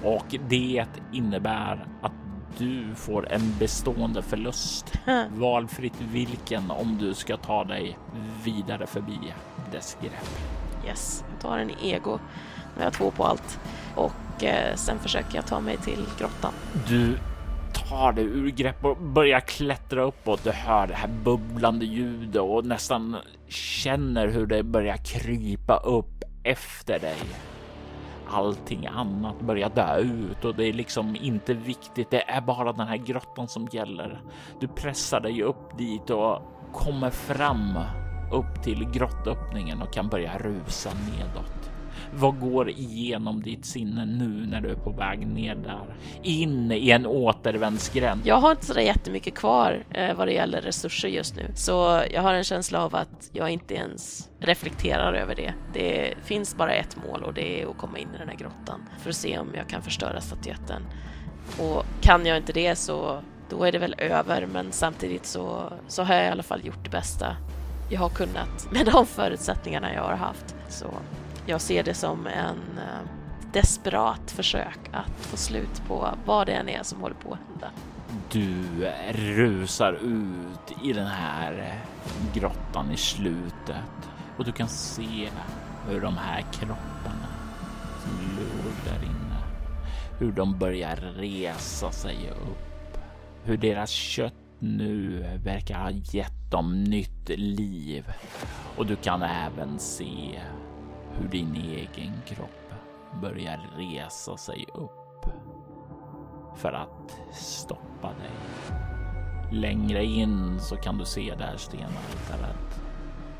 och 0.05 0.37
det 0.49 0.85
innebär 1.13 1.87
att 2.03 2.13
Du 2.59 2.95
får 2.95 3.33
en 3.33 3.55
bestående 3.59 4.23
förlust. 4.23 4.93
Valfritt 5.31 6.01
vilken 6.01 6.71
om 6.71 6.99
du 7.01 7.15
ska 7.15 7.37
ta 7.37 7.65
dig 7.65 7.99
vidare 8.45 8.87
förbi 8.87 9.19
dess 9.73 9.97
grepp. 10.01 10.29
Yes, 10.87 11.25
jag 11.33 11.41
tar 11.41 11.59
en 11.59 11.71
ego. 11.83 12.19
Nu 12.75 12.77
har 12.77 12.85
jag 12.85 12.93
två 12.93 13.11
på 13.11 13.25
allt. 13.25 13.61
Och 13.95 14.45
eh, 14.45 14.75
sen 14.75 14.99
försöker 14.99 15.37
jag 15.37 15.47
ta 15.47 15.61
mig 15.61 15.77
till 15.77 16.05
grottan. 16.19 16.53
Du 16.89 17.19
tar 17.89 18.13
dig 18.13 18.25
ur 18.25 18.51
grepp 18.51 18.85
och 18.85 18.97
börjar 18.97 19.41
klättra 19.41 20.03
uppåt. 20.03 20.45
Du 20.45 20.51
hör 20.51 20.87
det 20.87 20.95
här 20.95 21.11
bubblande 21.25 21.87
ljudet 21.87 22.43
och 22.43 22.67
nästan 22.67 23.17
känner 23.49 24.29
hur 24.29 24.47
det 24.47 24.63
börjar 24.63 24.97
krypa 24.97 25.77
upp 25.77 26.20
efter 26.43 26.99
dig. 26.99 27.19
Allting 28.29 28.87
annat 28.87 29.41
börjar 29.41 29.71
dö 29.71 29.99
ut 29.99 30.45
och 30.45 30.55
det 30.55 30.65
är 30.65 30.73
liksom 30.73 31.17
inte 31.17 31.55
viktigt. 31.55 32.11
Det 32.11 32.31
är 32.31 32.41
bara 32.41 32.73
den 32.73 32.87
här 32.87 32.97
grottan 32.97 33.49
som 33.49 33.69
gäller. 33.73 34.21
Du 34.61 34.69
pressar 34.69 35.21
dig 35.21 35.43
upp 35.43 35.79
dit 35.79 36.11
och 36.11 36.43
kommer 36.73 37.11
fram 37.11 37.79
upp 38.33 38.63
till 38.63 38.91
grottöppningen 38.91 39.83
och 39.83 39.93
kan 39.93 40.09
börja 40.09 40.39
rusa 40.39 40.91
nedåt. 40.91 41.60
Vad 42.15 42.41
går 42.41 42.71
igenom 42.71 43.43
ditt 43.43 43.65
sinne 43.65 44.05
nu 44.05 44.47
när 44.47 44.61
du 44.61 44.71
är 44.71 44.75
på 44.75 44.91
väg 44.91 45.27
ner 45.27 45.55
där? 45.55 45.95
In 46.23 46.73
i 46.73 46.91
en 46.91 47.07
återvändsgränd. 47.07 48.21
Jag 48.25 48.37
har 48.37 48.51
inte 48.51 48.67
så 48.67 48.81
jättemycket 48.81 49.35
kvar 49.35 49.85
eh, 49.91 50.17
vad 50.17 50.29
det 50.29 50.33
gäller 50.33 50.61
resurser 50.61 51.09
just 51.09 51.37
nu, 51.37 51.51
så 51.55 52.03
jag 52.13 52.23
har 52.23 52.35
en 52.35 52.45
känsla 52.45 52.85
av 52.85 52.95
att 52.95 53.31
jag 53.33 53.51
inte 53.51 53.75
ens 53.75 54.31
reflekterar 54.41 55.13
över 55.13 55.35
det. 55.35 55.55
Det 55.73 56.15
finns 56.25 56.57
bara 56.57 56.73
ett 56.73 56.97
mål 57.07 57.23
och 57.23 57.35
det 57.35 57.63
är 57.63 57.67
att 57.67 57.79
komma 57.79 57.99
in 57.99 58.09
i 58.15 58.19
den 58.19 58.29
här 58.29 58.37
grottan 58.37 58.81
för 58.99 59.11
att 59.11 59.17
se 59.17 59.39
om 59.39 59.49
jag 59.55 59.69
kan 59.69 59.83
förstöra 59.83 60.21
statyetten. 60.21 60.83
Och 61.59 61.85
kan 62.01 62.27
jag 62.27 62.37
inte 62.37 62.53
det 62.53 62.77
så 62.77 63.21
då 63.51 63.65
är 63.65 63.73
det 63.73 63.79
väl 63.79 63.95
över, 63.99 64.47
men 64.53 64.73
samtidigt 64.73 65.27
så, 65.27 65.73
så 65.89 66.03
har 66.03 66.15
jag 66.15 66.25
i 66.27 66.29
alla 66.29 66.43
fall 66.43 66.67
gjort 66.67 66.85
det 66.85 66.91
bästa 66.91 67.37
jag 67.91 68.01
har 68.01 68.09
kunnat 68.09 68.73
med 68.73 68.87
de 68.87 69.07
förutsättningarna 69.07 69.95
jag 69.95 70.03
har 70.03 70.17
haft. 70.17 70.57
Så 70.69 70.87
jag 71.47 71.61
ser 71.61 71.83
det 71.83 71.95
som 71.95 72.27
en 72.27 72.79
eh, 72.79 73.11
desperat 73.53 74.31
försök 74.31 74.79
att 74.93 75.27
få 75.27 75.37
slut 75.37 75.83
på 75.89 76.09
vad 76.25 76.47
det 76.47 76.53
än 76.53 76.69
är 76.69 76.83
som 76.83 77.01
håller 77.01 77.15
på 77.15 77.33
att 77.33 77.39
hända. 77.49 77.71
Du 78.33 78.65
rusar 79.13 79.93
ut 79.93 80.85
i 80.85 80.93
den 80.93 81.07
här 81.07 81.75
grottan 82.35 82.91
i 82.91 82.97
slutet 82.97 84.11
och 84.37 84.45
du 84.45 84.53
kan 84.53 84.69
se 84.69 85.29
hur 85.89 86.01
de 86.01 86.17
här 86.17 86.45
kropparna 86.53 87.29
som 88.03 88.37
låg 88.37 88.73
där 88.85 89.05
inne, 89.07 89.37
hur 90.19 90.33
de 90.33 90.59
börjar 90.59 90.97
resa 90.97 91.93
sig 91.93 92.31
upp, 92.31 92.99
hur 93.45 93.57
deras 93.57 93.91
kött 93.91 94.35
nu 94.59 95.25
verkar 95.45 95.79
ha 95.79 95.91
gett 95.91 96.51
dem 96.51 96.85
nytt 96.85 97.29
liv 97.29 98.05
och 98.77 98.87
du 98.87 98.97
kan 98.97 99.23
även 99.23 99.79
se 99.79 100.41
hur 101.19 101.29
din 101.29 101.55
egen 101.55 102.13
kropp 102.27 102.73
börjar 103.23 103.71
resa 103.77 104.37
sig 104.37 104.67
upp 104.75 105.27
för 106.57 106.73
att 106.73 107.19
stoppa 107.33 108.09
dig. 108.09 108.31
Längre 109.53 110.05
in 110.05 110.61
så 110.61 110.77
kan 110.77 110.99
du 110.99 111.05
se 111.05 111.35
det 111.39 111.45
här 111.45 111.57
stenaltaret 111.57 112.81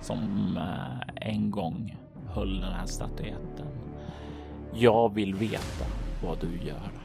som 0.01 0.57
eh, 0.57 1.29
en 1.31 1.51
gång 1.51 1.97
höll 2.29 2.61
den 2.61 2.73
här 2.73 2.87
statyetten. 2.87 3.67
Jag 4.73 5.15
vill 5.15 5.35
veta 5.35 5.85
vad 6.23 6.41
du 6.41 6.67
gör. 6.67 7.00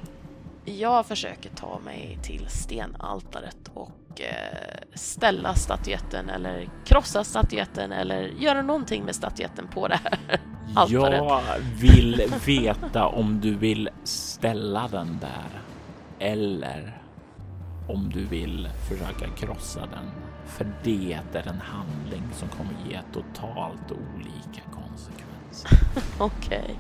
Jag 0.66 1.06
försöker 1.06 1.50
ta 1.50 1.80
mig 1.80 2.20
till 2.24 2.48
stenaltaret 2.50 3.72
och 3.74 4.22
eh, 4.22 4.78
ställa 4.94 5.54
statyetten 5.54 6.30
eller 6.30 6.70
krossa 6.86 7.24
statyetten 7.24 7.92
eller 7.92 8.22
göra 8.22 8.62
någonting 8.62 9.04
med 9.04 9.16
statyetten 9.16 9.68
på 9.68 9.88
det 9.88 10.00
här 10.04 10.20
altaret. 10.76 11.24
Jag 11.24 11.60
vill 11.80 12.32
veta 12.46 13.08
om 13.08 13.42
du 13.42 13.56
vill 13.56 13.90
ställa 14.04 14.88
den 14.88 15.20
där 15.22 15.62
eller 16.20 17.02
om 17.90 18.10
du 18.10 18.26
vill 18.26 18.70
försöka 18.90 19.28
krossa 19.38 19.80
den. 19.80 20.12
För 20.46 20.68
det 20.84 21.20
är 21.34 21.48
en 21.48 21.62
handling 21.62 22.24
som 22.34 22.48
kommer 22.48 22.74
ge 22.90 23.00
totalt 23.14 23.92
olika 23.92 24.62
konsekvenser. 24.72 25.70
Okej. 26.20 26.78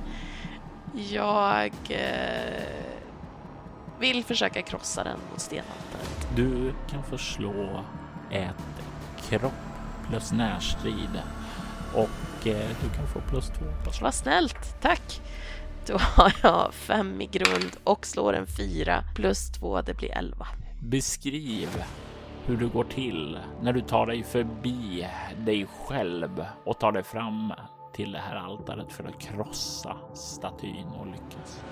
Okay. 0.93 1.13
Jag 1.13 1.71
eh, 1.89 2.94
vill 3.99 4.23
försöka 4.23 4.61
krossa 4.61 5.03
den 5.03 5.19
mot 5.31 5.39
stenaltaret. 5.39 6.27
Du 6.35 6.73
kan 6.89 7.03
få 7.03 7.17
slå 7.17 7.83
ett 8.31 9.29
kropp 9.29 9.53
plus 10.09 10.31
närstrid 10.31 11.21
och 11.93 12.47
eh, 12.47 12.69
du 12.81 12.89
kan 12.95 13.07
få 13.07 13.19
plus 13.29 13.47
två. 13.47 13.65
Plus 13.83 14.01
Vad 14.01 14.13
snällt, 14.13 14.81
tack! 14.81 15.21
Då 15.87 15.97
har 15.97 16.33
jag 16.43 16.73
fem 16.73 17.21
i 17.21 17.25
grund 17.25 17.71
och 17.83 18.05
slår 18.05 18.33
en 18.33 18.47
fyra 18.47 19.03
plus 19.15 19.51
två, 19.51 19.81
det 19.81 19.93
blir 19.93 20.11
elva. 20.11 20.47
Beskriv 20.81 21.83
hur 22.45 22.57
det 22.57 22.65
går 22.65 22.83
till 22.83 23.39
när 23.61 23.73
du 23.73 23.81
tar 23.81 24.05
dig 24.05 24.23
förbi 24.23 25.07
dig 25.37 25.67
själv 25.87 26.45
och 26.65 26.79
tar 26.79 26.91
dig 26.91 27.03
fram 27.03 27.53
till 27.95 28.11
det 28.11 28.19
här 28.19 28.35
altaret 28.35 28.93
för 28.93 29.03
att 29.03 29.19
krossa 29.19 29.97
statyn 30.13 30.87
och 30.99 31.07
lyckas. 31.07 31.63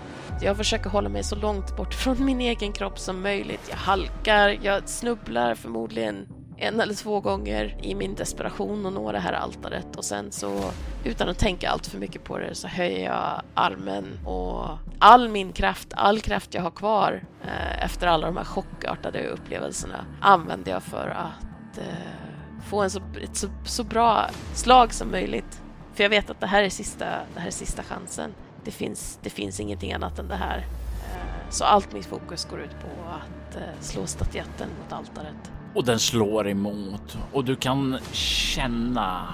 Jag 0.41 0.57
försöker 0.57 0.89
hålla 0.89 1.09
mig 1.09 1.23
så 1.23 1.35
långt 1.35 1.77
bort 1.77 1.93
från 1.93 2.25
min 2.25 2.41
egen 2.41 2.73
kropp 2.73 2.99
som 2.99 3.21
möjligt. 3.21 3.67
Jag 3.69 3.77
halkar, 3.77 4.59
jag 4.61 4.89
snubblar 4.89 5.55
förmodligen 5.55 6.27
en 6.57 6.81
eller 6.81 6.93
två 6.93 7.19
gånger 7.19 7.77
i 7.81 7.95
min 7.95 8.15
desperation 8.15 8.85
att 8.85 8.93
nå 8.93 9.11
det 9.11 9.19
här 9.19 9.33
altaret 9.33 9.95
och 9.95 10.05
sen 10.05 10.31
så 10.31 10.61
utan 11.03 11.29
att 11.29 11.39
tänka 11.39 11.69
allt 11.69 11.87
för 11.87 11.99
mycket 11.99 12.23
på 12.23 12.37
det 12.37 12.55
så 12.55 12.67
höjer 12.67 13.05
jag 13.05 13.41
armen 13.53 14.19
och 14.25 14.77
all 14.99 15.29
min 15.29 15.53
kraft, 15.53 15.87
all 15.95 16.19
kraft 16.19 16.53
jag 16.53 16.61
har 16.61 16.71
kvar 16.71 17.23
eh, 17.43 17.83
efter 17.83 18.07
alla 18.07 18.27
de 18.27 18.37
här 18.37 18.43
chockartade 18.43 19.27
upplevelserna 19.27 20.05
använder 20.21 20.71
jag 20.71 20.83
för 20.83 21.07
att 21.07 21.77
eh, 21.77 22.63
få 22.69 22.81
en 22.81 22.89
så, 22.89 23.01
ett 23.23 23.37
så, 23.37 23.47
så 23.65 23.83
bra 23.83 24.29
slag 24.53 24.93
som 24.93 25.11
möjligt. 25.11 25.62
För 25.93 26.03
jag 26.03 26.09
vet 26.09 26.29
att 26.29 26.39
det 26.39 26.47
här 26.47 26.63
är 26.63 26.69
sista, 26.69 27.05
det 27.05 27.39
här 27.39 27.47
är 27.47 27.51
sista 27.51 27.83
chansen. 27.83 28.33
Det 28.63 28.71
finns, 28.71 29.19
det 29.21 29.29
finns 29.29 29.59
ingenting 29.59 29.93
annat 29.93 30.19
än 30.19 30.27
det 30.27 30.35
här. 30.35 30.57
Eh, 30.57 31.49
så 31.49 31.63
allt 31.63 31.93
mitt 31.93 32.05
fokus 32.05 32.45
går 32.45 32.61
ut 32.61 32.79
på 32.81 33.09
att 33.09 33.55
eh, 33.55 33.79
slå 33.79 34.07
statyetten 34.07 34.69
mot 34.81 34.93
altaret. 34.93 35.51
Och 35.75 35.85
den 35.85 35.99
slår 35.99 36.47
emot 36.49 37.17
och 37.31 37.45
du 37.45 37.55
kan 37.55 37.97
känna 38.11 39.33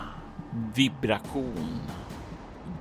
vibration 0.76 1.80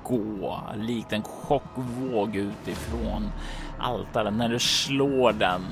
gå 0.05 0.61
likt 0.77 1.13
en 1.13 1.23
chockvåg 1.23 2.37
utifrån 2.37 3.33
altaret 3.79 4.35
när 4.35 4.49
du 4.49 4.59
slår 4.59 5.33
den 5.33 5.63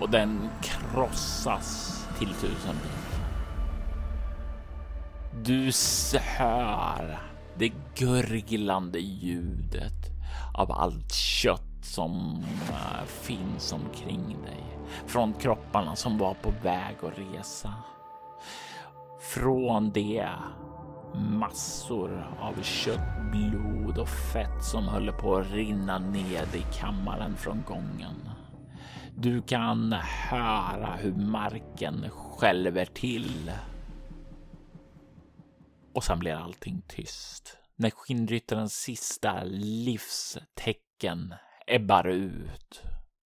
och 0.00 0.10
den 0.10 0.48
krossas 0.62 1.94
till 2.18 2.28
tusen 2.28 2.76
bitar. 2.82 3.08
Du 5.42 5.70
hör 6.38 7.27
det 7.58 7.72
gurglande 7.94 8.98
ljudet 8.98 10.06
av 10.54 10.72
allt 10.72 11.14
kött 11.14 11.62
som 11.82 12.44
eh, 12.68 13.04
finns 13.06 13.72
omkring 13.72 14.36
dig. 14.42 14.64
Från 15.06 15.32
kropparna 15.32 15.96
som 15.96 16.18
var 16.18 16.34
på 16.34 16.52
väg 16.62 16.96
att 17.02 17.18
resa. 17.18 17.74
Från 19.20 19.90
det 19.90 20.28
massor 21.14 22.36
av 22.40 22.62
kött, 22.62 23.30
blod 23.32 23.98
och 23.98 24.08
fett 24.08 24.64
som 24.64 24.88
höll 24.88 25.12
på 25.12 25.36
att 25.36 25.50
rinna 25.50 25.98
ned 25.98 26.54
i 26.54 26.64
kammaren 26.80 27.36
från 27.36 27.62
gången. 27.66 28.30
Du 29.16 29.42
kan 29.42 29.92
höra 30.30 30.96
hur 30.98 31.12
marken 31.12 32.04
skälver 32.10 32.84
till. 32.84 33.50
Och 35.94 36.04
sen 36.04 36.18
blir 36.18 36.34
allting 36.34 36.82
tyst. 36.88 37.58
När 37.76 37.90
skinnryttarens 37.90 38.74
sista 38.74 39.44
livstecken 39.44 41.34
ebbar 41.66 42.08
ut 42.08 42.82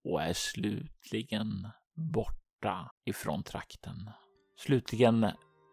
och 0.05 0.23
är 0.23 0.33
slutligen 0.33 1.69
borta 2.15 2.91
ifrån 3.05 3.43
trakten. 3.43 4.11
Slutligen 4.57 5.25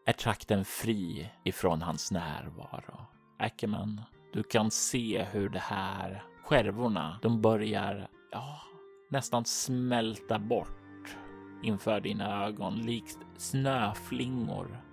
är 0.06 0.14
trakten 0.14 0.66
fri 0.66 1.30
ifrån 1.46 1.82
hans 1.82 2.12
närvaro. 2.12 3.06
Ackerman, 3.40 4.02
du 4.34 4.44
kan 4.44 4.72
se 4.72 5.24
hur 5.24 5.50
det 5.50 5.60
här 5.60 6.24
skärvorna, 6.44 7.20
de 7.22 7.42
börjar 7.42 8.08
ja, 8.32 8.62
nästan 9.10 9.46
smälta 9.46 10.40
bort 10.40 11.18
inför 11.64 12.02
dina 12.02 12.46
ögon 12.46 12.76
likt 12.76 13.20
snöflingor 13.38 14.85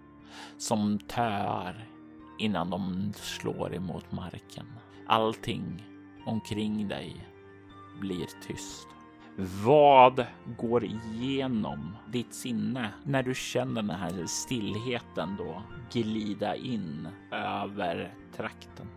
som 0.58 0.98
töar 0.98 1.88
innan 2.38 2.70
de 2.70 3.12
slår 3.16 3.74
emot 3.74 4.12
marken. 4.12 4.66
Allting 5.06 5.86
omkring 6.26 6.88
dig 6.88 7.28
blir 8.00 8.26
tyst. 8.46 8.88
Vad 9.64 10.26
går 10.58 10.84
igenom 10.84 11.96
ditt 12.12 12.34
sinne 12.34 12.90
när 13.04 13.22
du 13.22 13.34
känner 13.34 13.82
den 13.82 13.90
här 13.90 14.26
stillheten 14.26 15.36
då 15.38 15.62
glida 15.92 16.56
in 16.56 17.08
över 17.30 18.14
trakten? 18.36 18.88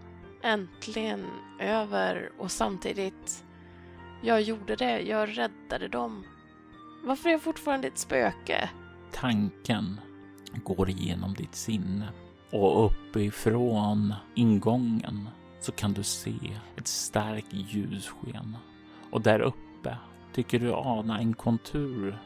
Äntligen 0.44 1.26
över 1.60 2.32
och 2.38 2.52
samtidigt, 2.52 3.46
jag 4.22 4.42
gjorde 4.42 4.76
det, 4.76 5.00
jag 5.02 5.38
räddade 5.38 5.88
dem. 5.88 6.24
Varför 7.04 7.30
är 7.30 7.34
jag 7.34 7.42
fortfarande 7.42 7.88
ett 7.88 7.98
spöke? 7.98 8.70
Tanken 9.12 10.00
går 10.64 10.89
igenom 10.89 11.34
ditt 11.34 11.56
sinne 11.56 12.10
och 12.51 12.86
uppifrån 12.86 14.14
ingången 14.36 15.30
så 15.60 15.72
kan 15.72 15.93
du 15.93 16.03
se 16.03 16.36
ett 16.78 16.88
starkt 16.88 17.53
ljussken 17.53 18.58
och 19.12 19.22
där 19.22 19.39
uppe 19.39 19.97
tycker 20.34 20.60
du 20.60 20.74
ana 20.74 21.20
en 21.20 21.34
kontur 21.34 22.18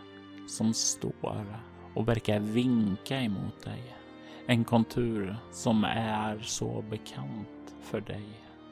som 0.48 0.74
står 0.74 1.62
och 1.94 2.08
verkar 2.08 2.40
vinka 2.40 3.22
emot 3.22 3.64
dig. 3.64 3.96
En 4.46 4.64
kontur 4.64 5.36
som 5.52 5.84
är 5.84 6.40
så 6.40 6.84
bekant 6.90 7.76
för 7.82 8.02
dig. 8.02 8.26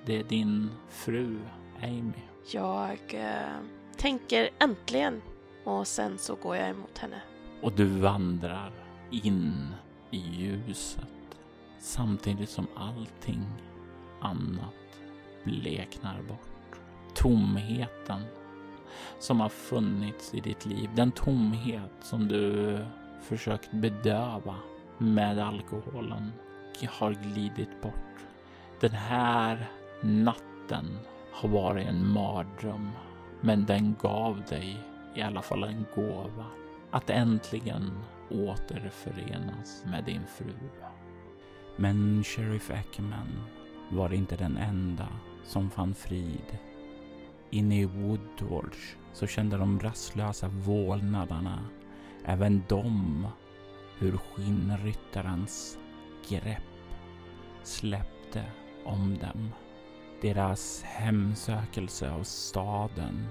Det 0.05 0.19
är 0.19 0.23
din 0.23 0.69
fru 0.89 1.39
Amy. 1.83 2.23
Jag 2.53 2.99
eh, 3.13 3.57
tänker 3.97 4.49
äntligen 4.59 5.21
och 5.63 5.87
sen 5.87 6.17
så 6.17 6.35
går 6.35 6.55
jag 6.55 6.69
emot 6.69 6.97
henne. 6.97 7.21
Och 7.61 7.71
du 7.71 7.85
vandrar 7.85 8.71
in 9.11 9.73
i 10.11 10.17
ljuset 10.17 11.37
samtidigt 11.79 12.49
som 12.49 12.67
allting 12.75 13.45
annat 14.21 15.01
bleknar 15.43 16.21
bort. 16.27 16.79
Tomheten 17.13 18.21
som 19.19 19.39
har 19.39 19.49
funnits 19.49 20.33
i 20.33 20.39
ditt 20.39 20.65
liv, 20.65 20.89
den 20.95 21.11
tomhet 21.11 21.91
som 22.01 22.27
du 22.27 22.77
försökt 23.21 23.71
bedöva 23.71 24.55
med 24.97 25.39
alkoholen 25.39 26.31
har 26.89 27.13
glidit 27.13 27.81
bort. 27.81 27.93
Den 28.79 28.91
här 28.91 29.69
natten 30.01 30.97
har 31.31 31.49
varit 31.49 31.87
en 31.87 32.07
mardröm, 32.07 32.89
men 33.41 33.65
den 33.65 33.95
gav 34.01 34.43
dig 34.49 34.77
i 35.15 35.21
alla 35.21 35.41
fall 35.41 35.63
en 35.63 35.85
gåva 35.95 36.45
att 36.91 37.09
äntligen 37.09 37.91
återförenas 38.29 39.83
med 39.85 40.03
din 40.03 40.25
fru. 40.27 40.53
Men 41.75 42.23
Sheriff 42.23 42.71
Ackerman 42.71 43.41
var 43.89 44.13
inte 44.13 44.35
den 44.35 44.57
enda 44.57 45.07
som 45.43 45.69
fann 45.69 45.93
frid. 45.93 46.57
Inne 47.49 47.81
i 47.81 47.85
Woodwatch 47.85 48.95
så 49.13 49.27
kände 49.27 49.57
de 49.57 49.79
rastlösa 49.79 50.47
vålnaderna, 50.47 51.65
även 52.25 52.63
de, 52.67 53.27
hur 53.99 54.17
skinnryttarens 54.17 55.79
grepp 56.29 56.63
släppte 57.63 58.43
om 58.85 59.17
dem. 59.17 59.49
Deras 60.21 60.83
hemsökelse 60.83 62.11
av 62.11 62.23
staden 62.23 63.27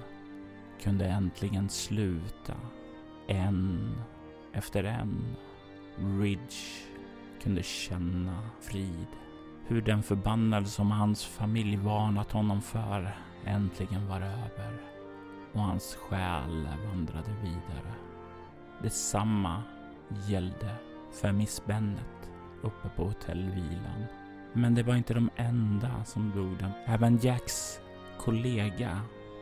kunde 0.82 1.06
äntligen 1.06 1.68
sluta. 1.68 2.54
En 3.26 3.94
efter 4.56 4.84
en. 4.84 5.36
Ridge 6.20 6.56
kunde 7.42 7.62
känna 7.62 8.42
frid. 8.60 9.06
Hur 9.66 9.82
den 9.82 10.02
förbannelse 10.02 10.70
som 10.70 10.90
hans 10.90 11.24
familj 11.24 11.76
varnat 11.76 12.32
honom 12.32 12.62
för 12.62 13.16
äntligen 13.44 14.08
var 14.08 14.20
över 14.20 14.80
och 15.52 15.60
hans 15.60 15.94
själ 15.94 16.68
vandrade 16.86 17.30
vidare. 17.42 17.94
Detsamma 18.82 19.62
gällde 20.26 20.74
för 21.12 21.32
Miss 21.32 21.62
Bennet 21.66 22.30
uppe 22.62 22.88
på 22.96 23.04
hotellvilan. 23.04 24.04
Men 24.52 24.74
det 24.74 24.82
var 24.82 24.94
inte 24.94 25.14
de 25.14 25.30
enda 25.36 26.04
som 26.04 26.30
dog 26.30 26.58
den. 26.58 26.70
Även 26.86 27.18
Jacks 27.18 27.80
kollega 28.18 29.00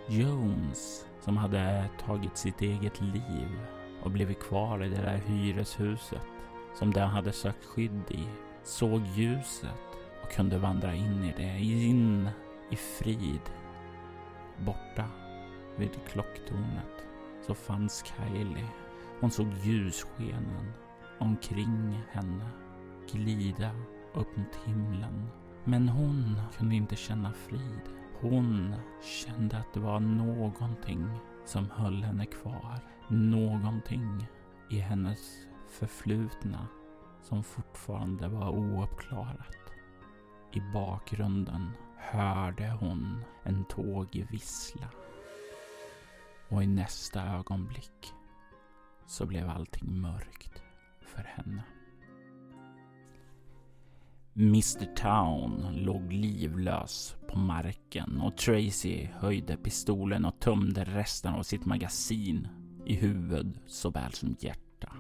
Jones 0.08 1.06
som 1.20 1.36
hade 1.36 1.88
tagit 2.06 2.36
sitt 2.36 2.60
eget 2.60 3.00
liv 3.00 3.58
och 4.04 4.10
blivit 4.10 4.40
kvar 4.40 4.84
i 4.84 4.88
det 4.88 5.02
där 5.02 5.20
hyreshuset 5.26 6.22
som 6.74 6.92
de 6.92 7.00
hade 7.00 7.32
sökt 7.32 7.64
skydd 7.64 8.10
i, 8.10 8.28
såg 8.62 9.02
ljuset 9.14 9.98
och 10.22 10.30
kunde 10.32 10.58
vandra 10.58 10.94
in 10.94 11.24
i 11.24 11.34
det, 11.36 11.58
in 11.58 12.28
i 12.70 12.76
frid. 12.76 13.40
Borta 14.58 15.04
vid 15.76 15.90
klocktornet 16.12 17.06
så 17.46 17.54
fanns 17.54 18.04
Kylie. 18.04 18.68
Hon 19.20 19.30
såg 19.30 19.46
ljusskenen 19.62 20.72
omkring 21.18 22.02
henne 22.10 22.48
glida 23.12 23.70
upp 24.14 24.36
mot 24.36 24.58
himlen. 24.66 25.26
Men 25.64 25.88
hon 25.88 26.40
kunde 26.58 26.74
inte 26.74 26.96
känna 26.96 27.32
frid. 27.32 27.80
Hon 28.20 28.74
kände 29.02 29.58
att 29.58 29.74
det 29.74 29.80
var 29.80 30.00
någonting 30.00 31.08
som 31.44 31.70
höll 31.70 32.02
henne 32.02 32.26
kvar. 32.26 32.80
Någonting 33.08 34.26
i 34.70 34.78
hennes 34.78 35.46
förflutna 35.68 36.66
som 37.22 37.44
fortfarande 37.44 38.28
var 38.28 38.48
ouppklarat. 38.48 39.56
I 40.52 40.60
bakgrunden 40.60 41.70
hörde 41.96 42.70
hon 42.80 43.24
en 43.42 43.64
tåg 43.64 44.26
vissla. 44.30 44.88
Och 46.48 46.62
i 46.62 46.66
nästa 46.66 47.22
ögonblick 47.22 48.12
så 49.06 49.26
blev 49.26 49.50
allting 49.50 50.00
mörkt 50.00 50.62
för 51.00 51.22
henne. 51.22 51.62
Mr 54.36 54.94
Town 54.94 55.66
låg 55.74 56.12
livlös 56.12 57.16
på 57.28 57.38
marken 57.38 58.20
och 58.20 58.36
Tracy 58.36 59.08
höjde 59.14 59.56
pistolen 59.56 60.24
och 60.24 60.40
tömde 60.40 60.84
resten 60.84 61.34
av 61.34 61.42
sitt 61.42 61.64
magasin 61.64 62.48
i 62.86 62.94
huvud 62.94 63.58
såväl 63.66 64.12
som 64.12 64.36
hjärta. 64.38 64.92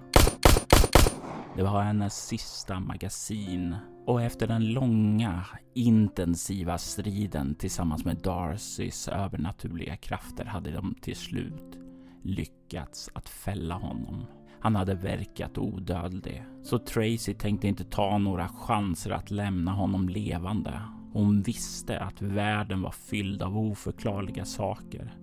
Det 1.56 1.62
var 1.62 1.82
hennes 1.82 2.26
sista 2.26 2.80
magasin 2.80 3.76
och 4.06 4.22
efter 4.22 4.46
den 4.46 4.72
långa 4.72 5.46
intensiva 5.74 6.78
striden 6.78 7.54
tillsammans 7.54 8.04
med 8.04 8.16
Darcys 8.16 9.08
övernaturliga 9.08 9.96
krafter 9.96 10.44
hade 10.44 10.70
de 10.70 10.94
till 11.00 11.16
slut 11.16 11.78
lyckats 12.22 13.10
att 13.14 13.28
fälla 13.28 13.74
honom. 13.74 14.26
Han 14.64 14.76
hade 14.76 14.94
verkat 14.94 15.58
odödlig, 15.58 16.44
så 16.62 16.78
Tracy 16.78 17.34
tänkte 17.34 17.68
inte 17.68 17.84
ta 17.84 18.18
några 18.18 18.48
chanser 18.48 19.10
att 19.10 19.30
lämna 19.30 19.72
honom 19.72 20.08
levande. 20.08 20.80
Hon 21.12 21.42
visste 21.42 22.00
att 22.00 22.22
världen 22.22 22.82
var 22.82 22.90
fylld 22.90 23.42
av 23.42 23.58
oförklarliga 23.58 24.44
saker, 24.44 25.14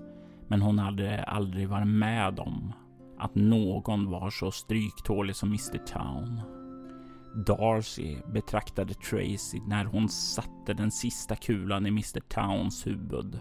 men 0.47 0.61
hon 0.61 0.79
hade 0.79 1.23
aldrig 1.23 1.69
varit 1.69 1.87
med 1.87 2.39
om 2.39 2.73
att 3.19 3.35
någon 3.35 4.09
var 4.09 4.29
så 4.29 4.51
stryktålig 4.51 5.35
som 5.35 5.49
Mr 5.49 5.77
Town. 5.77 6.41
Darcy 7.45 8.17
betraktade 8.33 8.93
Tracy 8.93 9.59
när 9.67 9.85
hon 9.85 10.09
satte 10.09 10.73
den 10.73 10.91
sista 10.91 11.35
kulan 11.35 11.85
i 11.85 11.89
Mr 11.89 12.19
Towns 12.19 12.87
huvud. 12.87 13.39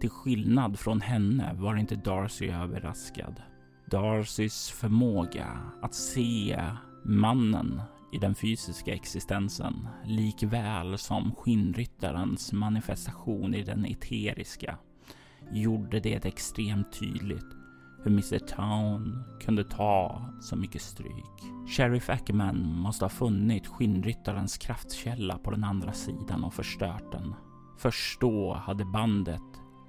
Till 0.00 0.10
skillnad 0.10 0.78
från 0.78 1.00
henne 1.00 1.54
var 1.54 1.76
inte 1.76 1.96
Darcy 1.96 2.48
överraskad. 2.48 3.42
Darcys 3.90 4.70
förmåga 4.70 5.58
att 5.82 5.94
se 5.94 6.64
mannen 7.04 7.82
i 8.12 8.18
den 8.18 8.34
fysiska 8.34 8.94
existensen 8.94 9.88
likväl 10.04 10.98
som 10.98 11.34
skinnryttarens 11.34 12.52
manifestation 12.52 13.54
i 13.54 13.62
den 13.62 13.84
eteriska 13.84 14.78
gjorde 15.52 16.00
det 16.00 16.24
extremt 16.24 16.92
tydligt 17.00 17.46
hur 18.04 18.10
Mr 18.10 18.38
Town 18.38 19.24
kunde 19.40 19.64
ta 19.64 20.22
så 20.40 20.56
mycket 20.56 20.82
stryk. 20.82 21.42
Sheriff 21.68 22.10
Ackerman 22.10 22.66
måste 22.66 23.04
ha 23.04 23.10
funnit 23.10 23.66
skinnryttarens 23.66 24.58
kraftkälla 24.58 25.38
på 25.38 25.50
den 25.50 25.64
andra 25.64 25.92
sidan 25.92 26.44
och 26.44 26.54
förstört 26.54 27.12
den. 27.12 27.34
Först 27.78 28.20
då 28.20 28.54
hade 28.54 28.84
bandet 28.84 29.42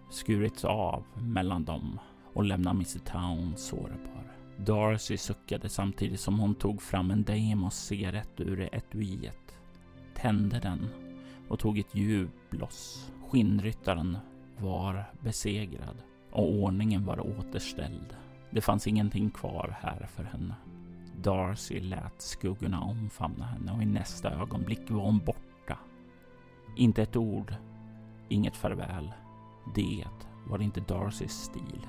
skurits 0.10 0.66
av 0.66 1.04
mellan 1.16 1.66
dem 1.66 2.00
och 2.38 2.44
lämna 2.44 2.72
Mr 2.72 3.00
Town 3.00 3.54
sårbar. 3.56 4.34
Darcy 4.58 5.18
suckade 5.18 5.70
samtidigt 5.70 6.20
som 6.20 6.40
hon 6.40 6.56
tog 6.56 6.82
fram 6.82 7.12
en 7.12 7.24
Deimos 7.24 7.76
cigarett 7.76 8.40
ur 8.40 8.70
etuiet, 8.72 9.58
tände 10.16 10.60
den 10.60 10.90
och 11.48 11.60
tog 11.60 11.80
ett 11.80 11.96
djupt 11.96 12.50
bloss. 12.50 13.12
Skinnryttaren 13.30 14.18
var 14.58 15.06
besegrad 15.20 15.98
och 16.32 16.54
ordningen 16.54 17.06
var 17.06 17.20
återställd. 17.20 18.16
Det 18.52 18.62
fanns 18.62 18.88
ingenting 18.88 19.30
kvar 19.30 19.78
här 19.82 20.08
för 20.16 20.24
henne. 20.24 20.56
Darcy 21.22 21.80
lät 21.80 22.22
skuggorna 22.22 22.82
omfamna 22.82 23.46
henne 23.46 23.72
och 23.72 23.82
i 23.82 23.86
nästa 23.86 24.32
ögonblick 24.32 24.90
var 24.90 25.04
hon 25.04 25.20
borta. 25.20 25.78
Inte 26.76 27.02
ett 27.02 27.16
ord, 27.16 27.56
inget 28.30 28.58
farväl. 28.58 29.14
Det 29.76 30.06
var 30.48 30.62
inte 30.62 30.80
Darcys 30.80 31.32
stil. 31.32 31.88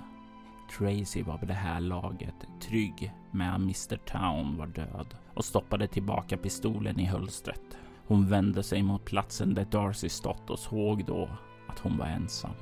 Tracy 0.71 1.23
var 1.23 1.39
vid 1.39 1.49
det 1.49 1.55
här 1.55 1.81
laget 1.81 2.47
trygg 2.61 3.13
med 3.31 3.55
att 3.55 3.61
Mr 3.61 3.97
Town 3.97 4.57
var 4.57 4.67
död 4.67 5.17
och 5.35 5.45
stoppade 5.45 5.87
tillbaka 5.87 6.37
pistolen 6.37 7.01
i 7.01 7.05
hölstret. 7.05 7.79
Hon 8.07 8.29
vände 8.29 8.63
sig 8.63 8.83
mot 8.83 9.05
platsen 9.05 9.55
där 9.55 9.65
Darcy 9.65 10.09
stått 10.09 10.51
och 10.51 10.59
såg 10.59 11.05
då 11.05 11.29
att 11.69 11.79
hon 11.79 11.99
var 11.99 12.07
ensam. 12.07 12.55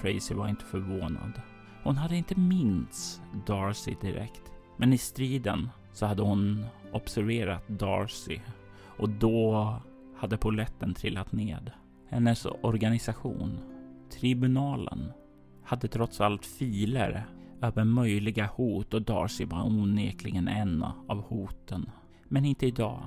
Tracy 0.00 0.34
var 0.34 0.48
inte 0.48 0.64
förvånad. 0.64 1.32
Hon 1.82 1.96
hade 1.96 2.16
inte 2.16 2.40
minns 2.40 3.20
Darcy 3.46 3.94
direkt, 4.00 4.52
men 4.76 4.92
i 4.92 4.98
striden 4.98 5.68
så 5.92 6.06
hade 6.06 6.22
hon 6.22 6.64
observerat 6.92 7.68
Darcy 7.68 8.40
och 8.98 9.08
då 9.08 9.74
hade 10.16 10.36
poletten 10.36 10.94
trillat 10.94 11.32
ned. 11.32 11.70
Hennes 12.08 12.46
organisation, 12.46 13.58
tribunalen, 14.10 15.12
hade 15.64 15.88
trots 15.88 16.20
allt 16.20 16.46
filer 16.46 17.26
över 17.62 17.84
möjliga 17.84 18.46
hot 18.46 18.94
och 18.94 19.02
Darcy 19.02 19.44
var 19.44 19.66
onekligen 19.66 20.48
en 20.48 20.82
av 20.82 21.22
hoten. 21.22 21.90
Men 22.24 22.44
inte 22.44 22.66
idag. 22.66 23.02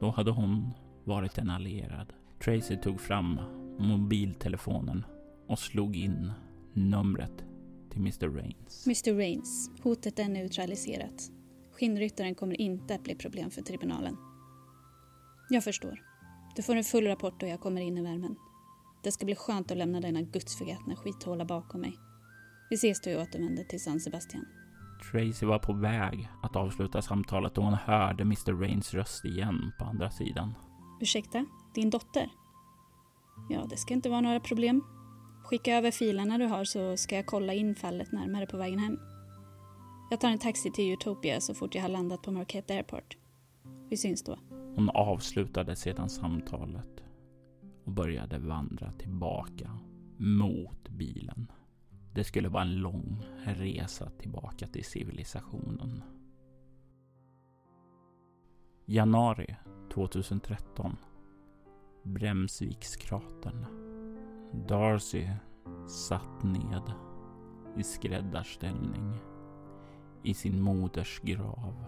Då 0.00 0.10
hade 0.10 0.30
hon 0.30 0.70
varit 1.04 1.38
en 1.38 1.50
allierad. 1.50 2.12
Tracy 2.44 2.76
tog 2.76 3.00
fram 3.00 3.40
mobiltelefonen 3.78 5.04
och 5.46 5.58
slog 5.58 5.96
in 5.96 6.32
numret 6.72 7.44
till 7.90 8.00
Mr 8.00 8.28
Rains. 8.28 8.86
Mr 8.86 9.18
Rains, 9.18 9.70
hotet 9.82 10.18
är 10.18 10.28
neutraliserat. 10.28 11.30
Skinnryttaren 11.72 12.34
kommer 12.34 12.60
inte 12.60 12.94
att 12.94 13.02
bli 13.02 13.14
problem 13.14 13.50
för 13.50 13.62
tribunalen. 13.62 14.16
Jag 15.50 15.64
förstår. 15.64 16.02
Du 16.56 16.62
får 16.62 16.76
en 16.76 16.84
full 16.84 17.06
rapport 17.06 17.42
och 17.42 17.48
jag 17.48 17.60
kommer 17.60 17.80
in 17.80 17.98
i 17.98 18.02
värmen. 18.02 18.36
Det 19.02 19.12
ska 19.12 19.24
bli 19.24 19.34
skönt 19.34 19.70
att 19.70 19.76
lämna 19.78 20.00
denna 20.00 20.22
gudsförgätna 20.22 20.96
skithåla 20.96 21.44
bakom 21.44 21.80
mig. 21.80 21.94
Vi 22.70 22.74
ses 22.74 23.00
då 23.00 23.10
jag 23.10 23.22
återvänder 23.22 23.64
till 23.64 23.80
San 23.80 24.00
Sebastian. 24.00 24.44
Tracy 25.12 25.46
var 25.46 25.58
på 25.58 25.72
väg 25.72 26.28
att 26.42 26.56
avsluta 26.56 27.02
samtalet 27.02 27.54
då 27.54 27.62
hon 27.62 27.74
hörde 27.74 28.22
Mr 28.22 28.52
Rains 28.52 28.94
röst 28.94 29.24
igen 29.24 29.72
på 29.78 29.84
andra 29.84 30.10
sidan. 30.10 30.54
Ursäkta? 31.00 31.46
Din 31.74 31.90
dotter? 31.90 32.28
Ja, 33.50 33.66
det 33.70 33.76
ska 33.76 33.94
inte 33.94 34.08
vara 34.08 34.20
några 34.20 34.40
problem. 34.40 34.84
Skicka 35.44 35.76
över 35.76 35.90
filerna 35.90 36.38
du 36.38 36.46
har 36.46 36.64
så 36.64 36.96
ska 36.96 37.16
jag 37.16 37.26
kolla 37.26 37.52
in 37.52 37.74
fallet 37.74 38.12
närmare 38.12 38.46
på 38.46 38.56
vägen 38.56 38.78
hem. 38.78 38.98
Jag 40.10 40.20
tar 40.20 40.28
en 40.28 40.38
taxi 40.38 40.70
till 40.70 40.92
Utopia 40.92 41.40
så 41.40 41.54
fort 41.54 41.74
jag 41.74 41.82
har 41.82 41.88
landat 41.88 42.22
på 42.22 42.30
Marquette 42.30 42.74
Airport. 42.74 43.16
Vi 43.90 43.96
syns 43.96 44.24
då. 44.24 44.38
Hon 44.76 44.90
avslutade 44.90 45.76
sedan 45.76 46.08
samtalet 46.08 47.04
och 47.84 47.92
började 47.92 48.38
vandra 48.38 48.92
tillbaka 48.92 49.78
mot 50.18 50.88
bilen. 50.88 51.52
Det 52.14 52.24
skulle 52.24 52.48
vara 52.48 52.62
en 52.62 52.76
lång 52.76 53.26
resa 53.44 54.10
tillbaka 54.10 54.66
till 54.66 54.84
civilisationen. 54.84 56.02
Januari 58.84 59.56
2013. 59.94 60.96
Bremsvikskratern. 62.02 63.66
Darcy 64.68 65.28
satt 65.88 66.42
ned 66.42 66.92
i 67.76 67.82
skräddarställning 67.82 69.14
i 70.22 70.34
sin 70.34 70.62
moders 70.62 71.20
grav. 71.20 71.84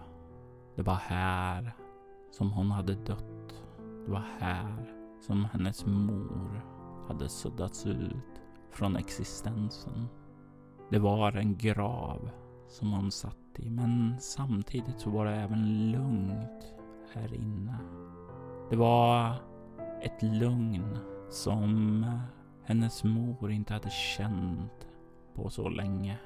Det 0.75 0.81
var 0.81 0.95
här 0.95 1.75
som 2.31 2.51
hon 2.51 2.71
hade 2.71 2.95
dött. 2.95 3.63
Det 4.05 4.11
var 4.11 4.25
här 4.39 4.93
som 5.21 5.45
hennes 5.45 5.85
mor 5.85 6.61
hade 7.07 7.29
suddats 7.29 7.85
ut 7.85 8.46
från 8.77 8.95
existensen. 8.95 10.07
Det 10.89 10.99
var 10.99 11.31
en 11.31 11.57
grav 11.57 12.29
som 12.67 12.91
hon 12.91 13.11
satt 13.11 13.59
i, 13.59 13.69
men 13.69 14.15
samtidigt 14.19 14.99
så 14.99 15.09
var 15.09 15.25
det 15.25 15.35
även 15.35 15.91
lugnt 15.91 16.73
här 17.13 17.33
inne. 17.33 17.77
Det 18.69 18.75
var 18.75 19.35
ett 20.01 20.23
lugn 20.23 20.97
som 21.29 22.05
hennes 22.63 23.03
mor 23.03 23.51
inte 23.51 23.73
hade 23.73 23.89
känt 23.89 24.87
på 25.33 25.49
så 25.49 25.69
länge. 25.69 26.17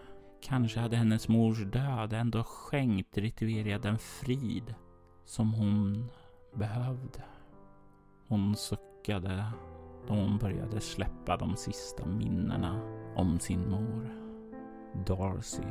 Kanske 0.41 0.79
hade 0.79 0.95
hennes 0.95 1.27
mors 1.27 1.65
död 1.65 2.13
ändå 2.13 2.43
skänkt 2.43 3.17
Ritiveria 3.17 3.79
den 3.79 3.99
frid 3.99 4.75
som 5.25 5.53
hon 5.53 6.09
behövde. 6.53 7.23
Hon 8.27 8.55
suckade 8.55 9.45
då 10.07 10.13
hon 10.13 10.37
började 10.37 10.79
släppa 10.79 11.37
de 11.37 11.55
sista 11.55 12.05
minnena 12.05 12.81
om 13.15 13.39
sin 13.39 13.69
mor. 13.69 14.09
Darcy 15.05 15.63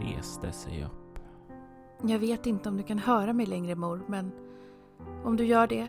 reste 0.00 0.52
sig 0.52 0.84
upp. 0.84 1.18
Jag 2.02 2.18
vet 2.18 2.46
inte 2.46 2.68
om 2.68 2.76
du 2.76 2.82
kan 2.82 2.98
höra 2.98 3.32
mig 3.32 3.46
längre 3.46 3.74
mor, 3.74 4.02
men 4.06 4.32
om 5.24 5.36
du 5.36 5.44
gör 5.44 5.66
det. 5.66 5.88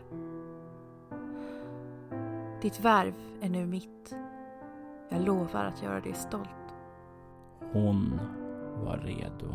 Ditt 2.62 2.80
värv 2.80 3.14
är 3.40 3.48
nu 3.48 3.66
mitt. 3.66 4.16
Jag 5.08 5.22
lovar 5.22 5.64
att 5.64 5.82
göra 5.82 6.00
dig 6.00 6.14
stolt. 6.14 6.48
Hon 7.72 8.20
var 8.84 8.96
redo. 8.96 9.54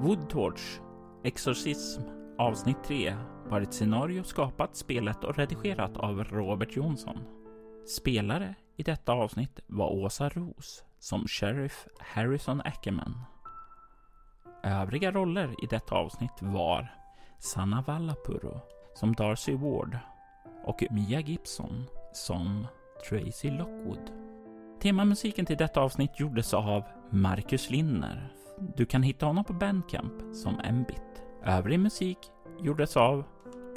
Woodtorch 0.00 0.80
Exorcism 1.22 2.02
avsnitt 2.38 2.84
3 2.84 3.16
var 3.46 3.60
ett 3.60 3.74
scenario 3.74 4.24
skapat, 4.24 4.76
spelat 4.76 5.24
och 5.24 5.36
redigerat 5.36 5.96
av 5.96 6.24
Robert 6.24 6.76
Jonsson. 6.76 7.18
Spelare 7.86 8.54
i 8.76 8.82
detta 8.82 9.12
avsnitt 9.12 9.60
var 9.66 9.92
Åsa 9.92 10.28
Ros 10.28 10.84
som 10.98 11.28
Sheriff 11.28 11.86
Harrison 11.98 12.60
Ackerman. 12.64 13.14
Övriga 14.62 15.12
roller 15.12 15.64
i 15.64 15.66
detta 15.66 15.94
avsnitt 15.94 16.38
var 16.40 16.94
Sanna 17.38 17.84
Vallapuro 17.86 18.60
som 18.94 19.14
Darcy 19.14 19.54
Ward 19.54 19.98
och 20.64 20.84
Mia 20.90 21.20
Gibson 21.20 21.84
som 22.12 22.66
Tracy 23.08 23.50
Lockwood. 23.50 24.10
Temamusiken 24.80 25.46
till 25.46 25.56
detta 25.56 25.80
avsnitt 25.80 26.20
gjordes 26.20 26.54
av 26.54 26.84
Marcus 27.10 27.70
Linner. 27.70 28.32
Du 28.76 28.86
kan 28.86 29.02
hitta 29.02 29.26
honom 29.26 29.44
på 29.44 29.52
Bandcamp 29.52 30.34
som 30.34 30.54
Mbit. 30.72 31.23
Övrig 31.46 31.80
musik 31.80 32.18
gjordes 32.58 32.96
av 32.96 33.24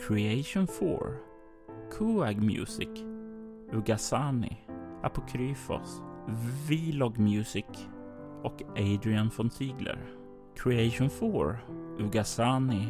Creation 0.07 0.67
4, 0.67 0.97
Kuag 1.97 2.43
Music, 2.43 2.89
Ugasani, 3.71 4.57
Apokryfos, 5.03 6.01
Vlog 6.67 7.17
Music 7.17 7.65
och 8.43 8.61
Adrian 8.75 9.29
von 9.37 9.49
Ziegler. 9.49 9.99
Creation 10.55 11.09
4, 11.09 11.57
Ugasani 11.99 12.87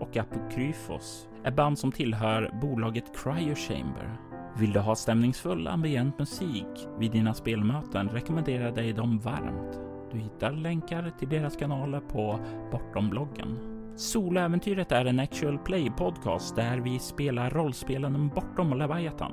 och 0.00 0.16
Apokryfos 0.16 1.28
är 1.44 1.50
band 1.50 1.78
som 1.78 1.92
tillhör 1.92 2.50
bolaget 2.60 3.16
Cryo 3.16 3.54
Chamber. 3.54 4.16
Vill 4.58 4.72
du 4.72 4.80
ha 4.80 4.94
stämningsfull 4.94 5.68
ambient 5.68 6.18
musik 6.18 6.88
vid 6.98 7.12
dina 7.12 7.34
spelmöten 7.34 8.08
rekommenderar 8.08 8.64
jag 8.64 8.74
dig 8.74 8.92
dem 8.92 9.18
varmt. 9.18 9.80
Du 10.12 10.18
hittar 10.18 10.52
länkar 10.52 11.12
till 11.18 11.28
deras 11.28 11.56
kanaler 11.56 12.00
på 12.00 12.40
Bortom-bloggen. 12.70 13.69
Soläventyret 14.00 14.92
är 14.92 15.04
en 15.04 15.20
actual 15.20 15.58
play 15.58 15.90
podcast 15.90 16.56
där 16.56 16.78
vi 16.78 16.98
spelar 16.98 17.50
rollspelen 17.50 18.28
Bortom 18.28 18.72
och 18.72 18.78
Leviathan. 18.78 19.32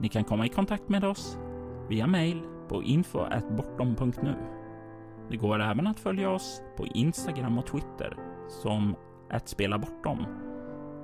Ni 0.00 0.08
kan 0.08 0.24
komma 0.24 0.46
i 0.46 0.48
kontakt 0.48 0.88
med 0.88 1.04
oss 1.04 1.38
via 1.88 2.06
mail 2.06 2.42
på 2.68 2.82
info.bortom.nu. 2.82 4.34
Det 5.30 5.36
går 5.36 5.62
även 5.62 5.86
att 5.86 6.00
följa 6.00 6.30
oss 6.30 6.62
på 6.76 6.86
Instagram 6.86 7.58
och 7.58 7.66
Twitter 7.66 8.16
som 8.48 8.96
att 9.30 9.48
spela 9.48 9.78
bortom, 9.78 10.26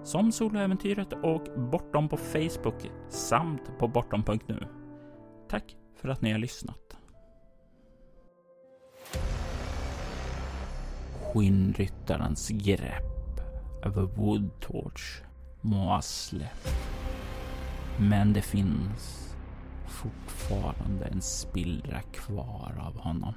som 0.03 0.33
Soloäventyret 0.33 1.13
och 1.13 1.71
Bortom 1.71 2.09
på 2.09 2.17
Facebook 2.17 2.91
samt 3.09 3.79
på 3.79 3.89
bortom.nu. 3.89 4.67
Tack 5.49 5.77
för 5.97 6.09
att 6.09 6.23
ni 6.23 6.33
har 6.33 6.39
lyssnat. 6.39 7.02
Skinnryttarens 11.33 12.49
grepp 12.49 13.41
över 13.83 14.03
Woodtorch 14.03 15.23
må 15.61 15.77
ha 15.77 16.03
släppt. 16.03 16.75
Men 17.99 18.33
det 18.33 18.43
finns 18.43 19.35
fortfarande 19.87 21.05
en 21.05 21.23
spillra 21.23 22.01
kvar 22.01 22.75
av 22.81 22.99
honom. 22.99 23.35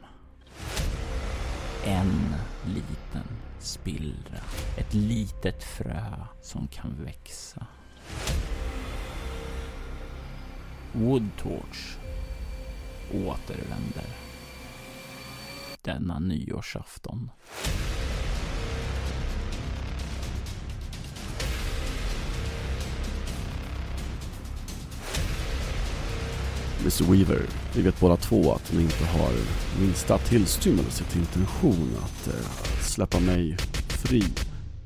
En 1.86 2.36
liten 2.66 3.28
spillra. 3.60 4.40
Ett 4.78 4.94
litet 4.94 5.64
frö 5.64 6.14
som 6.42 6.68
kan 6.68 7.04
växa. 7.04 7.68
Woodtorch 10.94 11.98
återvänder 13.14 14.25
denna 15.86 16.20
nyårsafton. 16.20 17.30
Mr 26.80 27.12
Weaver, 27.12 27.42
vi 27.76 27.82
vet 27.82 28.00
båda 28.00 28.16
två 28.16 28.54
att 28.54 28.74
ni 28.74 28.82
inte 28.82 29.06
har 29.06 29.32
minsta 29.80 30.18
tillstymmelse 30.18 31.04
till 31.04 31.20
intention 31.20 31.98
att 32.04 32.28
eh, 32.28 32.34
släppa 32.82 33.20
mig 33.20 33.58
fri. 33.90 34.24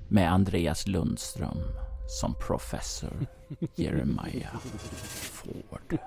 Med 0.08 0.32
Andreas 0.32 0.88
Lundström 0.88 1.58
som 2.22 2.36
professor 2.48 3.28
Jeremiah 3.76 4.58
Ford. 5.04 5.98